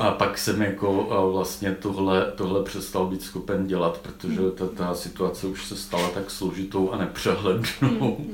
A 0.00 0.10
pak 0.10 0.38
jsem 0.38 0.62
jako 0.62 1.30
vlastně 1.32 1.72
tohle, 1.72 2.32
tohle 2.36 2.62
přestal 2.62 3.06
být 3.06 3.22
schopen 3.22 3.66
dělat, 3.66 3.98
protože 3.98 4.50
ta, 4.54 4.66
ta 4.68 4.94
situace 4.94 5.46
už 5.46 5.66
se 5.66 5.76
stala 5.76 6.10
tak 6.10 6.30
složitou 6.30 6.90
a 6.90 6.98
nepřehlednou. 6.98 8.26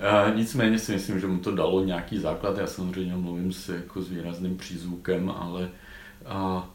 A 0.00 0.30
nicméně 0.34 0.78
si 0.78 0.92
myslím, 0.92 1.20
že 1.20 1.26
mu 1.26 1.38
to 1.38 1.54
dalo 1.54 1.84
nějaký 1.84 2.18
základ. 2.18 2.58
Já 2.58 2.66
samozřejmě 2.66 3.16
mluvím 3.16 3.52
si 3.52 3.72
jako 3.72 4.02
s 4.02 4.10
výrazným 4.10 4.56
přízvukem, 4.56 5.30
ale 5.30 5.70
a, 6.26 6.70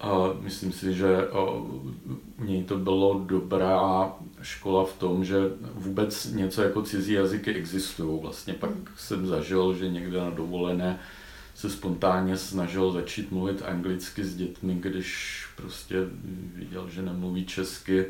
a 0.00 0.08
myslím 0.40 0.72
si, 0.72 0.94
že 0.94 1.28
u 2.38 2.44
něj 2.44 2.64
to 2.64 2.78
bylo 2.78 3.24
dobrá 3.26 4.12
škola 4.42 4.84
v 4.84 4.92
tom, 4.92 5.24
že 5.24 5.36
vůbec 5.74 6.32
něco 6.32 6.62
jako 6.62 6.82
cizí 6.82 7.12
jazyky 7.12 7.54
existují. 7.54 8.20
Vlastně 8.22 8.54
pak 8.54 8.70
jsem 8.96 9.26
zažil, 9.26 9.74
že 9.74 9.88
někde 9.88 10.20
na 10.20 10.30
dovolené 10.30 10.98
se 11.54 11.70
spontánně 11.70 12.36
snažil 12.36 12.92
začít 12.92 13.32
mluvit 13.32 13.62
anglicky 13.66 14.24
s 14.24 14.36
dětmi, 14.36 14.74
když 14.74 15.44
prostě 15.56 15.96
viděl, 16.54 16.88
že 16.88 17.02
nemluví 17.02 17.44
česky 17.44 18.06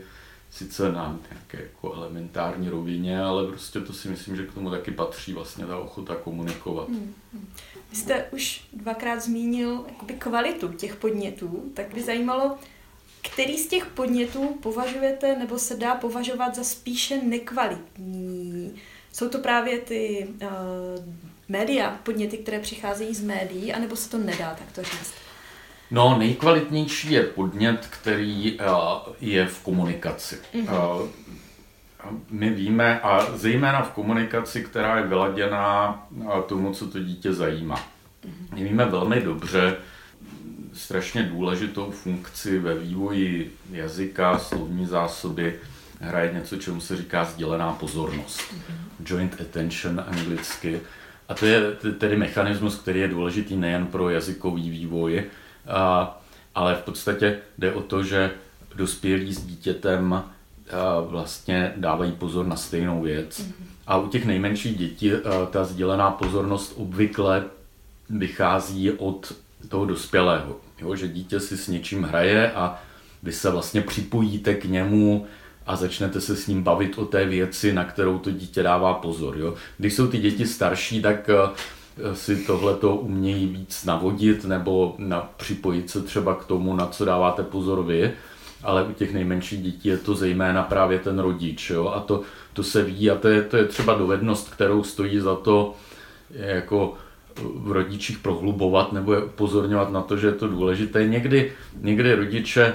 sice 0.51 0.92
na 0.92 1.18
nějaké 1.30 1.62
jako 1.62 1.92
elementární 1.92 2.68
rovině, 2.68 3.20
ale 3.20 3.46
prostě 3.46 3.80
to 3.80 3.92
si 3.92 4.09
myslím, 4.09 4.36
že 4.36 4.46
k 4.46 4.55
tomu 4.55 4.70
taky 4.70 4.90
patří 4.90 5.32
vlastně 5.32 5.66
ta 5.66 5.78
ochota 5.78 6.14
komunikovat. 6.16 6.88
Hmm. 6.88 7.14
Vy 7.90 7.96
jste 7.96 8.24
už 8.24 8.64
dvakrát 8.72 9.22
zmínil 9.22 9.84
jakoby 9.88 10.14
kvalitu 10.14 10.68
těch 10.68 10.96
podnětů, 10.96 11.72
tak 11.74 11.94
by 11.94 12.03
zajímalo, 12.03 12.59
který 13.32 13.59
z 13.59 13.66
těch 13.66 13.86
podnětů 13.86 14.59
považujete 14.62 15.36
nebo 15.36 15.59
se 15.59 15.76
dá 15.76 15.94
považovat 15.94 16.55
za 16.55 16.64
spíše 16.64 17.22
nekvalitní? 17.22 18.74
Jsou 19.12 19.28
to 19.28 19.38
právě 19.38 19.78
ty 19.78 20.28
uh, 20.42 20.49
média, 21.49 22.01
podněty, 22.03 22.38
které 22.38 22.61
přicházejí 22.61 23.14
z 23.14 23.24
médií, 23.24 23.72
anebo 23.72 23.96
se 23.96 24.11
to 24.11 24.18
nedá 24.18 24.55
takto 24.55 24.82
říct? 24.82 25.28
No, 25.91 26.18
nejkvalitnější 26.18 27.12
je 27.12 27.22
podnět, 27.22 27.86
který 27.91 28.59
uh, 28.59 28.66
je 29.20 29.47
v 29.47 29.62
komunikaci. 29.62 30.39
Mm-hmm. 30.55 31.01
Uh, 31.01 31.09
my 32.30 32.51
víme, 32.51 33.01
a 33.01 33.36
zejména 33.36 33.82
v 33.82 33.91
komunikaci, 33.91 34.62
která 34.62 34.99
je 34.99 35.07
vyladěná 35.07 36.07
tomu, 36.47 36.72
co 36.72 36.86
to 36.86 36.99
dítě 36.99 37.32
zajímá. 37.32 37.76
Mm-hmm. 37.76 38.55
My 38.55 38.64
víme 38.64 38.84
velmi 38.84 39.20
dobře 39.20 39.76
strašně 40.72 41.22
důležitou 41.22 41.91
funkci 41.91 42.59
ve 42.59 42.74
vývoji 42.74 43.57
jazyka, 43.70 44.39
slovní 44.39 44.86
zásoby, 44.86 45.59
hraje 46.01 46.32
něco, 46.32 46.57
čemu 46.57 46.80
se 46.80 46.97
říká 46.97 47.24
sdělená 47.24 47.72
pozornost. 47.72 48.41
Mm-hmm. 48.41 49.14
Joint 49.14 49.41
attention 49.41 50.05
anglicky. 50.09 50.80
A 51.28 51.34
to 51.34 51.47
je 51.47 51.61
tedy 51.99 52.16
mechanismus, 52.16 52.76
který 52.76 53.01
je 53.01 53.09
důležitý 53.09 53.57
nejen 53.57 53.86
pro 53.86 54.11
jazykový 54.11 54.70
vývoj, 54.70 55.24
ale 56.55 56.75
v 56.75 56.83
podstatě 56.83 57.39
jde 57.59 57.73
o 57.73 57.81
to, 57.81 58.03
že 58.03 58.31
dospělí 58.75 59.35
s 59.35 59.45
dítětem 59.45 60.23
vlastně 61.09 61.73
dávají 61.77 62.12
pozor 62.12 62.47
na 62.47 62.57
stejnou 62.57 63.03
věc. 63.03 63.41
Mm-hmm. 63.41 63.64
A 63.87 63.97
u 63.97 64.09
těch 64.09 64.27
nejmenších 64.27 64.79
dětí 64.79 65.12
ta 65.51 65.64
sdělená 65.64 66.11
pozornost 66.11 66.73
obvykle 66.77 67.45
vychází 68.11 68.91
od 68.91 69.33
toho 69.69 69.87
dospělého. 69.87 70.57
Jo, 70.79 70.97
že 70.97 71.09
dítě 71.09 71.41
si 71.41 71.57
s 71.57 71.69
něčím 71.69 72.03
hraje 72.03 72.53
a 72.53 72.79
vy 73.23 73.33
se 73.33 73.51
vlastně 73.51 73.81
připojíte 73.81 74.55
k 74.55 74.64
němu 74.64 75.27
a 75.66 75.77
začnete 75.77 76.21
se 76.21 76.37
s 76.37 76.47
ním 76.47 76.62
bavit 76.62 76.99
o 76.99 77.05
té 77.05 77.25
věci, 77.25 77.73
na 77.73 77.85
kterou 77.85 78.19
to 78.19 78.31
dítě 78.31 78.62
dává 78.62 78.95
pozor. 78.95 79.39
Jo. 79.39 79.55
Když 79.79 79.95
jsou 79.95 80.07
ty 80.07 80.19
děti 80.19 80.47
starší, 80.47 81.03
tak 81.03 81.31
si 82.12 82.36
tohle 82.36 82.74
to 82.74 82.96
umějí 82.96 83.46
víc 83.46 83.84
navodit 83.84 84.44
nebo 84.44 84.94
na, 84.99 85.30
připojit 85.36 85.90
se 85.90 86.03
třeba 86.03 86.34
k 86.34 86.44
tomu, 86.44 86.76
na 86.76 86.86
co 86.86 87.05
dáváte 87.05 87.42
pozor 87.42 87.84
vy, 87.84 88.12
ale 88.62 88.84
u 88.84 88.92
těch 88.92 89.14
nejmenších 89.14 89.62
dětí 89.62 89.88
je 89.88 89.99
to 89.99 90.14
zejména 90.14 90.62
právě 90.62 90.99
ten 90.99 91.18
rodič. 91.18 91.70
Jo. 91.70 91.88
A 91.88 92.01
to, 92.01 92.22
to 92.53 92.62
se 92.62 92.82
ví 92.82 93.11
a 93.11 93.14
to 93.14 93.28
je, 93.28 93.42
to 93.42 93.57
je 93.57 93.64
třeba 93.64 93.94
dovednost, 93.94 94.55
kterou 94.55 94.82
stojí 94.82 95.20
za 95.20 95.36
to 95.36 95.74
jako 96.30 96.94
v 97.42 97.72
rodičích 97.72 98.18
prohlubovat 98.18 98.92
nebo 98.92 99.12
je 99.14 99.22
upozorňovat 99.22 99.92
na 99.92 100.03
to, 100.03 100.16
že 100.16 100.26
je 100.26 100.32
to 100.32 100.49
důležité. 100.49 101.07
Někdy, 101.07 101.53
někdy 101.80 102.14
rodiče 102.14 102.74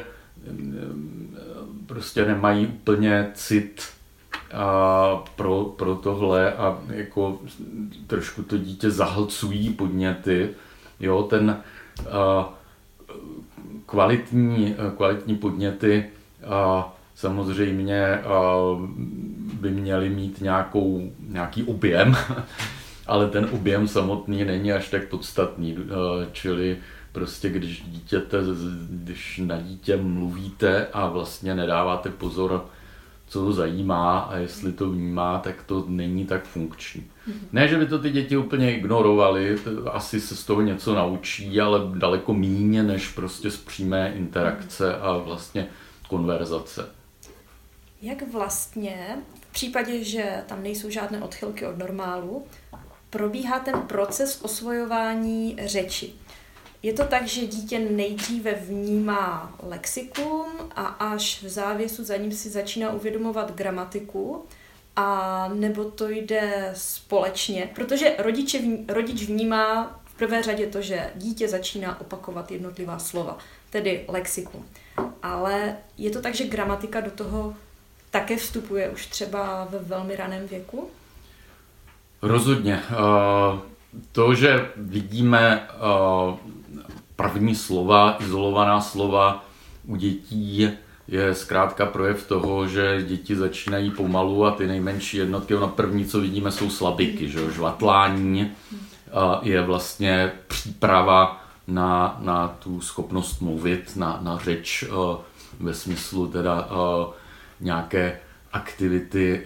prostě 1.85 2.25
nemají 2.25 2.67
úplně 2.67 3.31
cit 3.33 3.83
a 4.53 5.23
pro, 5.35 5.63
pro 5.63 5.95
tohle 5.95 6.53
a 6.53 6.77
jako 6.89 7.39
trošku 8.07 8.43
to 8.43 8.57
dítě 8.57 8.91
zahlcují 8.91 9.69
podněty. 9.69 10.49
Jo, 10.99 11.23
ten 11.23 11.57
a, 12.11 12.53
kvalitní, 13.85 14.75
kvalitní 14.97 15.35
podněty 15.35 16.05
a, 16.47 16.93
samozřejmě 17.15 18.17
a, 18.17 18.55
by 19.61 19.71
měly 19.71 20.09
mít 20.09 20.41
nějakou, 20.41 21.11
nějaký 21.27 21.63
objem, 21.63 22.15
ale 23.07 23.29
ten 23.29 23.49
objem 23.51 23.87
samotný 23.87 24.45
není 24.45 24.73
až 24.73 24.89
tak 24.89 25.07
podstatný, 25.07 25.77
čili 26.31 26.77
prostě 27.11 27.49
když 27.49 27.83
dítěte, 27.87 28.37
když 28.89 29.41
na 29.45 29.57
dítě 29.61 29.97
mluvíte 29.97 30.87
a 30.93 31.07
vlastně 31.07 31.55
nedáváte 31.55 32.09
pozor, 32.09 32.65
co 33.33 33.41
ho 33.41 33.53
zajímá 33.53 34.19
a 34.19 34.37
jestli 34.37 34.71
to 34.71 34.89
vnímá, 34.89 35.39
tak 35.39 35.63
to 35.63 35.85
není 35.87 36.25
tak 36.25 36.43
funkční. 36.43 37.03
Mhm. 37.27 37.47
Ne, 37.51 37.67
že 37.67 37.77
by 37.77 37.85
to 37.85 37.99
ty 37.99 38.09
děti 38.09 38.37
úplně 38.37 38.75
ignorovali, 38.75 39.57
asi 39.91 40.21
se 40.21 40.35
z 40.35 40.43
toho 40.43 40.61
něco 40.61 40.95
naučí, 40.95 41.61
ale 41.61 41.79
daleko 41.95 42.33
míně 42.33 42.83
než 42.83 43.07
prostě 43.07 43.51
z 43.51 43.57
přímé 43.57 44.13
interakce 44.15 44.97
a 44.97 45.17
vlastně 45.17 45.67
konverzace. 46.09 46.85
Jak 48.01 48.31
vlastně 48.31 49.17
v 49.41 49.51
případě, 49.53 50.03
že 50.03 50.43
tam 50.47 50.63
nejsou 50.63 50.89
žádné 50.89 51.21
odchylky 51.21 51.65
od 51.65 51.77
normálu, 51.77 52.45
probíhá 53.09 53.59
ten 53.59 53.81
proces 53.81 54.41
osvojování 54.41 55.57
řeči? 55.65 56.13
Je 56.83 56.93
to 56.93 57.05
tak, 57.05 57.27
že 57.27 57.47
dítě 57.47 57.79
nejdříve 57.79 58.53
vnímá 58.53 59.55
lexikum 59.63 60.45
a 60.75 60.85
až 60.85 61.43
v 61.43 61.49
závěsu 61.49 62.03
za 62.03 62.17
ním 62.17 62.31
si 62.31 62.49
začíná 62.49 62.91
uvědomovat 62.91 63.55
gramatiku, 63.55 64.45
a 64.95 65.47
nebo 65.53 65.85
to 65.85 66.09
jde 66.09 66.71
společně, 66.75 67.69
protože 67.75 68.15
rodiče, 68.17 68.59
rodič 68.87 69.23
vnímá 69.23 69.99
v 70.05 70.13
prvé 70.13 70.43
řadě 70.43 70.67
to, 70.67 70.81
že 70.81 71.11
dítě 71.15 71.47
začíná 71.47 72.01
opakovat 72.01 72.51
jednotlivá 72.51 72.99
slova, 72.99 73.37
tedy 73.69 74.05
lexikum. 74.07 74.65
Ale 75.23 75.77
je 75.97 76.11
to 76.11 76.21
tak, 76.21 76.35
že 76.35 76.47
gramatika 76.47 77.01
do 77.01 77.11
toho 77.11 77.55
také 78.11 78.37
vstupuje 78.37 78.89
už 78.89 79.07
třeba 79.07 79.67
ve 79.69 79.79
velmi 79.79 80.15
raném 80.15 80.47
věku? 80.47 80.89
Rozhodně. 82.21 82.83
Eh, 82.89 83.72
to, 84.11 84.35
že 84.35 84.69
vidíme 84.75 85.67
eh, 85.69 86.37
první 87.15 87.55
slova, 87.55 88.17
izolovaná 88.19 88.81
slova 88.81 89.45
u 89.87 89.95
dětí 89.95 90.69
je 91.07 91.35
zkrátka 91.35 91.85
projev 91.85 92.27
toho, 92.27 92.67
že 92.67 93.03
děti 93.07 93.35
začínají 93.35 93.91
pomalu 93.91 94.45
a 94.45 94.51
ty 94.51 94.67
nejmenší 94.67 95.17
jednotky, 95.17 95.53
na 95.53 95.67
první, 95.67 96.05
co 96.05 96.21
vidíme, 96.21 96.51
jsou 96.51 96.69
slabiky, 96.69 97.29
že 97.29 97.51
žvatlání 97.51 98.51
je 99.41 99.61
vlastně 99.61 100.31
příprava 100.47 101.43
na, 101.67 102.17
na 102.19 102.47
tu 102.47 102.81
schopnost 102.81 103.39
mluvit, 103.39 103.95
na, 103.95 104.19
na 104.21 104.37
řeč 104.37 104.85
ve 105.59 105.73
smyslu 105.73 106.27
teda 106.27 106.69
nějaké 107.59 108.19
aktivity 108.53 109.45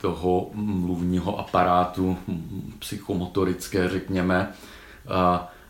toho 0.00 0.50
mluvního 0.54 1.38
aparátu, 1.38 2.18
psychomotorické, 2.78 3.88
řekněme 3.88 4.52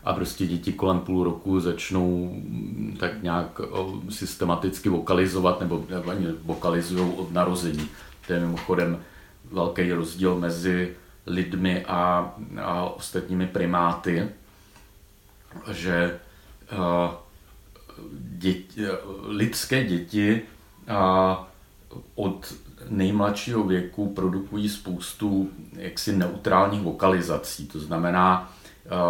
a 0.03 0.13
prostě 0.13 0.47
děti 0.47 0.73
kolem 0.73 0.99
půl 0.99 1.23
roku 1.23 1.59
začnou 1.59 2.35
tak 2.99 3.23
nějak 3.23 3.61
systematicky 4.09 4.89
vokalizovat 4.89 5.59
nebo 5.59 5.85
ani 6.11 6.27
vokalizují 6.43 7.13
od 7.17 7.31
narození. 7.31 7.89
To 8.27 8.33
je 8.33 8.39
mimochodem 8.39 8.99
velký 9.51 9.91
rozdíl 9.91 10.35
mezi 10.35 10.95
lidmi 11.25 11.85
a, 11.85 12.33
a 12.61 12.83
ostatními 12.85 13.47
primáty, 13.47 14.29
že 15.71 16.19
děti, 18.11 18.85
lidské 19.27 19.83
děti 19.83 20.41
uh, 20.89 21.48
od 22.15 22.53
nejmladšího 22.89 23.63
věku 23.63 24.09
produkují 24.09 24.69
spoustu 24.69 25.49
jaksi 25.73 26.15
neutrálních 26.15 26.81
vokalizací. 26.81 27.67
To 27.67 27.79
znamená, 27.79 28.53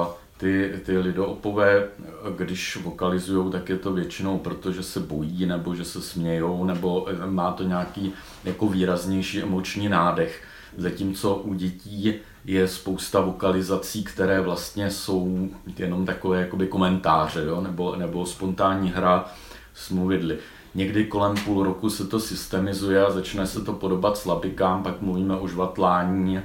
uh, 0.02 0.08
ty, 0.38 0.80
ty 0.86 0.98
lidoopové, 0.98 1.88
když 2.38 2.78
vokalizují, 2.84 3.52
tak 3.52 3.70
je 3.70 3.78
to 3.78 3.94
většinou 3.94 4.38
proto, 4.38 4.72
že 4.72 4.84
se 4.84 5.00
bojí, 5.00 5.46
nebo 5.46 5.76
že 5.76 5.86
se 5.86 6.02
smějou, 6.02 6.64
nebo 6.66 7.08
má 7.26 7.52
to 7.52 7.64
nějaký 7.64 8.14
jako 8.44 8.68
výraznější 8.68 9.42
emoční 9.42 9.90
nádech. 9.90 10.44
Zatímco 10.78 11.36
u 11.36 11.54
dětí 11.54 12.14
je 12.46 12.68
spousta 12.68 13.22
vokalizací, 13.22 14.04
které 14.04 14.42
vlastně 14.42 14.92
jsou 14.92 15.50
jenom 15.78 16.06
takové 16.06 16.42
jakoby 16.42 16.68
komentáře, 16.68 17.44
jo? 17.44 17.62
Nebo, 17.62 17.96
nebo 17.96 18.26
spontánní 18.26 18.90
hra 18.90 19.32
s 19.74 19.90
mluvidly. 19.90 20.38
Někdy 20.76 21.06
kolem 21.06 21.36
půl 21.46 21.64
roku 21.64 21.90
se 21.90 22.08
to 22.08 22.20
systemizuje 22.20 23.06
a 23.06 23.12
začne 23.12 23.48
se 23.48 23.62
to 23.62 23.74
podobat 23.74 24.18
slabikám, 24.18 24.84
pak 24.84 25.02
mluvíme 25.02 25.36
o 25.36 25.48
žvatlání 25.48 26.42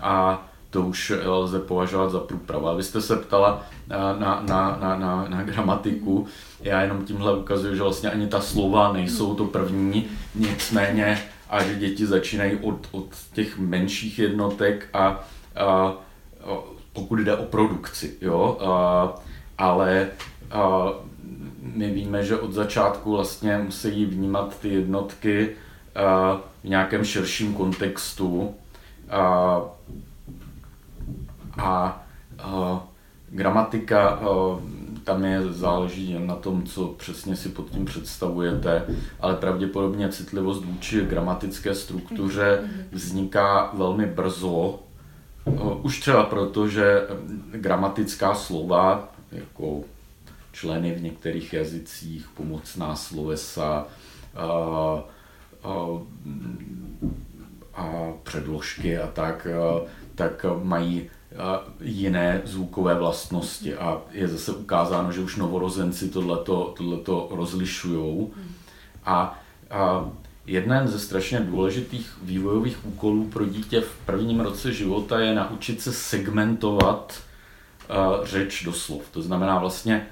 a 0.00 0.46
to 0.70 0.82
už 0.82 1.12
lze 1.24 1.58
považovat 1.58 2.10
za 2.10 2.20
průpravu. 2.20 2.68
A 2.68 2.74
vy 2.74 2.82
jste 2.82 3.02
se 3.02 3.16
ptala 3.16 3.62
na, 3.88 4.16
na, 4.16 4.42
na, 4.48 4.76
na, 4.80 4.96
na, 4.98 5.28
na 5.28 5.42
gramatiku, 5.42 6.26
já 6.60 6.82
jenom 6.82 7.04
tímhle 7.04 7.36
ukazuju, 7.36 7.74
že 7.74 7.82
vlastně 7.82 8.10
ani 8.10 8.26
ta 8.26 8.40
slova 8.40 8.92
nejsou 8.92 9.34
to 9.34 9.44
první, 9.44 10.06
nicméně 10.34 11.22
a 11.50 11.64
že 11.64 11.74
děti 11.74 12.06
začínají 12.06 12.56
od, 12.56 12.88
od 12.90 13.06
těch 13.32 13.58
menších 13.58 14.18
jednotek 14.18 14.88
a, 14.92 14.98
a, 15.00 15.20
a 15.64 15.94
pokud 16.92 17.18
jde 17.18 17.36
o 17.36 17.44
produkci, 17.44 18.16
jo, 18.20 18.58
a, 18.60 19.14
ale 19.58 20.08
a, 20.50 20.88
my 21.74 21.90
víme, 21.90 22.24
že 22.24 22.38
od 22.38 22.52
začátku 22.52 23.12
vlastně 23.12 23.58
musí 23.58 24.04
vnímat 24.04 24.58
ty 24.60 24.68
jednotky 24.68 25.50
a, 25.94 26.40
v 26.64 26.68
nějakém 26.68 27.04
širším 27.04 27.54
kontextu, 27.54 28.54
a, 29.10 29.62
a 31.58 32.04
uh, 32.46 32.78
gramatika, 33.28 34.20
uh, 34.20 34.58
tam 35.04 35.24
je 35.24 35.52
záleží 35.52 36.16
na 36.18 36.34
tom, 36.36 36.62
co 36.62 36.86
přesně 36.86 37.36
si 37.36 37.48
pod 37.48 37.70
tím 37.70 37.84
představujete, 37.84 38.84
ale 39.20 39.34
pravděpodobně 39.34 40.08
citlivost 40.08 40.64
vůči 40.64 41.06
gramatické 41.06 41.74
struktuře 41.74 42.70
vzniká 42.92 43.70
velmi 43.74 44.06
brzo, 44.06 44.78
už 45.82 46.00
třeba 46.00 46.24
proto, 46.24 46.68
že 46.68 47.02
gramatická 47.50 48.34
slova, 48.34 49.08
jako 49.32 49.80
členy 50.54 50.94
v 50.94 51.02
některých 51.02 51.52
jazycích, 51.52 52.28
pomocná 52.34 52.96
slovesa, 52.96 53.86
uh, 54.34 55.00
uh, 55.70 56.02
a 57.74 58.12
předložky 58.22 58.98
a 58.98 59.06
tak, 59.06 59.46
tak 60.14 60.46
mají 60.62 61.10
jiné 61.80 62.42
zvukové 62.44 62.94
vlastnosti 62.94 63.74
a 63.74 64.02
je 64.10 64.28
zase 64.28 64.52
ukázáno, 64.52 65.12
že 65.12 65.20
už 65.20 65.36
novorozenci 65.36 66.08
tohleto, 66.08 66.74
tohleto 66.76 67.28
rozlišují. 67.30 68.28
A, 69.04 69.38
a 69.70 70.10
jeden 70.46 70.88
ze 70.88 70.98
strašně 70.98 71.40
důležitých 71.40 72.18
vývojových 72.22 72.86
úkolů 72.86 73.24
pro 73.24 73.46
dítě 73.46 73.80
v 73.80 73.96
prvním 74.06 74.40
roce 74.40 74.72
života 74.72 75.20
je 75.20 75.34
naučit 75.34 75.80
se 75.80 75.92
segmentovat 75.92 77.22
řeč 78.22 78.64
do 78.64 78.72
slov. 78.72 79.02
To 79.10 79.22
znamená 79.22 79.58
vlastně 79.58 80.06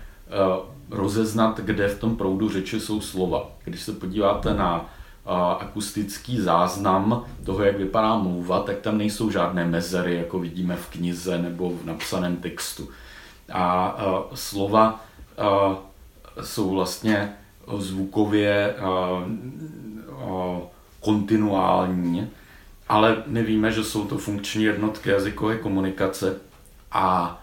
rozeznat, 0.90 1.60
kde 1.60 1.88
v 1.88 1.98
tom 2.00 2.16
proudu 2.16 2.48
řeči 2.48 2.80
jsou 2.80 3.00
slova. 3.00 3.50
Když 3.64 3.82
se 3.82 3.92
podíváte 3.92 4.54
na 4.54 4.90
akustický 5.58 6.40
záznam 6.40 7.24
toho, 7.44 7.62
jak 7.62 7.76
vypadá 7.76 8.16
mluva, 8.16 8.60
tak 8.60 8.78
tam 8.78 8.98
nejsou 8.98 9.30
žádné 9.30 9.64
mezery, 9.64 10.16
jako 10.16 10.38
vidíme 10.38 10.76
v 10.76 10.88
knize 10.88 11.38
nebo 11.38 11.70
v 11.70 11.86
napsaném 11.86 12.36
textu. 12.36 12.88
A 13.52 13.96
slova 14.34 15.04
jsou 16.42 16.70
vlastně 16.70 17.32
zvukově 17.78 18.74
kontinuální, 21.00 22.30
ale 22.88 23.22
my 23.26 23.42
víme, 23.42 23.72
že 23.72 23.84
jsou 23.84 24.04
to 24.04 24.18
funkční 24.18 24.64
jednotky 24.64 25.10
jazykové 25.10 25.58
komunikace 25.58 26.36
a 26.92 27.38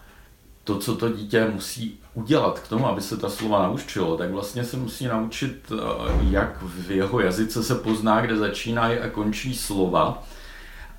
to, 0.70 0.78
co 0.78 0.96
to 0.96 1.10
dítě 1.10 1.48
musí 1.54 2.00
udělat 2.14 2.60
k 2.60 2.68
tomu, 2.68 2.88
aby 2.88 3.02
se 3.02 3.18
ta 3.18 3.30
slova 3.30 3.64
naučilo, 3.64 4.18
tak 4.18 4.32
vlastně 4.32 4.64
se 4.64 4.78
musí 4.78 5.08
naučit, 5.08 5.72
eh, 5.72 6.26
jak 6.30 6.62
v 6.62 6.92
jeho 6.92 7.20
jazyce 7.20 7.64
se 7.64 7.76
pozná, 7.76 8.22
kde 8.22 8.38
začínají 8.38 8.98
a 8.98 9.10
končí 9.10 9.56
slova. 9.56 10.24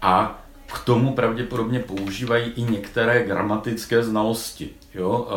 A 0.03 0.43
k 0.67 0.85
tomu 0.85 1.15
pravděpodobně 1.15 1.81
používají 1.81 2.51
i 2.51 2.63
některé 2.63 3.25
gramatické 3.25 4.03
znalosti. 4.03 4.71
Jo? 4.95 5.29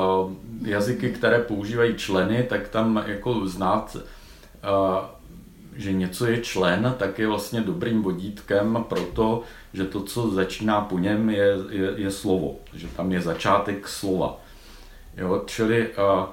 Eh, 0.66 0.70
jazyky, 0.70 1.10
které 1.10 1.40
používají 1.40 1.96
členy, 1.96 2.46
tak 2.50 2.68
tam 2.70 3.04
jako 3.06 3.48
znát, 3.48 3.98
eh, 3.98 5.08
že 5.76 5.94
něco 5.94 6.26
je 6.26 6.42
člen, 6.42 6.96
tak 7.00 7.20
je 7.20 7.28
vlastně 7.28 7.62
dobrým 7.62 8.02
vodítkem 8.02 8.86
pro 8.90 9.02
to, 9.02 9.42
že 9.74 9.84
to, 9.84 10.04
co 10.04 10.32
začíná 10.32 10.82
po 10.82 11.00
něm, 11.00 11.30
je, 11.30 11.56
je, 11.70 11.94
je 11.96 12.12
slovo. 12.12 12.56
Že 12.74 12.88
tam 12.88 13.12
je 13.12 13.22
začátek 13.22 13.88
slova. 13.88 14.40
Jo? 15.18 15.44
Čili 15.46 15.88
uh, 15.88 16.26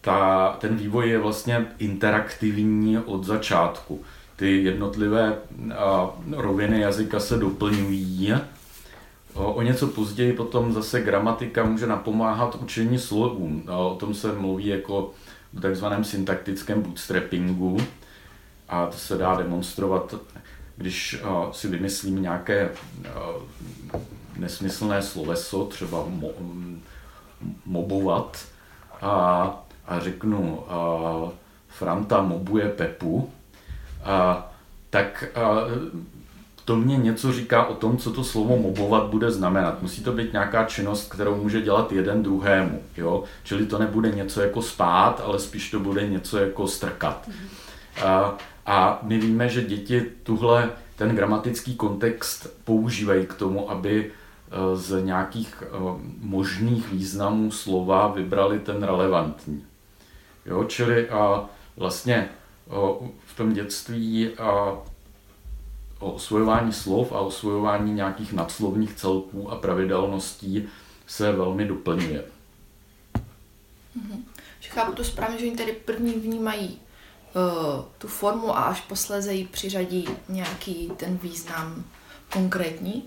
ta, 0.00 0.48
ten 0.60 0.76
vývoj 0.76 1.08
je 1.08 1.18
vlastně 1.18 1.66
interaktivní 1.78 2.98
od 2.98 3.24
začátku. 3.24 4.02
Ty 4.36 4.62
jednotlivé 4.62 5.38
uh, 5.58 5.72
roviny 6.32 6.80
jazyka 6.80 7.20
se 7.20 7.36
doplňují. 7.36 8.34
O 9.34 9.62
něco 9.62 9.86
později 9.86 10.32
potom 10.32 10.72
zase 10.72 11.00
gramatika 11.00 11.64
může 11.64 11.86
napomáhat 11.86 12.54
učení 12.54 12.98
slovům. 12.98 13.68
O 13.76 13.96
tom 14.00 14.14
se 14.14 14.32
mluví 14.32 14.66
jako 14.66 15.10
v 15.52 15.60
takzvaném 15.60 16.04
syntaktickém 16.04 16.82
bootstrappingu 16.82 17.76
a 18.68 18.86
to 18.86 18.96
se 18.96 19.18
dá 19.18 19.34
demonstrovat, 19.34 20.14
když 20.76 21.22
si 21.52 21.68
vymyslím 21.68 22.22
nějaké 22.22 22.70
nesmyslné 24.36 25.02
sloveso, 25.02 25.64
třeba 25.64 26.04
mobovat 27.66 28.44
a, 29.02 29.64
a 29.86 30.00
řeknu 30.00 30.64
a, 30.68 31.32
Franta 31.68 32.22
mobuje 32.22 32.68
Pepu, 32.68 33.30
a, 34.04 34.48
tak 34.90 35.24
a, 35.34 35.60
to 36.64 36.76
mě 36.76 36.96
něco 36.96 37.32
říká 37.32 37.66
o 37.66 37.74
tom, 37.74 37.96
co 37.96 38.12
to 38.12 38.24
slovo 38.24 38.56
mobovat 38.56 39.06
bude 39.06 39.30
znamenat. 39.30 39.82
Musí 39.82 40.02
to 40.02 40.12
být 40.12 40.32
nějaká 40.32 40.64
činnost, 40.64 41.12
kterou 41.12 41.36
může 41.36 41.62
dělat 41.62 41.92
jeden 41.92 42.22
druhému. 42.22 42.82
Jo? 42.96 43.24
Čili 43.44 43.66
to 43.66 43.78
nebude 43.78 44.10
něco 44.10 44.40
jako 44.40 44.62
spát, 44.62 45.22
ale 45.24 45.38
spíš 45.38 45.70
to 45.70 45.80
bude 45.80 46.08
něco 46.08 46.38
jako 46.38 46.68
strkat. 46.68 47.28
A, 48.04 48.34
a 48.66 48.98
my 49.02 49.18
víme, 49.18 49.48
že 49.48 49.62
děti 49.62 50.00
tuhle 50.22 50.70
ten 50.96 51.16
gramatický 51.16 51.74
kontext 51.74 52.60
používají 52.64 53.26
k 53.26 53.34
tomu, 53.34 53.70
aby 53.70 54.10
Eh, 54.54 54.76
z 54.76 55.04
nějakých 55.04 55.62
eh, 55.62 55.66
možných 56.18 56.90
významů 56.90 57.50
slova 57.50 58.08
vybrali 58.08 58.58
ten 58.58 58.82
relevantní. 58.82 59.64
Jo, 60.46 60.64
čili 60.64 61.08
a 61.08 61.48
vlastně 61.76 62.28
v 63.26 63.36
tom 63.36 63.52
dětství 63.52 64.28
a 64.28 64.78
osvojování 65.98 66.72
slov 66.72 67.12
a 67.12 67.20
osvojování 67.20 67.92
nějakých 67.92 68.32
nadslovních 68.32 68.94
celků 68.94 69.50
a 69.50 69.56
pravidelností 69.56 70.68
se 71.06 71.32
velmi 71.32 71.64
doplňuje. 71.64 72.24
Mm-hmm. 73.98 74.22
chápu 74.68 74.92
to 74.92 75.04
správně, 75.04 75.38
že 75.38 75.46
oni 75.46 75.56
tady 75.56 75.72
první 75.72 76.12
vnímají 76.12 76.78
tu 77.98 78.08
formu 78.08 78.56
a 78.56 78.62
až 78.62 78.80
posléze 78.80 79.32
ji 79.32 79.44
přiřadí 79.46 80.08
nějaký 80.28 80.92
ten 80.96 81.16
význam 81.16 81.84
konkrétní? 82.32 83.02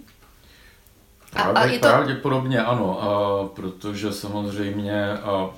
A, 1.34 1.42
a 1.42 1.66
je 1.66 1.80
to... 1.80 1.88
Pravděpodobně 1.88 2.64
ano, 2.64 3.02
a, 3.02 3.48
protože 3.48 4.14
samozřejmě 4.14 5.14
a, 5.14 5.50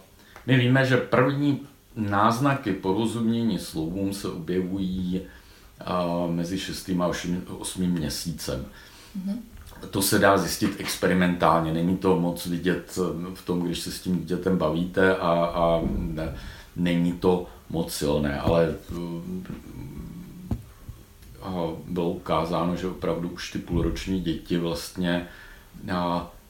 my 0.45 0.57
víme, 0.57 0.85
že 0.85 0.97
první 0.97 1.67
náznaky 1.95 2.73
porozumění 2.73 3.59
slovům 3.59 4.13
se 4.13 4.27
objevují 4.27 5.21
a, 5.85 6.05
mezi 6.27 6.59
6. 6.59 6.89
a 6.99 7.07
8. 7.57 7.81
měsícem. 7.81 8.65
Mm-hmm. 9.17 9.37
To 9.89 10.01
se 10.01 10.19
dá 10.19 10.37
zjistit 10.37 10.75
experimentálně, 10.79 11.73
není 11.73 11.97
to 11.97 12.19
moc 12.19 12.45
vidět 12.45 12.99
v 13.33 13.45
tom, 13.45 13.61
když 13.61 13.79
se 13.79 13.91
s 13.91 13.99
tím 13.99 14.19
dítětem 14.19 14.57
bavíte 14.57 15.15
a, 15.15 15.31
a 15.55 15.81
ne, 15.89 16.35
není 16.75 17.11
to 17.11 17.47
moc 17.69 17.93
silné, 17.93 18.39
ale 18.39 18.75
a 21.41 21.53
bylo 21.87 22.09
ukázáno, 22.09 22.75
že 22.75 22.87
opravdu 22.87 23.29
už 23.29 23.51
ty 23.51 23.59
půlroční 23.59 24.21
děti 24.21 24.57
vlastně 24.57 25.27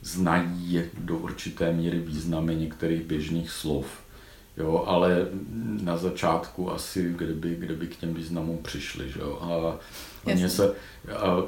znají 0.02 0.84
do 0.98 1.18
určité 1.18 1.74
míry 1.74 2.00
významy 2.00 2.56
některých 2.56 3.02
běžných 3.02 3.52
slov. 3.52 3.86
Jo, 4.58 4.84
ale 4.88 5.28
na 5.82 5.98
začátku 5.98 6.72
asi, 6.72 7.14
kdyby, 7.18 7.56
kdyby 7.56 7.88
k 7.88 7.96
těm 7.96 8.14
významům 8.14 8.58
přišli. 8.58 9.12
Že 9.12 9.20
jo? 9.20 9.40
A 9.42 9.78
oni 10.26 10.50
se, 10.50 10.74
a, 11.16 11.44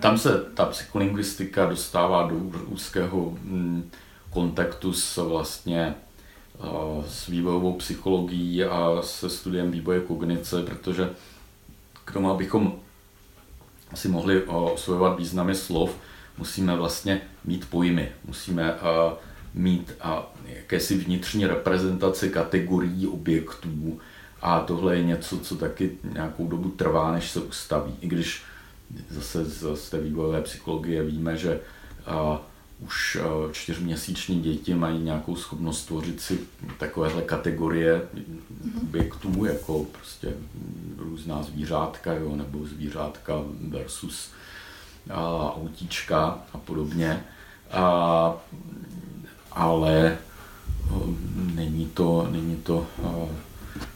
tam 0.00 0.18
se 0.18 0.44
ta 0.54 0.66
psycholingvistika 0.66 1.66
dostává 1.66 2.22
do 2.28 2.34
úzkého 2.68 3.30
mm, 3.30 3.90
kontaktu 4.30 4.92
s 4.92 5.16
vlastně 5.16 5.94
s 7.06 7.26
vývojovou 7.26 7.72
psychologií 7.72 8.64
a 8.64 9.02
se 9.02 9.30
studiem 9.30 9.70
vývoje 9.70 10.00
kognice, 10.00 10.62
protože 10.62 11.10
k 12.04 12.12
tomu, 12.12 12.30
abychom 12.30 12.74
si 13.94 14.08
mohli 14.08 14.42
osvojovat 14.42 15.18
významy 15.18 15.54
slov, 15.54 15.96
musíme 16.38 16.76
vlastně 16.76 17.20
mít 17.44 17.70
pojmy, 17.70 18.12
musíme 18.24 18.74
uh, 18.74 18.78
mít 19.54 19.94
uh, 20.04 20.10
jakési 20.46 20.98
vnitřní 20.98 21.46
reprezentaci 21.46 22.30
kategorií 22.30 23.06
objektů 23.06 24.00
a 24.42 24.60
tohle 24.60 24.96
je 24.96 25.04
něco, 25.04 25.38
co 25.38 25.56
taky 25.56 25.90
nějakou 26.12 26.48
dobu 26.48 26.68
trvá, 26.68 27.12
než 27.12 27.30
se 27.30 27.40
ustaví. 27.40 27.94
I 28.00 28.08
když 28.08 28.42
zase 29.10 29.44
z, 29.44 29.90
té 29.90 30.00
vývojové 30.00 30.42
psychologie 30.42 31.02
víme, 31.02 31.36
že 31.36 31.60
už 32.84 33.16
uh, 33.16 33.52
čtyřměsíční 33.52 34.40
děti 34.40 34.74
mají 34.74 34.98
nějakou 34.98 35.36
schopnost 35.36 35.84
tvořit 35.84 36.20
si 36.20 36.38
takovéhle 36.78 37.22
kategorie 37.22 38.02
objektů, 38.82 39.44
jako 39.44 39.84
prostě 39.84 40.32
různá 40.96 41.42
zvířátka, 41.42 42.12
jo, 42.12 42.36
nebo 42.36 42.66
zvířátka 42.66 43.34
versus 43.68 44.30
autíčka 45.54 46.38
a 46.52 46.58
podobně. 46.58 47.24
A, 47.70 48.34
ale 49.52 50.18
není 51.54 51.86
to, 51.86 52.28
není 52.30 52.56
to 52.56 52.86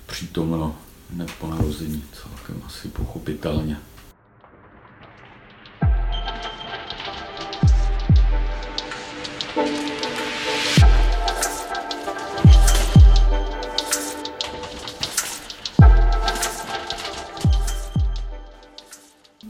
přítomno 0.07 0.77
hned 1.15 1.31
po 1.41 1.47
narození 1.47 2.05
celkem 2.13 2.63
asi 2.67 2.89
pochopitelně. 2.89 3.77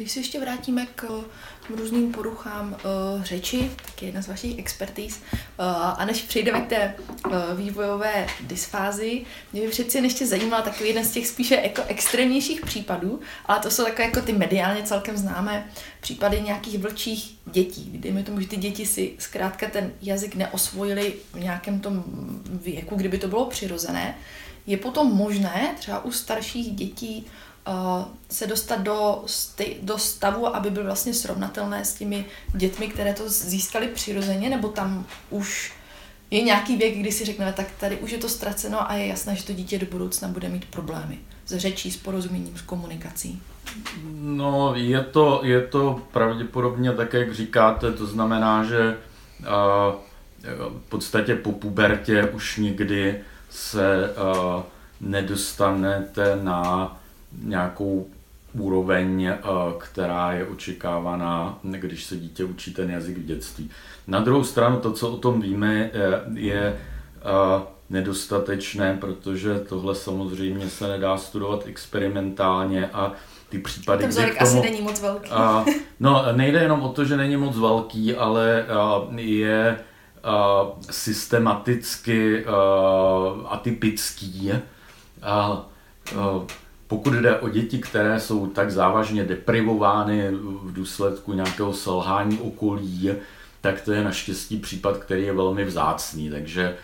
Když 0.07 0.13
se 0.13 0.21
ještě 0.21 0.41
vrátíme 0.41 0.87
k 0.95 1.25
různým 1.69 2.13
poruchám 2.13 2.77
uh, 3.17 3.23
řeči, 3.23 3.71
tak 3.87 4.03
je 4.03 4.09
jedna 4.09 4.23
z 4.23 4.29
vašich 4.29 4.59
expertíz. 4.59 5.21
Uh, 5.33 5.39
a 5.77 6.05
než 6.05 6.23
přejdeme 6.23 6.61
k 6.61 6.69
té 6.69 6.95
uh, 7.27 7.33
vývojové 7.57 8.27
dysfázi, 8.41 9.25
mě 9.53 9.63
by 9.63 9.69
přeci 9.69 9.99
ještě 9.99 10.27
zajímal 10.27 10.63
takový 10.63 10.89
jeden 10.89 11.05
z 11.05 11.11
těch 11.11 11.27
spíše 11.27 11.55
jako 11.55 11.83
extrémnějších 11.89 12.61
případů, 12.61 13.21
ale 13.47 13.61
to 13.61 13.71
jsou 13.71 13.85
takové 13.85 14.05
jako 14.05 14.21
ty 14.21 14.33
mediálně 14.33 14.83
celkem 14.83 15.17
známé 15.17 15.71
případy 16.01 16.41
nějakých 16.41 16.79
vlčích 16.79 17.39
dětí. 17.47 17.91
Dejme 17.95 18.23
tomu, 18.23 18.41
že 18.41 18.49
ty 18.49 18.57
děti 18.57 18.87
si 18.87 19.15
zkrátka 19.19 19.67
ten 19.71 19.93
jazyk 20.03 20.35
neosvojili 20.35 21.15
v 21.33 21.41
nějakém 21.41 21.81
tom 21.81 22.05
věku, 22.47 22.95
kdyby 22.95 23.19
to 23.19 23.29
bylo 23.29 23.47
přirozené. 23.47 24.19
Je 24.67 24.77
potom 24.77 25.17
možné 25.17 25.75
třeba 25.79 26.05
u 26.05 26.13
starších 26.13 26.71
dětí 26.71 27.27
se 28.31 28.47
dostat 28.47 28.81
do, 28.81 29.25
do 29.83 29.99
stavu, 29.99 30.57
aby 30.57 30.71
byl 30.71 30.85
vlastně 30.85 31.15
srovnatelné 31.15 31.85
s 31.85 31.95
těmi 31.95 32.27
dětmi, 32.55 32.89
které 32.89 33.15
to 33.15 33.29
získali 33.29 33.89
přirozeně, 33.89 34.51
nebo 34.51 34.69
tam 34.69 35.07
už 35.31 35.73
Je 36.31 36.43
nějaký 36.43 36.77
věk, 36.77 36.99
kdy 36.99 37.13
si 37.13 37.25
řekneme, 37.25 37.53
tak 37.53 37.67
tady 37.81 37.97
už 37.97 38.11
je 38.11 38.19
to 38.19 38.29
ztraceno 38.29 38.91
a 38.91 38.95
je 38.95 39.07
jasné, 39.07 39.37
že 39.37 39.45
to 39.45 39.53
dítě 39.53 39.79
do 39.79 39.87
budoucna 39.87 40.29
bude 40.29 40.49
mít 40.49 40.65
problémy 40.65 41.19
s 41.47 41.57
řečí, 41.57 41.91
s 41.91 41.97
porozuměním, 41.97 42.59
s 42.59 42.63
komunikací. 42.63 43.43
No, 44.13 44.75
je 44.75 45.03
to, 45.03 45.41
je 45.45 45.61
to 45.67 46.01
pravděpodobně 46.13 46.93
tak, 46.93 47.13
jak 47.13 47.35
říkáte, 47.35 47.93
to 47.93 48.07
znamená, 48.07 48.65
že 48.65 48.97
uh, 49.41 49.95
v 50.79 50.89
podstatě 50.89 51.35
po 51.35 51.53
pubertě 51.53 52.25
už 52.25 52.57
nikdy 52.57 53.21
se 53.51 54.11
uh, 54.11 54.63
nedostanete 55.01 56.39
na 56.43 56.97
nějakou 57.43 58.07
úroveň, 58.53 59.33
která 59.79 60.33
je 60.33 60.47
očekávaná, 60.47 61.59
když 61.63 62.05
se 62.05 62.17
dítě 62.17 62.45
učí 62.45 62.75
ten 62.75 62.91
jazyk 62.91 63.19
v 63.19 63.25
dětství. 63.25 63.71
Na 64.07 64.21
druhou 64.21 64.45
stranu 64.45 64.81
to, 64.81 64.93
co 64.93 65.11
o 65.11 65.17
tom 65.17 65.41
víme, 65.41 65.91
je 66.35 66.79
nedostatečné, 67.91 68.97
protože 69.01 69.59
tohle 69.59 69.95
samozřejmě 69.95 70.69
se 70.71 70.89
nedá 70.89 71.17
studovat 71.17 71.67
experimentálně 71.67 72.87
a 72.87 73.13
ty 73.49 73.59
případy, 73.59 74.01
Ten 74.01 74.11
vzorek 74.11 74.39
tomu, 74.39 74.51
asi 74.51 74.71
není 74.71 74.83
moc 74.83 75.01
velký. 75.01 75.31
A, 75.31 75.65
no, 76.01 76.25
nejde 76.33 76.63
jenom 76.63 76.83
o 76.83 76.89
to, 76.89 77.05
že 77.05 77.17
není 77.17 77.37
moc 77.37 77.59
velký, 77.59 78.15
ale 78.15 78.67
a, 78.67 79.03
je 79.17 79.79
a, 80.25 80.67
systematicky 80.91 82.45
a, 82.45 82.53
atypický. 83.49 84.53
A, 84.53 84.63
a, 85.23 85.67
pokud 86.87 87.15
jde 87.15 87.37
o 87.37 87.49
děti, 87.49 87.79
které 87.79 88.21
jsou 88.21 88.47
tak 88.47 88.71
závažně 88.71 89.25
deprivovány 89.25 90.31
v 90.63 90.73
důsledku 90.73 91.33
nějakého 91.33 91.73
selhání 91.73 92.39
okolí, 92.39 93.11
tak 93.61 93.81
to 93.81 93.93
je 93.93 94.05
naštěstí 94.05 94.57
případ, 94.57 94.97
který 94.97 95.23
je 95.23 95.33
velmi 95.33 95.65
vzácný. 95.65 96.31
Takže 96.31 96.77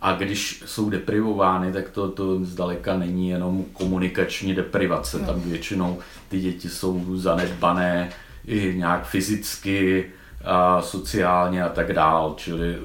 a 0.00 0.12
když 0.12 0.62
jsou 0.66 0.90
deprivovány, 0.90 1.72
tak 1.72 1.90
to, 1.90 2.08
to 2.08 2.44
zdaleka 2.44 2.98
není 2.98 3.28
jenom 3.28 3.64
komunikační 3.72 4.54
deprivace. 4.54 5.18
Tam 5.18 5.40
většinou 5.40 5.98
ty 6.28 6.40
děti 6.40 6.68
jsou 6.68 7.16
zanedbané 7.16 8.10
i 8.46 8.74
nějak 8.76 9.06
fyzicky, 9.06 10.10
a 10.44 10.82
sociálně 10.82 11.64
a 11.64 11.68
tak 11.68 11.92
dál. 11.92 12.34
Čili 12.36 12.78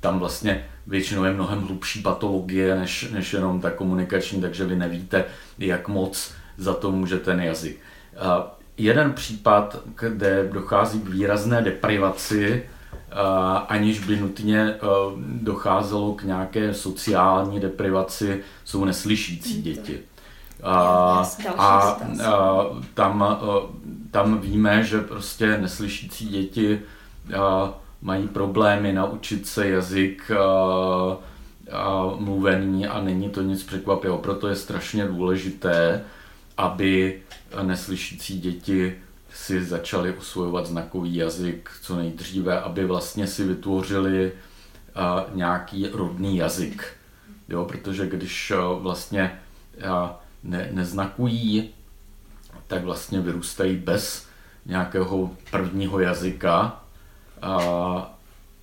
tam 0.00 0.18
vlastně 0.18 0.64
většinou 0.86 1.24
je 1.24 1.32
mnohem 1.32 1.60
hlubší 1.60 2.02
patologie 2.02 2.76
než, 2.76 3.10
než 3.10 3.32
jenom 3.32 3.60
ta 3.60 3.70
komunikační, 3.70 4.40
takže 4.40 4.64
vy 4.64 4.76
nevíte, 4.76 5.24
jak 5.58 5.88
moc 5.88 6.32
za 6.56 6.74
to 6.74 6.90
může 6.90 7.18
ten 7.18 7.40
jazyk. 7.40 7.78
Jeden 8.76 9.12
případ, 9.12 9.76
kde 10.00 10.48
dochází 10.52 11.00
k 11.00 11.08
výrazné 11.08 11.62
deprivaci, 11.62 12.62
aniž 13.68 13.98
by 13.98 14.16
nutně 14.16 14.74
docházelo 15.18 16.14
k 16.14 16.22
nějaké 16.22 16.74
sociální 16.74 17.60
deprivaci, 17.60 18.40
jsou 18.64 18.84
neslyšící 18.84 19.62
děti. 19.62 20.00
A, 20.62 20.74
a, 21.56 21.78
a 21.78 22.66
tam, 22.94 23.38
tam 24.10 24.38
víme, 24.38 24.84
že 24.84 25.00
prostě 25.00 25.58
neslyšící 25.58 26.28
děti 26.28 26.80
mají 28.04 28.28
problémy 28.28 28.92
naučit 28.92 29.46
se 29.46 29.68
jazyk 29.68 30.30
a 31.72 32.14
mluvený 32.18 32.86
a 32.86 33.00
není 33.00 33.30
to 33.30 33.42
nic 33.42 33.62
překvapivého. 33.62 34.18
Proto 34.18 34.48
je 34.48 34.56
strašně 34.56 35.04
důležité, 35.06 36.04
aby 36.56 37.22
neslyšící 37.62 38.40
děti 38.40 38.94
si 39.32 39.64
začali 39.64 40.16
osvojovat 40.16 40.66
znakový 40.66 41.14
jazyk 41.16 41.70
co 41.82 41.96
nejdříve, 41.96 42.60
aby 42.60 42.84
vlastně 42.84 43.26
si 43.26 43.44
vytvořili 43.44 44.32
nějaký 45.34 45.88
rodný 45.92 46.36
jazyk. 46.36 46.86
Jo, 47.48 47.64
protože 47.64 48.06
když 48.06 48.52
vlastně 48.78 49.40
ne, 50.42 50.68
neznakují, 50.72 51.70
tak 52.66 52.84
vlastně 52.84 53.20
vyrůstají 53.20 53.76
bez 53.76 54.26
nějakého 54.66 55.30
prvního 55.50 56.00
jazyka 56.00 56.83
a 57.44 58.14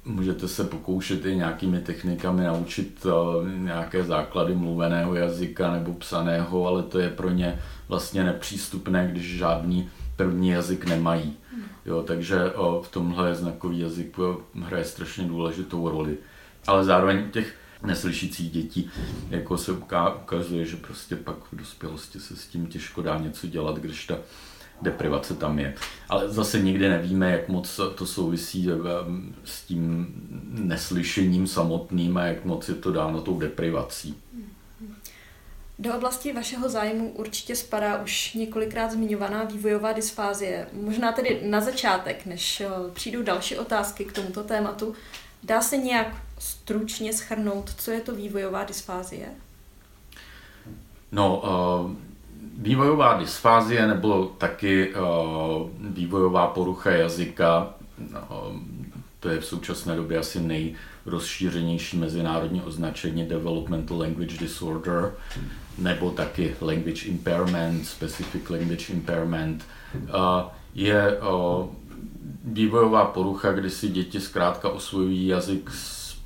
Můžete 0.06 0.48
se 0.48 0.64
pokoušet 0.64 1.26
i 1.26 1.36
nějakými 1.36 1.80
technikami 1.80 2.44
naučit 2.44 3.06
uh, 3.06 3.50
nějaké 3.50 4.04
základy 4.04 4.56
mluveného 4.56 5.16
jazyka 5.16 5.72
nebo 5.72 5.94
psaného, 5.94 6.68
ale 6.68 6.84
to 6.84 7.00
je 7.00 7.10
pro 7.10 7.30
ně 7.30 7.60
vlastně 7.88 8.24
nepřístupné, 8.24 9.08
když 9.12 9.38
žádný 9.38 9.90
první 10.16 10.50
jazyk 10.50 10.86
nemají. 10.86 11.34
Jo, 11.86 12.04
takže 12.08 12.52
uh, 12.52 12.84
v 12.84 12.88
tomhle 12.92 13.36
znakový 13.36 13.80
jazyk 13.80 14.20
uh, 14.20 14.36
hraje 14.64 14.86
strašně 14.86 15.24
důležitou 15.24 15.90
roli. 15.90 16.18
Ale 16.68 16.84
zároveň 16.84 17.32
těch 17.32 17.56
neslyšících 17.84 18.52
dětí 18.52 18.90
jako 19.30 19.58
se 19.58 19.72
ukazuje, 19.72 20.66
že 20.66 20.78
prostě 20.78 21.16
pak 21.16 21.36
v 21.52 21.56
dospělosti 21.56 22.20
se 22.20 22.36
s 22.36 22.48
tím 22.48 22.68
těžko 22.68 23.02
dá 23.02 23.18
něco 23.18 23.48
dělat, 23.48 23.78
když 23.78 24.08
ta 24.08 24.18
deprivace 24.82 25.36
tam 25.36 25.60
je. 25.60 25.74
Ale 26.10 26.30
zase 26.30 26.60
nikdy 26.60 26.90
nevíme, 26.90 27.32
jak 27.32 27.48
moc 27.48 27.80
to 27.96 28.06
souvisí 28.06 28.70
eh, 28.70 28.76
s 29.46 29.62
tím 29.64 30.08
neslyšením 30.50 31.48
samotným 31.48 32.18
a 32.18 32.26
jak 32.26 32.46
moc 32.46 32.70
je 32.70 32.76
to 32.76 32.92
dáno 32.92 33.22
tou 33.22 33.40
deprivací. 33.40 34.16
Do 35.80 35.96
oblasti 35.96 36.34
vašeho 36.34 36.70
zájmu 36.70 37.10
určitě 37.10 37.56
spadá 37.56 38.02
už 38.04 38.34
několikrát 38.34 38.92
zmiňovaná 38.92 39.44
vývojová 39.44 39.94
dysfázie. 39.94 40.68
Možná 40.74 41.12
tedy 41.12 41.42
na 41.46 41.62
začátek, 41.62 42.26
než 42.26 42.62
eh, 42.62 42.68
přijdou 42.94 43.22
další 43.22 43.58
otázky 43.58 44.06
k 44.06 44.14
tomuto 44.14 44.44
tématu, 44.44 44.96
dá 45.44 45.62
se 45.62 45.78
nějak 45.78 46.16
stručně 46.40 47.14
schrnout, 47.14 47.74
co 47.78 47.92
je 47.92 48.02
to 48.02 48.16
vývojová 48.16 48.64
dysfázie? 48.64 49.26
No, 51.12 51.42
uh 51.42 52.11
Vývojová 52.62 53.18
dysfázie 53.18 53.88
nebo 53.88 54.32
taky 54.38 54.93
uh, 54.93 55.70
vývojová 55.80 56.47
porucha 56.47 56.91
jazyka, 56.91 57.74
uh, 57.99 58.55
to 59.20 59.30
je 59.30 59.39
v 59.39 59.45
současné 59.45 59.95
době 59.95 60.18
asi 60.18 60.39
nejrozšířenější 60.39 61.97
mezinárodní 61.97 62.62
označení 62.62 63.26
Developmental 63.26 63.99
Language 63.99 64.38
Disorder, 64.38 65.12
nebo 65.78 66.12
taky 66.12 66.55
Language 66.62 67.05
Impairment, 67.05 67.88
Specific 67.88 68.49
Language 68.49 68.93
Impairment, 68.93 69.66
uh, 69.95 70.09
je 70.76 71.18
uh, 71.18 71.66
vývojová 72.43 73.05
porucha, 73.05 73.51
kdy 73.51 73.70
si 73.70 73.89
děti 73.89 74.20
zkrátka 74.20 74.70
osvojují 74.70 75.28
jazyk 75.28 75.72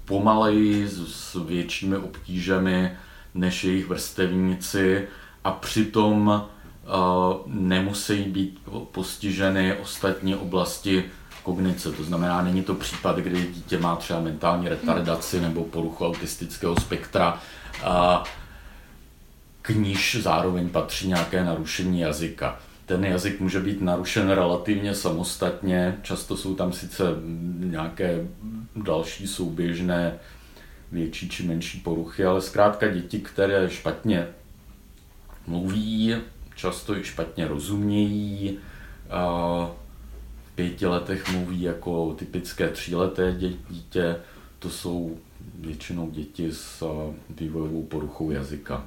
pomaleji, 0.05 0.87
s 1.07 1.45
většími 1.47 1.97
obtížemi 1.97 2.91
než 3.33 3.63
jejich 3.63 3.87
vrstevníci, 3.87 5.07
a 5.45 5.51
přitom 5.51 6.27
uh, 6.27 6.93
nemusí 7.45 8.23
být 8.23 8.59
postiženy 8.91 9.73
ostatní 9.73 10.35
oblasti 10.35 11.03
kognice. 11.43 11.91
To 11.91 12.03
znamená, 12.03 12.41
není 12.41 12.63
to 12.63 12.75
případ, 12.75 13.17
kdy 13.17 13.47
dítě 13.53 13.79
má 13.79 13.95
třeba 13.95 14.19
mentální 14.19 14.69
retardaci 14.69 15.41
nebo 15.41 15.63
poruchu 15.63 16.05
autistického 16.05 16.75
spektra, 16.75 17.39
k 19.61 19.69
níž 19.69 20.17
zároveň 20.21 20.69
patří 20.69 21.07
nějaké 21.07 21.43
narušení 21.43 21.99
jazyka. 21.99 22.59
Ten 22.85 23.05
jazyk 23.05 23.39
může 23.39 23.59
být 23.59 23.81
narušen 23.81 24.29
relativně 24.29 24.95
samostatně, 24.95 25.97
často 26.01 26.37
jsou 26.37 26.55
tam 26.55 26.73
sice 26.73 27.03
nějaké 27.59 28.27
další 28.75 29.27
souběžné 29.27 30.19
větší 30.91 31.29
či 31.29 31.43
menší 31.43 31.79
poruchy, 31.79 32.25
ale 32.25 32.41
zkrátka 32.41 32.87
děti, 32.87 33.19
které 33.19 33.69
špatně 33.69 34.27
mluví, 35.47 36.15
často 36.55 36.97
i 36.97 37.03
špatně 37.03 37.47
rozumějí. 37.47 38.57
V 40.45 40.55
pěti 40.55 40.85
letech 40.85 41.31
mluví 41.31 41.61
jako 41.61 42.13
typické 42.19 42.69
tříleté 42.69 43.37
dítě. 43.69 44.15
To 44.59 44.69
jsou 44.69 45.17
většinou 45.59 46.09
děti 46.09 46.51
s 46.51 46.83
vývojovou 47.29 47.83
poruchou 47.83 48.31
jazyka. 48.31 48.85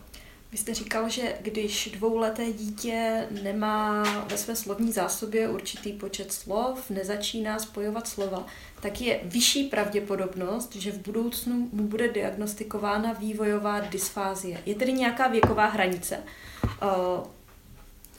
Vy 0.53 0.59
jste 0.59 0.75
říkal, 0.75 1.09
že 1.09 1.35
když 1.41 1.91
dvouleté 1.97 2.53
dítě 2.53 3.27
nemá 3.43 4.03
ve 4.31 4.37
své 4.39 4.57
slovní 4.57 4.93
zásobě 4.93 5.49
určitý 5.49 5.93
počet 5.93 6.33
slov, 6.33 6.91
nezačíná 6.91 7.59
spojovat 7.59 8.09
slova, 8.09 8.47
tak 8.81 9.01
je 9.01 9.21
vyšší 9.25 9.65
pravděpodobnost, 9.65 10.77
že 10.77 10.93
v 10.93 10.99
budoucnu 10.99 11.69
mu 11.73 11.83
bude 11.83 12.09
diagnostikována 12.09 13.13
vývojová 13.13 13.81
dysfázie. 13.81 14.61
Je 14.67 14.75
tedy 14.75 14.93
nějaká 14.93 15.29
věková 15.29 15.67
hranice, 15.67 16.19
uh, 16.65 17.27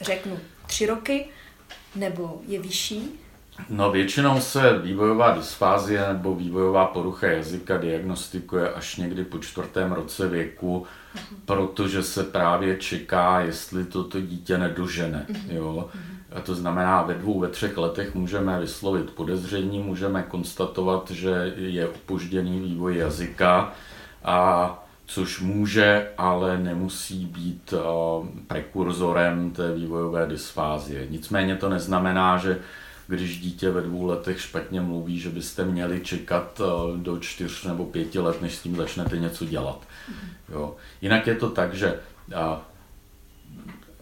řeknu 0.01 0.39
tři 0.67 0.85
roky, 0.85 1.25
nebo 1.95 2.41
je 2.47 2.59
vyšší? 2.59 3.19
No 3.69 3.91
většinou 3.91 4.41
se 4.41 4.79
vývojová 4.79 5.35
dysfázie 5.35 6.13
nebo 6.13 6.35
vývojová 6.35 6.85
porucha 6.85 7.27
jazyka 7.27 7.77
diagnostikuje 7.77 8.73
až 8.73 8.95
někdy 8.95 9.23
po 9.23 9.39
čtvrtém 9.39 9.91
roce 9.91 10.27
věku. 10.27 10.87
Protože 11.45 12.03
se 12.03 12.23
právě 12.23 12.77
čeká, 12.77 13.39
jestli 13.39 13.85
toto 13.85 14.21
dítě 14.21 14.57
nedožene. 14.57 15.25
Uh-huh. 15.29 15.55
Jo? 15.55 15.89
Uh-huh. 15.93 15.99
A 16.31 16.39
to 16.41 16.55
znamená, 16.55 17.01
ve 17.01 17.13
dvou, 17.13 17.39
ve 17.39 17.47
třech 17.47 17.77
letech 17.77 18.15
můžeme 18.15 18.59
vyslovit 18.59 19.11
podezření, 19.11 19.79
můžeme 19.79 20.23
konstatovat, 20.23 21.11
že 21.11 21.53
je 21.55 21.87
opožděný 21.87 22.59
vývoj 22.59 22.97
jazyka, 22.97 23.73
a 24.23 24.85
což 25.05 25.39
může, 25.39 26.07
ale 26.17 26.57
nemusí 26.57 27.25
být 27.25 27.73
prekurzorem 28.47 29.51
té 29.51 29.73
vývojové 29.73 30.27
dysfázie. 30.27 31.07
Nicméně 31.09 31.55
to 31.55 31.69
neznamená, 31.69 32.37
že 32.37 32.59
když 33.07 33.39
dítě 33.39 33.69
ve 33.69 33.81
dvou 33.81 34.05
letech 34.05 34.41
špatně 34.41 34.81
mluví, 34.81 35.19
že 35.19 35.29
byste 35.29 35.65
měli 35.65 36.01
čekat 36.01 36.61
do 36.95 37.19
čtyř 37.19 37.63
nebo 37.63 37.85
pěti 37.85 38.19
let, 38.19 38.41
než 38.41 38.55
s 38.55 38.61
tím 38.61 38.75
začnete 38.75 39.17
něco 39.17 39.45
dělat. 39.45 39.87
Jo. 40.49 40.75
Jinak 41.01 41.27
je 41.27 41.35
to 41.35 41.49
tak, 41.49 41.73
že 41.73 41.99
a, 42.35 42.61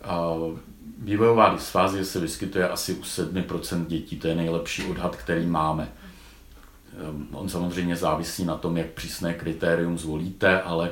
a, 0.04 0.34
vývojová 1.00 1.54
dysfázie 1.54 2.06
se 2.06 2.20
vyskytuje 2.20 2.70
asi 2.70 2.94
u 2.94 3.02
7% 3.02 3.86
dětí, 3.86 4.18
to 4.18 4.28
je 4.28 4.36
nejlepší 4.36 4.84
odhad, 4.84 5.16
který 5.16 5.46
máme. 5.46 5.92
Ehm, 7.10 7.28
on 7.32 7.50
samozřejmě 7.50 7.96
závisí 7.96 8.46
na 8.46 8.56
tom, 8.56 8.78
jak 8.78 8.88
přísné 8.88 9.34
kritérium 9.34 9.98
zvolíte, 9.98 10.62
ale 10.62 10.92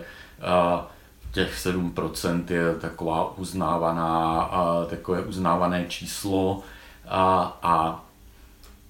těch 1.31 1.65
7% 1.65 2.43
je 2.47 2.75
taková 2.75 3.37
uznávaná, 3.37 4.49
takové 4.89 5.21
uznávané 5.21 5.85
číslo 5.87 6.63
a, 7.07 7.57
a, 7.63 8.05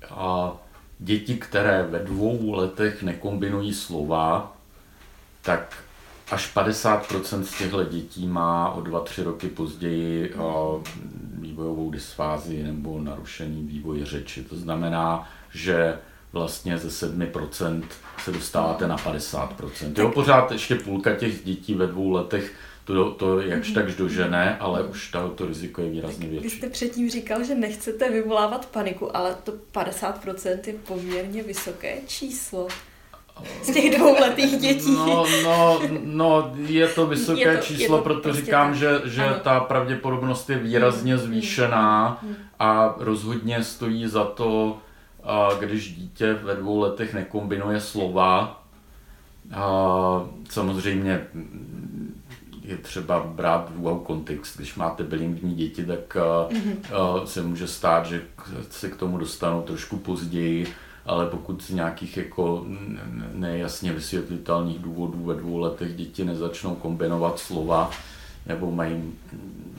a 0.10 0.52
děti, 1.00 1.36
které 1.36 1.84
ve 1.84 2.00
dvou 2.00 2.52
letech 2.54 3.04
nekombinují 3.04 3.74
slova, 3.74 4.54
tak 5.42 5.78
až 6.32 6.56
50% 6.56 7.42
z 7.42 7.58
těchto 7.58 7.84
dětí 7.84 8.28
má 8.28 8.72
o 8.72 8.82
2-3 8.82 9.24
roky 9.24 9.48
později 9.48 10.34
vývojovou 11.40 11.92
dysfázii 11.92 12.64
nebo 12.64 13.02
narušený 13.02 13.64
vývoj 13.64 14.06
řeči. 14.06 14.44
To 14.44 14.56
znamená, 14.56 15.30
že 15.54 15.98
vlastně 16.34 16.78
ze 16.78 17.08
7% 17.08 17.84
se 18.24 18.32
dostáváte 18.32 18.88
na 18.88 18.98
50%. 18.98 19.94
Jo, 19.98 20.10
pořád 20.10 20.52
ještě 20.52 20.76
půlka 20.76 21.16
těch 21.16 21.44
dětí 21.44 21.76
ve 21.76 21.88
dvou 21.88 22.12
letech 22.12 22.54
to, 22.86 23.12
to 23.12 23.42
jakž 23.42 23.68
mhm. 23.68 23.76
takž 23.76 23.96
dožené, 23.96 24.58
ale 24.58 24.84
už 24.84 25.12
to, 25.12 25.30
to 25.30 25.46
riziko 25.46 25.82
je 25.82 25.90
výrazně 25.90 26.28
větší. 26.28 26.44
Vy 26.44 26.50
jste 26.50 26.70
předtím 26.70 27.10
říkal, 27.10 27.44
že 27.44 27.56
nechcete 27.56 28.12
vyvolávat 28.12 28.66
paniku, 28.66 29.18
ale 29.18 29.36
to 29.44 29.54
50% 29.74 30.60
je 30.68 30.74
poměrně 30.74 31.44
vysoké 31.44 31.98
číslo 32.08 32.68
z 33.64 33.74
těch 33.74 33.98
dvouletých 33.98 34.58
dětí. 34.58 34.92
No, 34.92 35.26
no, 35.44 35.82
no 36.04 36.52
je 36.66 36.88
to 36.88 37.08
vysoké 37.08 37.42
je 37.42 37.58
to, 37.58 37.64
číslo, 37.64 37.84
je 37.84 37.88
to 37.88 38.04
proto 38.04 38.22
prostě 38.22 38.46
říkám, 38.46 38.68
tak. 38.68 38.78
že, 38.78 39.02
že 39.06 39.34
ta 39.44 39.60
pravděpodobnost 39.60 40.50
je 40.50 40.58
výrazně 40.58 41.16
hmm. 41.16 41.24
zvýšená 41.26 42.20
hmm. 42.22 42.36
a 42.60 42.96
rozhodně 42.98 43.64
stojí 43.64 44.08
za 44.08 44.24
to, 44.24 44.78
když 45.60 45.96
dítě 45.96 46.34
ve 46.34 46.56
dvou 46.56 46.80
letech 46.80 47.14
nekombinuje 47.14 47.82
slova. 47.82 48.64
Samozřejmě 50.50 51.28
je 52.62 52.78
třeba 52.78 53.20
brát 53.20 53.72
v 53.76 53.80
úvahu 53.80 54.00
kontext. 54.00 54.58
Když 54.58 54.76
máte 54.76 55.04
bilingvní 55.04 55.56
děti, 55.56 55.86
tak 55.86 56.16
mm-hmm. 56.16 57.24
se 57.24 57.42
může 57.42 57.68
stát, 57.68 58.06
že 58.06 58.22
se 58.70 58.90
k 58.90 58.96
tomu 58.96 59.18
dostanou 59.18 59.62
trošku 59.62 59.98
později 59.98 60.68
ale 61.06 61.26
pokud 61.26 61.64
z 61.64 61.70
nějakých 61.70 62.18
jako 62.18 62.66
nejasně 63.34 63.94
vysvětlitelných 63.94 64.80
důvodů 64.80 65.24
ve 65.24 65.34
dvou 65.36 65.58
letech 65.58 65.96
děti 65.96 66.26
nezačnou 66.26 66.76
kombinovat 66.76 67.40
slova, 67.40 67.92
nebo 68.46 68.72
mají 68.72 69.14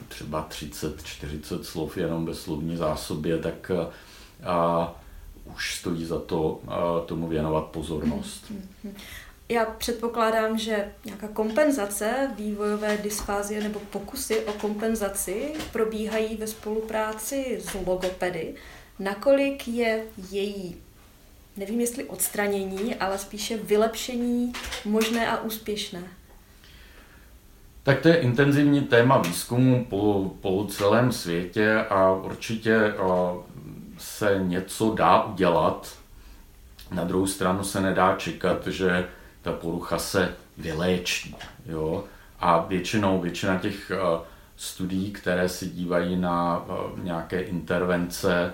třeba 0.07 0.47
30-40 0.49 1.61
slov 1.61 1.97
jenom 1.97 2.25
ve 2.25 2.35
slovní 2.35 2.77
zásobě, 2.77 3.37
tak 3.37 3.71
a, 4.43 4.95
už 5.45 5.75
stojí 5.75 6.05
za 6.05 6.19
to 6.19 6.59
a, 6.67 6.99
tomu 7.05 7.27
věnovat 7.27 7.65
pozornost. 7.65 8.51
Já 9.49 9.65
předpokládám, 9.65 10.57
že 10.57 10.91
nějaká 11.05 11.27
kompenzace 11.27 12.31
vývojové 12.37 12.97
dysfázie 12.97 13.63
nebo 13.63 13.79
pokusy 13.79 14.39
o 14.39 14.53
kompenzaci 14.53 15.53
probíhají 15.71 16.35
ve 16.37 16.47
spolupráci 16.47 17.59
s 17.61 17.73
logopedy. 17.73 18.55
Nakolik 18.99 19.67
je 19.67 20.03
její 20.31 20.75
nevím 21.57 21.79
jestli 21.79 22.03
odstranění, 22.03 22.95
ale 22.95 23.17
spíše 23.17 23.57
vylepšení 23.57 24.53
možné 24.85 25.27
a 25.27 25.41
úspěšné? 25.41 26.03
Tak 27.83 28.01
to 28.01 28.07
je 28.07 28.15
intenzivní 28.15 28.81
téma 28.81 29.17
výzkumu 29.17 29.85
po, 29.89 30.31
po 30.41 30.65
celém 30.69 31.11
světě 31.11 31.85
a 31.89 32.11
určitě 32.11 32.93
se 33.97 34.39
něco 34.43 34.93
dá 34.93 35.23
udělat. 35.23 35.97
Na 36.91 37.03
druhou 37.03 37.27
stranu 37.27 37.63
se 37.63 37.81
nedá 37.81 38.15
čekat, 38.15 38.67
že 38.67 39.07
ta 39.41 39.51
porucha 39.51 39.97
se 39.99 40.35
vyléčí. 40.57 41.35
Jo? 41.65 42.03
A 42.39 42.57
většinou, 42.57 43.21
většina 43.21 43.59
těch 43.59 43.91
studií, 44.55 45.11
které 45.11 45.49
se 45.49 45.65
dívají 45.65 46.15
na 46.15 46.65
nějaké 47.03 47.41
intervence, 47.41 48.53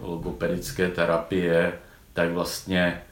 logopedické 0.00 0.88
terapie, 0.88 1.78
tak 2.12 2.32
vlastně 2.32 3.02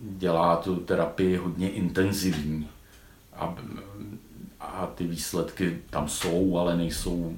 dělá 0.00 0.56
tu 0.56 0.76
terapii 0.76 1.36
hodně 1.36 1.70
intenzivní. 1.70 2.68
A, 3.34 3.54
a 4.60 4.86
ty 4.86 5.06
výsledky 5.06 5.78
tam 5.90 6.08
jsou, 6.08 6.58
ale 6.58 6.76
nejsou 6.76 7.36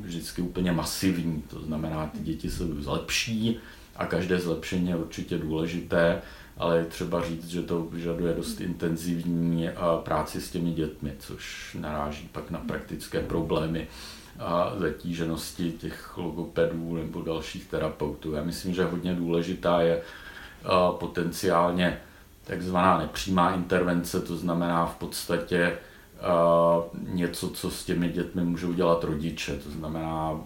vždycky 0.00 0.42
úplně 0.42 0.72
masivní. 0.72 1.42
To 1.42 1.60
znamená, 1.60 2.06
ty 2.06 2.18
děti 2.18 2.50
se 2.50 2.66
zlepší 2.66 3.58
a 3.96 4.06
každé 4.06 4.40
zlepšení 4.40 4.88
je 4.88 4.96
určitě 4.96 5.38
důležité, 5.38 6.22
ale 6.56 6.78
je 6.78 6.84
třeba 6.84 7.22
říct, 7.28 7.48
že 7.48 7.62
to 7.62 7.82
vyžaduje 7.82 8.34
dost 8.34 8.60
intenzivní 8.60 9.68
práci 10.02 10.40
s 10.40 10.50
těmi 10.50 10.72
dětmi, 10.72 11.12
což 11.18 11.76
naráží 11.80 12.28
pak 12.32 12.50
na 12.50 12.58
praktické 12.58 13.20
problémy 13.20 13.88
a 14.38 14.72
zatíženosti 14.76 15.72
těch 15.72 16.16
logopedů 16.16 16.96
nebo 16.96 17.22
dalších 17.22 17.66
terapeutů. 17.66 18.32
Já 18.32 18.42
myslím, 18.44 18.74
že 18.74 18.84
hodně 18.84 19.14
důležitá 19.14 19.80
je 19.80 20.02
potenciálně 20.98 22.00
takzvaná 22.44 22.98
nepřímá 22.98 23.54
intervence, 23.54 24.20
to 24.20 24.36
znamená 24.36 24.86
v 24.86 24.94
podstatě 24.94 25.78
něco, 27.12 27.50
co 27.50 27.70
s 27.70 27.84
těmi 27.84 28.08
dětmi 28.08 28.44
můžou 28.44 28.72
dělat 28.72 29.04
rodiče, 29.04 29.56
to 29.56 29.70
znamená 29.70 30.40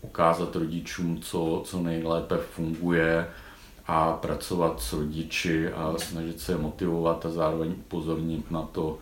ukázat 0.00 0.56
rodičům, 0.56 1.20
co, 1.20 1.62
co 1.64 1.80
nejlépe 1.80 2.36
funguje 2.36 3.28
a 3.86 4.12
pracovat 4.12 4.82
s 4.82 4.92
rodiči 4.92 5.72
a 5.72 5.94
snažit 5.98 6.40
se 6.40 6.52
je 6.52 6.58
motivovat 6.58 7.26
a 7.26 7.30
zároveň 7.30 7.70
upozornit 7.70 8.50
na 8.50 8.62
to, 8.62 8.98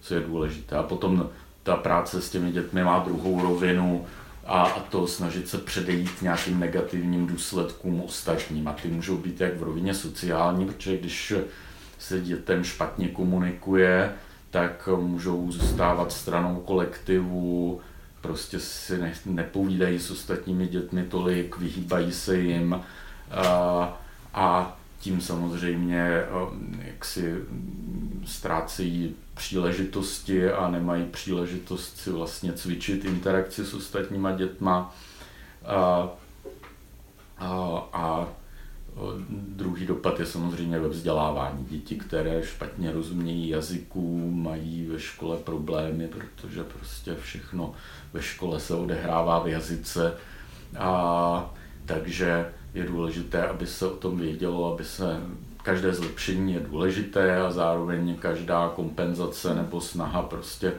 co 0.00 0.14
je 0.14 0.20
důležité. 0.20 0.76
A 0.76 0.82
potom 0.82 1.30
ta 1.68 1.76
práce 1.76 2.22
s 2.22 2.30
těmi 2.30 2.52
dětmi 2.52 2.84
má 2.84 2.98
druhou 2.98 3.42
rovinu 3.42 4.06
a, 4.46 4.62
a 4.62 4.80
to 4.80 5.06
snažit 5.06 5.48
se 5.48 5.58
předejít 5.58 6.22
nějakým 6.22 6.60
negativním 6.60 7.26
důsledkům 7.26 8.02
ostatním. 8.02 8.68
A 8.68 8.72
ty 8.72 8.88
můžou 8.88 9.16
být 9.16 9.40
jak 9.40 9.56
v 9.56 9.62
rovině 9.62 9.94
sociální, 9.94 10.66
protože 10.66 10.96
když 10.96 11.32
se 11.98 12.20
dětem 12.20 12.64
špatně 12.64 13.08
komunikuje, 13.08 14.12
tak 14.50 14.88
můžou 14.96 15.52
zůstávat 15.52 16.12
stranou 16.12 16.56
kolektivu, 16.56 17.80
prostě 18.20 18.60
si 18.60 18.98
ne, 18.98 19.12
nepovídají 19.26 19.98
s 19.98 20.10
ostatními 20.10 20.66
dětmi 20.66 21.04
tolik, 21.04 21.58
vyhýbají 21.58 22.12
se 22.12 22.38
jim 22.38 22.80
a, 23.30 24.00
a 24.34 24.76
tím 25.00 25.20
samozřejmě 25.20 26.22
jak 26.84 27.04
si 27.04 27.34
ztrácejí 28.24 29.14
příležitosti 29.38 30.50
a 30.50 30.70
nemají 30.70 31.04
příležitost 31.04 31.96
si 31.96 32.10
vlastně 32.10 32.52
cvičit 32.52 33.04
interakci 33.04 33.64
s 33.64 33.74
ostatníma 33.74 34.32
dětma. 34.32 34.94
A, 35.66 36.08
a, 37.38 37.48
a 37.92 38.28
druhý 39.30 39.86
dopad 39.86 40.20
je 40.20 40.26
samozřejmě 40.26 40.78
ve 40.78 40.88
vzdělávání. 40.88 41.64
Děti, 41.64 41.96
které 41.96 42.42
špatně 42.42 42.92
rozumějí 42.92 43.48
jazyku, 43.48 44.30
mají 44.30 44.86
ve 44.86 45.00
škole 45.00 45.36
problémy, 45.36 46.08
protože 46.08 46.64
prostě 46.64 47.14
všechno 47.14 47.74
ve 48.12 48.22
škole 48.22 48.60
se 48.60 48.74
odehrává 48.74 49.38
v 49.38 49.48
jazyce. 49.48 50.16
A, 50.78 51.54
takže 51.86 52.52
je 52.74 52.84
důležité, 52.84 53.46
aby 53.46 53.66
se 53.66 53.86
o 53.86 53.96
tom 53.96 54.18
vědělo, 54.18 54.74
aby 54.74 54.84
se 54.84 55.20
každé 55.68 55.94
zlepšení 55.94 56.54
je 56.54 56.60
důležité 56.60 57.36
a 57.36 57.50
zároveň 57.50 58.16
každá 58.16 58.68
kompenzace 58.68 59.54
nebo 59.54 59.80
snaha 59.80 60.22
prostě 60.22 60.72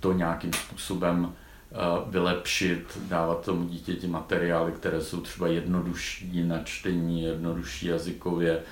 to 0.00 0.12
nějakým 0.12 0.52
způsobem 0.52 1.32
eh, 1.32 1.76
vylepšit, 2.06 2.98
dávat 3.08 3.44
tomu 3.44 3.64
dítěti 3.64 4.06
materiály, 4.06 4.72
které 4.72 5.00
jsou 5.00 5.20
třeba 5.20 5.46
jednodušší 5.48 6.44
na 6.44 6.62
čtení, 6.64 7.22
jednodušší 7.22 7.86
jazykově, 7.86 8.62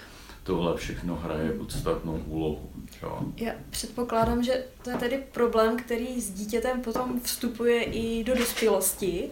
tohle 0.42 0.76
všechno 0.76 1.16
hraje 1.16 1.52
podstatnou 1.52 2.22
úlohu. 2.26 2.70
Jo. 3.02 3.20
Já 3.36 3.52
předpokládám, 3.70 4.42
že 4.42 4.64
to 4.82 4.90
je 4.90 4.96
tedy 4.96 5.22
problém, 5.32 5.76
který 5.76 6.20
s 6.20 6.30
dítětem 6.30 6.82
potom 6.82 7.20
vstupuje 7.20 7.82
i 7.82 8.24
do 8.24 8.34
dospělosti. 8.34 9.30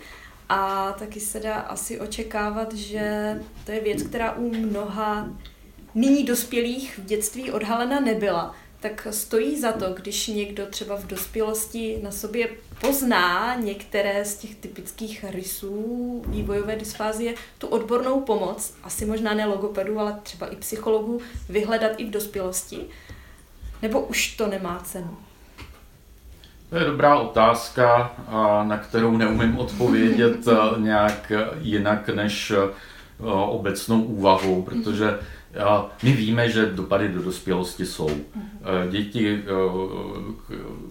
A 0.49 0.93
taky 0.93 1.21
se 1.21 1.41
dá 1.41 1.55
asi 1.55 2.01
očekávat, 2.01 2.75
že 2.75 3.37
to 3.67 3.73
je 3.73 3.81
věc, 3.81 4.03
která 4.03 4.33
u 4.33 4.51
mnoha 4.51 5.29
nyní 5.95 6.25
dospělých 6.25 6.99
v 6.99 7.05
dětství 7.05 7.51
odhalena 7.51 8.01
nebyla. 8.01 8.55
Tak 8.81 9.07
stojí 9.11 9.61
za 9.61 9.73
to, 9.73 9.93
když 9.93 10.27
někdo 10.27 10.67
třeba 10.67 10.97
v 10.97 11.07
dospělosti 11.07 12.01
na 12.03 12.11
sobě 12.11 12.49
pozná 12.81 13.55
některé 13.55 14.25
z 14.25 14.37
těch 14.37 14.55
typických 14.55 15.25
rysů 15.29 16.23
vývojové 16.27 16.77
dysfázie, 16.77 17.35
tu 17.59 17.67
odbornou 17.67 18.21
pomoc, 18.21 18.75
asi 18.83 19.07
možná 19.07 19.35
ne 19.35 19.47
logopedu, 19.47 19.99
ale 19.99 20.17
třeba 20.23 20.47
i 20.47 20.57
psychologu, 20.57 21.21
vyhledat 21.49 21.93
i 21.97 22.05
v 22.05 22.11
dospělosti? 22.11 22.79
Nebo 23.83 24.01
už 24.01 24.37
to 24.37 24.47
nemá 24.47 24.79
cenu? 24.85 25.17
To 26.71 26.79
je 26.79 26.85
dobrá 26.85 27.19
otázka, 27.19 28.17
na 28.63 28.79
kterou 28.79 29.17
neumím 29.17 29.59
odpovědět 29.59 30.37
eh, 30.49 30.81
nějak 30.81 31.33
jinak 31.61 32.09
než 32.09 32.51
eh, 32.51 32.75
obecnou 33.47 34.03
úvahou, 34.03 34.63
protože 34.63 35.19
my 36.03 36.13
víme, 36.13 36.51
že 36.51 36.67
dopady 36.67 37.09
do 37.09 37.23
dospělosti 37.23 37.87
jsou. 37.87 38.11
Eh, 38.11 38.91
děti, 38.91 39.43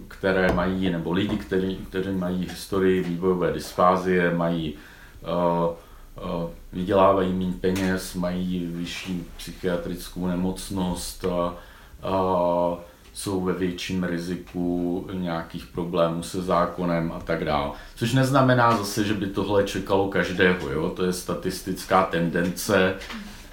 které 0.08 0.54
mají, 0.54 0.90
nebo 0.90 1.12
lidi, 1.12 1.38
kteří, 1.38 1.78
kteří 1.90 2.12
mají 2.12 2.48
historii 2.50 3.04
vývojové 3.04 3.54
dysfázie, 3.54 4.34
mají 4.36 4.74
vydělávají 6.74 7.34
méně 7.34 7.54
peněz, 7.62 8.14
mají 8.16 8.66
vyšší 8.66 9.26
psychiatrickou 9.38 10.28
nemocnost, 10.28 11.26
jsou 13.14 13.42
ve 13.42 13.54
větším 13.54 14.04
riziku 14.04 15.08
nějakých 15.14 15.66
problémů 15.66 16.24
se 16.24 16.42
zákonem 16.42 17.12
a 17.12 17.20
tak 17.20 17.46
dále. 17.46 17.72
Což 17.96 18.14
neznamená 18.14 18.78
zase, 18.78 19.04
že 19.04 19.14
by 19.14 19.28
tohle 19.28 19.64
čekalo 19.64 20.08
každého, 20.10 20.70
jo? 20.70 20.90
to 20.90 21.06
je 21.06 21.14
statistická 21.14 22.04
tendence 22.04 22.96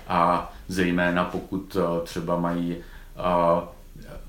a 0.09 0.53
zejména 0.69 1.25
pokud 1.25 1.77
eh, 1.77 2.05
třeba 2.05 2.37
mají 2.37 2.77
uh, 2.77 3.63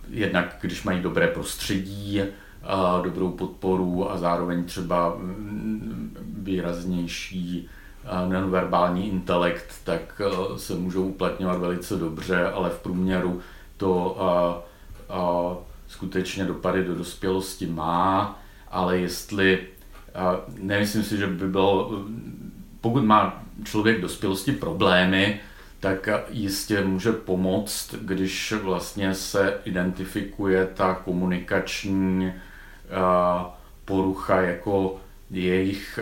jednak 0.09 0.57
když 0.61 0.83
mají 0.83 1.01
dobré 1.01 1.27
prostředí, 1.27 2.21
uh, 2.21 3.05
dobrou 3.05 3.29
podporu 3.31 4.11
a 4.11 4.17
zároveň 4.17 4.63
třeba 4.63 5.15
mm, 5.15 6.17
výraznější 6.37 7.69
nonverbální 8.29 9.09
intelekt, 9.09 9.75
tak 9.83 10.21
se 10.57 10.73
můžou 10.73 11.03
uplatňovat 11.03 11.59
velice 11.59 11.95
dobře, 11.95 12.45
ale 12.45 12.69
v 12.69 12.79
průměru 12.79 13.39
to 13.77 14.17
skutečně 15.87 16.45
dopady 16.45 16.83
do 16.83 16.95
dospělosti 16.95 17.67
má, 17.67 18.39
ale 18.71 18.97
jestli, 18.97 19.59
nemyslím 20.57 21.03
si, 21.03 21.17
že 21.17 21.27
by 21.27 21.47
bylo, 21.47 21.91
pokud 22.81 23.03
má 23.03 23.43
člověk 23.63 24.01
dospělosti 24.01 24.51
problémy, 24.51 25.39
tak 25.79 26.09
jistě 26.29 26.83
může 26.83 27.11
pomoct, 27.11 27.95
když 28.01 28.53
vlastně 28.63 29.15
se 29.15 29.59
identifikuje 29.65 30.67
ta 30.73 30.93
komunikační 30.93 32.33
porucha 33.85 34.41
jako 34.41 34.97
jejich 35.31 35.99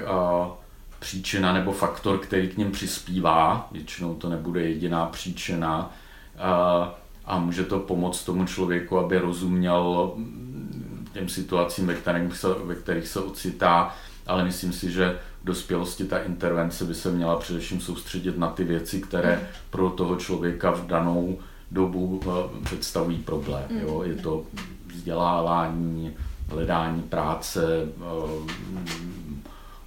příčina 1.00 1.54
nebo 1.54 1.72
faktor, 1.72 2.18
který 2.18 2.48
k 2.48 2.58
ním 2.58 2.72
přispívá. 2.72 3.68
Většinou 3.72 4.16
to 4.16 4.30
nebude 4.30 4.62
jediná 4.62 5.06
příčina 5.06 5.92
a 7.26 7.40
může 7.40 7.64
to 7.64 7.80
pomoct 7.80 8.24
tomu 8.24 8.46
člověku, 8.46 9.00
aby 9.00 9.18
rozuměl 9.18 10.14
těm 11.14 11.30
situacím, 11.30 11.88
ve 11.88 11.96
kterých 11.96 12.38
se, 12.38 12.48
ve 12.66 12.76
kterých 12.76 13.08
se 13.08 13.20
ocitá, 13.20 13.96
ale 14.28 14.44
myslím 14.44 14.74
si, 14.74 14.92
že 14.92 15.20
v 15.42 15.46
dospělosti 15.46 16.06
ta 16.06 16.18
intervence 16.18 16.86
by 16.86 16.96
se 16.96 17.12
měla 17.12 17.40
především 17.40 17.82
soustředit 17.82 18.38
na 18.38 18.48
ty 18.48 18.64
věci, 18.64 19.02
které 19.02 19.50
pro 19.70 19.90
toho 19.90 20.16
člověka 20.16 20.72
v 20.72 20.88
danou 20.88 21.40
dobu 21.72 22.22
eh, 22.24 22.64
představují 22.64 23.18
problém. 23.18 23.64
Jo? 23.70 24.04
Je 24.04 24.16
to 24.16 24.44
vzdělávání, 24.88 26.14
hledání 26.50 27.02
práce, 27.02 27.66
eh, 27.86 28.54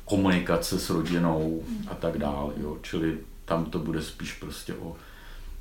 komunikace 0.05 0.79
s 0.79 0.91
rodinou 0.91 1.63
a 1.89 1.95
tak 1.95 2.19
dále. 2.19 2.53
Jo? 2.57 2.79
Čili 2.83 3.19
tam 3.45 3.65
to 3.65 3.79
bude 3.79 4.03
spíš 4.03 4.33
prostě 4.33 4.75
o 4.75 4.97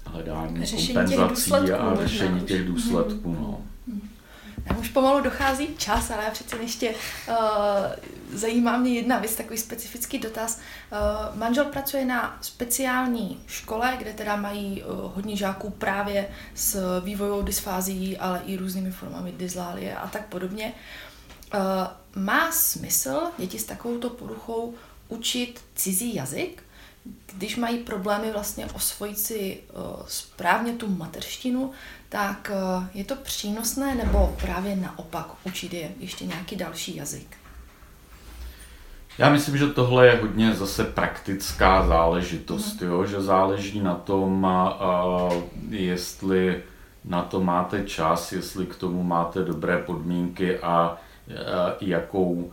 hledání 0.05 0.65
řešení 0.65 0.87
kompenzací 0.87 1.71
a 1.71 1.95
řešení 1.95 2.41
těch 2.41 2.67
důsledků. 2.67 3.37
No. 3.39 3.61
Já 4.65 4.77
už 4.77 4.89
pomalu 4.89 5.21
dochází 5.21 5.67
čas, 5.77 6.11
ale 6.11 6.23
já 6.23 6.31
přece 6.31 6.57
ještě 6.57 6.89
uh, 6.89 7.35
zajímá 8.33 8.77
mě 8.77 8.93
jedna 8.93 9.19
věc, 9.19 9.35
takový 9.35 9.57
specifický 9.57 10.19
dotaz. 10.19 10.59
Uh, 10.91 11.37
manžel 11.37 11.65
pracuje 11.65 12.05
na 12.05 12.37
speciální 12.41 13.43
škole, 13.47 13.95
kde 13.97 14.13
teda 14.13 14.35
mají 14.35 14.83
uh, 14.83 14.89
hodně 15.15 15.35
žáků 15.35 15.69
právě 15.69 16.29
s 16.55 17.01
vývojovou 17.03 17.41
dysfází, 17.41 18.17
ale 18.17 18.41
i 18.45 18.57
různými 18.57 18.91
formami 18.91 19.31
dyslálie 19.31 19.95
a 19.95 20.07
tak 20.07 20.25
podobně. 20.25 20.73
Uh, 21.53 22.23
má 22.23 22.51
smysl 22.51 23.21
děti 23.37 23.59
s 23.59 23.63
takovouto 23.63 24.09
poruchou 24.09 24.73
učit 25.09 25.61
cizí 25.75 26.15
jazyk? 26.15 26.63
když 27.33 27.55
mají 27.55 27.77
problémy 27.77 28.31
vlastně 28.31 28.65
osvojit 28.65 29.19
si 29.19 29.59
uh, 29.73 30.05
správně 30.07 30.73
tu 30.73 30.87
mateřštinu, 30.87 31.71
tak 32.09 32.51
uh, 32.53 32.83
je 32.93 33.03
to 33.03 33.15
přínosné 33.15 33.95
nebo 33.95 34.35
právě 34.41 34.75
naopak 34.75 35.27
učit 35.43 35.73
je 35.73 35.91
ještě 35.99 36.25
nějaký 36.25 36.55
další 36.55 36.95
jazyk? 36.95 37.37
Já 39.17 39.29
myslím, 39.29 39.57
že 39.57 39.67
tohle 39.67 40.07
je 40.07 40.19
hodně 40.21 40.53
zase 40.53 40.83
praktická 40.83 41.87
záležitost, 41.87 42.81
mm. 42.81 42.87
jo? 42.87 43.05
že 43.05 43.21
záleží 43.21 43.79
na 43.79 43.95
tom, 43.95 44.43
uh, 44.43 45.33
jestli 45.69 46.63
na 47.05 47.21
to 47.21 47.41
máte 47.41 47.83
čas, 47.83 48.31
jestli 48.31 48.65
k 48.65 48.75
tomu 48.75 49.03
máte 49.03 49.43
dobré 49.43 49.77
podmínky 49.77 50.59
a 50.59 50.91
uh, 50.91 51.35
jakou, 51.81 52.51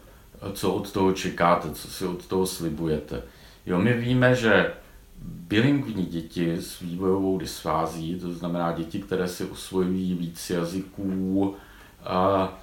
co 0.52 0.74
od 0.74 0.92
toho 0.92 1.12
čekáte, 1.12 1.70
co 1.70 1.88
si 1.88 2.06
od 2.06 2.26
toho 2.26 2.46
slibujete. 2.46 3.22
Jo, 3.66 3.78
my 3.78 3.92
víme, 3.92 4.34
že 4.34 4.72
bilingvní 5.26 6.06
děti 6.06 6.52
s 6.52 6.80
vývojovou 6.80 7.38
dysfází, 7.38 8.20
to 8.20 8.32
znamená 8.32 8.72
děti, 8.72 8.98
které 8.98 9.28
si 9.28 9.44
osvojují 9.44 10.14
víc 10.14 10.50
jazyků, 10.50 11.56
a, 12.04 12.58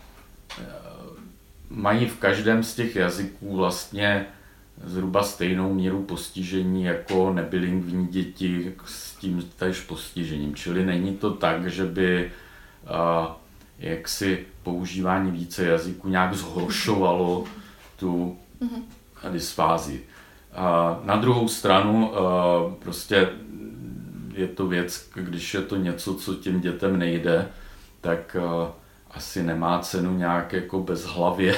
mají 1.69 2.07
v 2.07 2.17
každém 2.17 2.63
z 2.63 2.75
těch 2.75 2.95
jazyků 2.95 3.55
vlastně 3.55 4.25
zhruba 4.83 5.23
stejnou 5.23 5.73
míru 5.73 6.03
postižení 6.03 6.83
jako 6.83 7.33
nebilingvní 7.33 8.07
děti 8.07 8.73
s 8.85 9.15
tím 9.15 9.49
tež 9.55 9.79
postižením. 9.79 10.55
Čili 10.55 10.85
není 10.85 11.17
to 11.17 11.31
tak, 11.31 11.67
že 11.67 11.85
by 11.85 12.31
a, 12.87 13.37
jaksi 13.79 14.45
používání 14.63 15.31
více 15.31 15.65
jazyků 15.65 16.09
nějak 16.09 16.33
zhoršovalo 16.33 17.45
tu 17.95 18.37
mhm. 18.59 18.83
A 20.55 20.99
na 21.03 21.15
druhou 21.15 21.47
stranu 21.47 22.11
prostě 22.79 23.29
je 24.33 24.47
to 24.47 24.67
věc, 24.67 25.09
když 25.13 25.53
je 25.53 25.61
to 25.61 25.75
něco, 25.75 26.15
co 26.15 26.35
těm 26.35 26.61
dětem 26.61 26.99
nejde, 26.99 27.47
tak 28.01 28.37
asi 29.11 29.43
nemá 29.43 29.79
cenu 29.79 30.17
nějak 30.17 30.53
jako 30.53 30.79
bezhlavě 30.79 31.55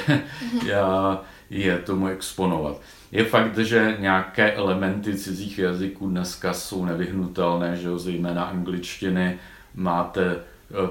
je 1.49 1.77
tomu 1.77 2.07
exponovat. 2.07 2.81
Je 3.11 3.25
fakt, 3.25 3.57
že 3.57 3.97
nějaké 3.99 4.53
elementy 4.53 5.15
cizích 5.15 5.59
jazyků 5.59 6.09
dneska 6.09 6.53
jsou 6.53 6.85
nevyhnutelné, 6.85 7.77
že 7.77 7.87
jo, 7.87 7.99
zejména 7.99 8.43
angličtiny, 8.43 9.39
máte 9.75 10.25
e, 10.25 10.37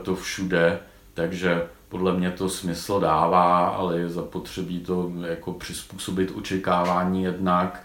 to 0.03 0.17
všude, 0.17 0.79
takže 1.15 1.67
podle 1.89 2.13
mě 2.13 2.31
to 2.31 2.49
smysl 2.49 3.01
dává, 3.01 3.69
ale 3.69 3.99
je 3.99 4.09
zapotřebí 4.09 4.81
to 4.81 5.13
jako 5.27 5.53
přizpůsobit 5.53 6.33
očekávání 6.35 7.23
jednak 7.23 7.85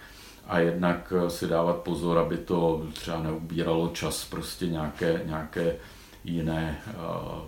a 0.49 0.59
jednak 0.59 1.13
eh, 1.15 1.29
si 1.29 1.47
dávat 1.47 1.75
pozor, 1.75 2.17
aby 2.17 2.37
to 2.37 2.87
třeba 2.93 3.19
neubíralo 3.19 3.89
čas 3.89 4.25
prostě 4.25 4.67
nějaké, 4.67 5.21
nějaké 5.25 5.75
jiné 6.23 6.81
uh, 6.87 7.41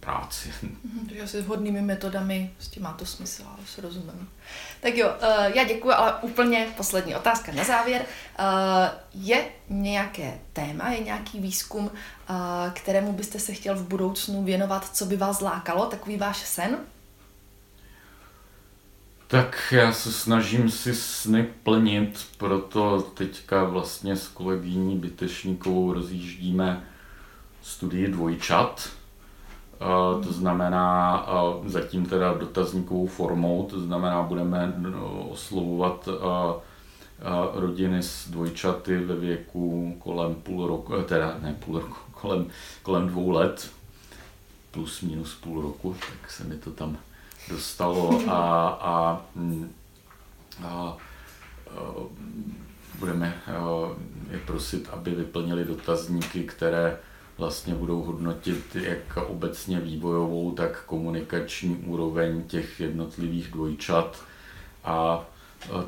práci. 0.00 0.52
Mhm, 0.62 1.06
takže 1.06 1.22
asi 1.22 1.42
vhodnými 1.42 1.82
metodami 1.82 2.50
s 2.58 2.68
tím 2.68 2.82
má 2.82 2.92
to 2.92 3.06
smysl, 3.06 3.42
ale 3.46 3.66
se 3.66 3.80
rozumím. 3.80 4.28
Tak 4.80 4.94
jo, 4.94 5.08
uh, 5.08 5.44
já 5.54 5.64
děkuji, 5.64 5.90
ale 5.90 6.14
úplně 6.22 6.68
poslední 6.76 7.16
otázka 7.16 7.52
na 7.52 7.64
závěr. 7.64 8.02
Je 9.14 9.44
nějaké 9.68 10.38
téma, 10.52 10.88
je 10.88 11.00
nějaký 11.00 11.40
výzkum, 11.40 11.90
kterému 12.72 13.12
byste 13.12 13.38
se 13.38 13.52
chtěl 13.52 13.74
v 13.74 13.88
budoucnu 13.88 14.44
věnovat, 14.44 14.96
co 14.96 15.06
by 15.06 15.16
vás 15.16 15.40
lákalo, 15.40 15.86
takový 15.86 16.16
váš 16.16 16.38
sen? 16.38 16.78
Tak 19.28 19.74
já 19.76 19.92
se 19.92 20.12
snažím 20.12 20.70
si 20.70 20.94
sny 20.94 21.48
plnit, 21.62 22.26
proto 22.38 23.02
teďka 23.14 23.64
vlastně 23.64 24.16
s 24.16 24.28
kolegyní 24.28 24.96
Bytešníkovou 24.96 25.92
rozjíždíme 25.92 26.84
studii 27.62 28.08
dvojčat. 28.08 28.88
To 30.24 30.32
znamená 30.32 31.26
zatím 31.64 32.06
teda 32.06 32.34
dotazníkovou 32.34 33.06
formou, 33.06 33.66
to 33.70 33.80
znamená 33.80 34.22
budeme 34.22 34.74
no, 34.76 35.28
oslovovat 35.28 36.08
rodiny 37.54 38.02
s 38.02 38.28
dvojčaty 38.28 38.98
ve 38.98 39.16
věku 39.16 39.96
kolem 39.98 40.34
půl 40.34 40.66
roku, 40.66 40.94
eh, 40.94 41.04
teda 41.04 41.38
ne 41.42 41.56
půl 41.64 41.78
roku, 41.78 41.96
kolem, 42.12 42.46
kolem 42.82 43.08
dvou 43.08 43.30
let, 43.30 43.70
plus 44.70 45.00
minus 45.00 45.34
půl 45.34 45.62
roku, 45.62 45.96
tak 46.00 46.30
se 46.30 46.44
mi 46.44 46.56
to 46.56 46.70
tam 46.70 46.98
dostalo 47.48 48.22
a, 48.28 48.68
a, 48.68 49.22
mm, 49.34 49.72
a, 50.64 50.68
a 50.68 50.96
budeme 52.98 53.42
je 54.30 54.38
prosit, 54.38 54.88
aby 54.92 55.10
vyplnili 55.10 55.64
dotazníky, 55.64 56.44
které 56.44 56.98
vlastně 57.38 57.74
budou 57.74 58.02
hodnotit 58.02 58.76
jak 58.76 59.16
obecně 59.26 59.80
vývojovou, 59.80 60.52
tak 60.52 60.84
komunikační 60.86 61.76
úroveň 61.76 62.42
těch 62.42 62.80
jednotlivých 62.80 63.50
dvojčat. 63.50 64.22
A 64.84 65.24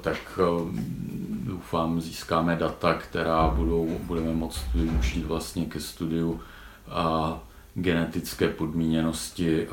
tak 0.00 0.38
doufám 1.30 2.00
získáme 2.00 2.56
data, 2.56 2.94
která 2.94 3.48
budou, 3.48 3.98
budeme 4.00 4.34
moct 4.34 4.60
využít 4.74 5.24
vlastně 5.24 5.64
ke 5.64 5.80
studiu 5.80 6.40
a 6.88 7.38
genetické 7.82 8.48
podmíněnosti 8.48 9.66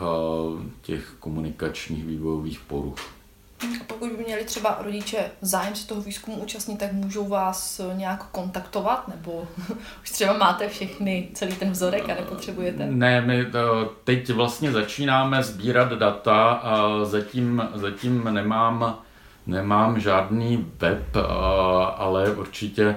těch 0.81 1.13
komunikačních 1.19 2.05
vývojových 2.05 2.59
poruch. 2.59 3.15
A 3.63 3.83
pokud 3.87 4.11
by 4.11 4.23
měli 4.23 4.43
třeba 4.43 4.77
rodiče 4.83 5.31
zájem 5.41 5.75
se 5.75 5.87
toho 5.87 6.01
výzkumu 6.01 6.37
účastnit, 6.37 6.79
tak 6.79 6.91
můžou 6.91 7.27
vás 7.27 7.81
nějak 7.93 8.23
kontaktovat, 8.23 9.07
nebo 9.07 9.47
už 10.03 10.09
třeba 10.09 10.37
máte 10.37 10.69
všechny, 10.69 11.29
celý 11.33 11.55
ten 11.55 11.71
vzorek 11.71 12.09
a 12.09 12.15
nepotřebujete? 12.15 12.85
Ne, 12.85 13.21
my 13.21 13.41
eh, 13.41 13.51
teď 14.03 14.29
vlastně 14.29 14.71
začínáme 14.71 15.43
sbírat 15.43 15.93
data 15.93 16.51
a 16.51 17.05
zatím, 17.05 17.69
zatím 17.73 18.23
nemám, 18.23 18.97
nemám 19.47 19.99
žádný 19.99 20.71
web, 20.79 21.15
ale 21.97 22.31
určitě 22.31 22.95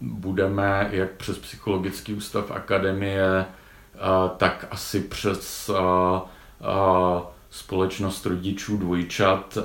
budeme 0.00 0.88
jak 0.90 1.10
přes 1.10 1.38
Psychologický 1.38 2.14
ústav 2.14 2.50
akademie, 2.50 3.46
tak 4.36 4.66
asi 4.70 5.00
přes 5.00 5.70
společnost 7.50 8.26
rodičů 8.26 8.76
dvojčat 8.76 9.58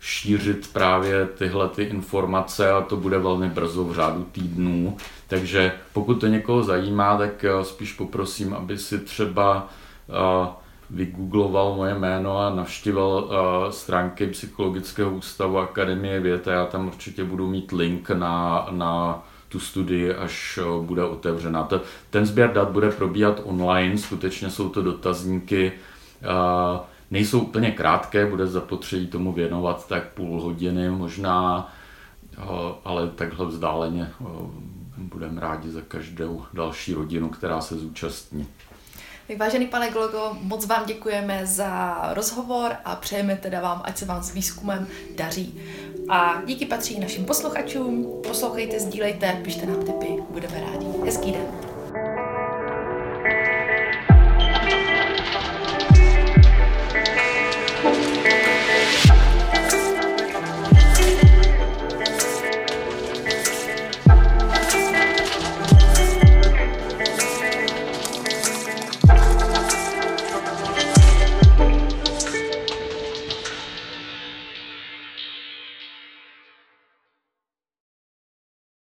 šířit 0.00 0.72
právě 0.72 1.26
tyhle 1.26 1.68
ty 1.68 1.82
informace 1.82 2.70
a 2.70 2.80
to 2.80 2.96
bude 2.96 3.18
velmi 3.18 3.48
brzo 3.48 3.84
v 3.84 3.94
řádu 3.94 4.24
týdnů. 4.32 4.96
Takže 5.28 5.72
pokud 5.92 6.14
to 6.14 6.26
někoho 6.26 6.62
zajímá, 6.62 7.18
tak 7.18 7.44
spíš 7.62 7.92
poprosím, 7.92 8.54
aby 8.54 8.78
si 8.78 8.98
třeba 8.98 9.68
vygoogloval 10.90 11.74
moje 11.74 11.94
jméno 11.94 12.38
a 12.38 12.50
navštívil 12.50 13.30
stránky 13.70 14.26
Psychologického 14.26 15.10
ústavu 15.10 15.58
Akademie 15.58 16.20
věd 16.20 16.46
já 16.46 16.66
tam 16.66 16.86
určitě 16.86 17.24
budu 17.24 17.46
mít 17.46 17.72
link 17.72 18.10
na, 18.10 18.66
na 18.70 19.22
tu 19.48 19.60
studii, 19.60 20.14
až 20.14 20.58
bude 20.80 21.04
otevřena. 21.04 21.68
Ten 22.10 22.26
sběr 22.26 22.52
dat 22.52 22.70
bude 22.70 22.90
probíhat 22.90 23.40
online, 23.44 23.98
skutečně 23.98 24.50
jsou 24.50 24.68
to 24.68 24.82
dotazníky, 24.82 25.72
nejsou 27.10 27.40
úplně 27.40 27.70
krátké, 27.70 28.26
bude 28.26 28.46
zapotřebí 28.46 29.06
tomu 29.06 29.32
věnovat 29.32 29.88
tak 29.88 30.08
půl 30.08 30.40
hodiny 30.40 30.90
možná, 30.90 31.72
ale 32.84 33.08
takhle 33.08 33.46
vzdáleně 33.46 34.10
budeme 34.98 35.40
rádi 35.40 35.70
za 35.70 35.80
každou 35.80 36.44
další 36.52 36.94
rodinu, 36.94 37.28
která 37.28 37.60
se 37.60 37.76
zúčastní. 37.76 38.46
Tak 39.28 39.38
vážený 39.38 39.66
pane 39.66 39.90
Glogo, 39.90 40.36
moc 40.40 40.66
vám 40.66 40.86
děkujeme 40.86 41.46
za 41.46 42.00
rozhovor 42.12 42.76
a 42.84 42.96
přejeme 42.96 43.36
teda 43.36 43.60
vám, 43.60 43.82
ať 43.84 43.98
se 43.98 44.04
vám 44.04 44.22
s 44.22 44.34
výzkumem 44.34 44.86
daří. 45.16 45.60
A 46.08 46.42
díky 46.46 46.66
patří 46.66 47.00
našim 47.00 47.24
posluchačům. 47.24 48.20
Poslouchejte, 48.28 48.80
sdílejte, 48.80 49.40
pište 49.44 49.66
nám 49.66 49.84
tipy, 49.84 50.22
budeme 50.30 50.60
rádi. 50.60 50.86
Hezký 51.04 51.32
den. 51.32 51.67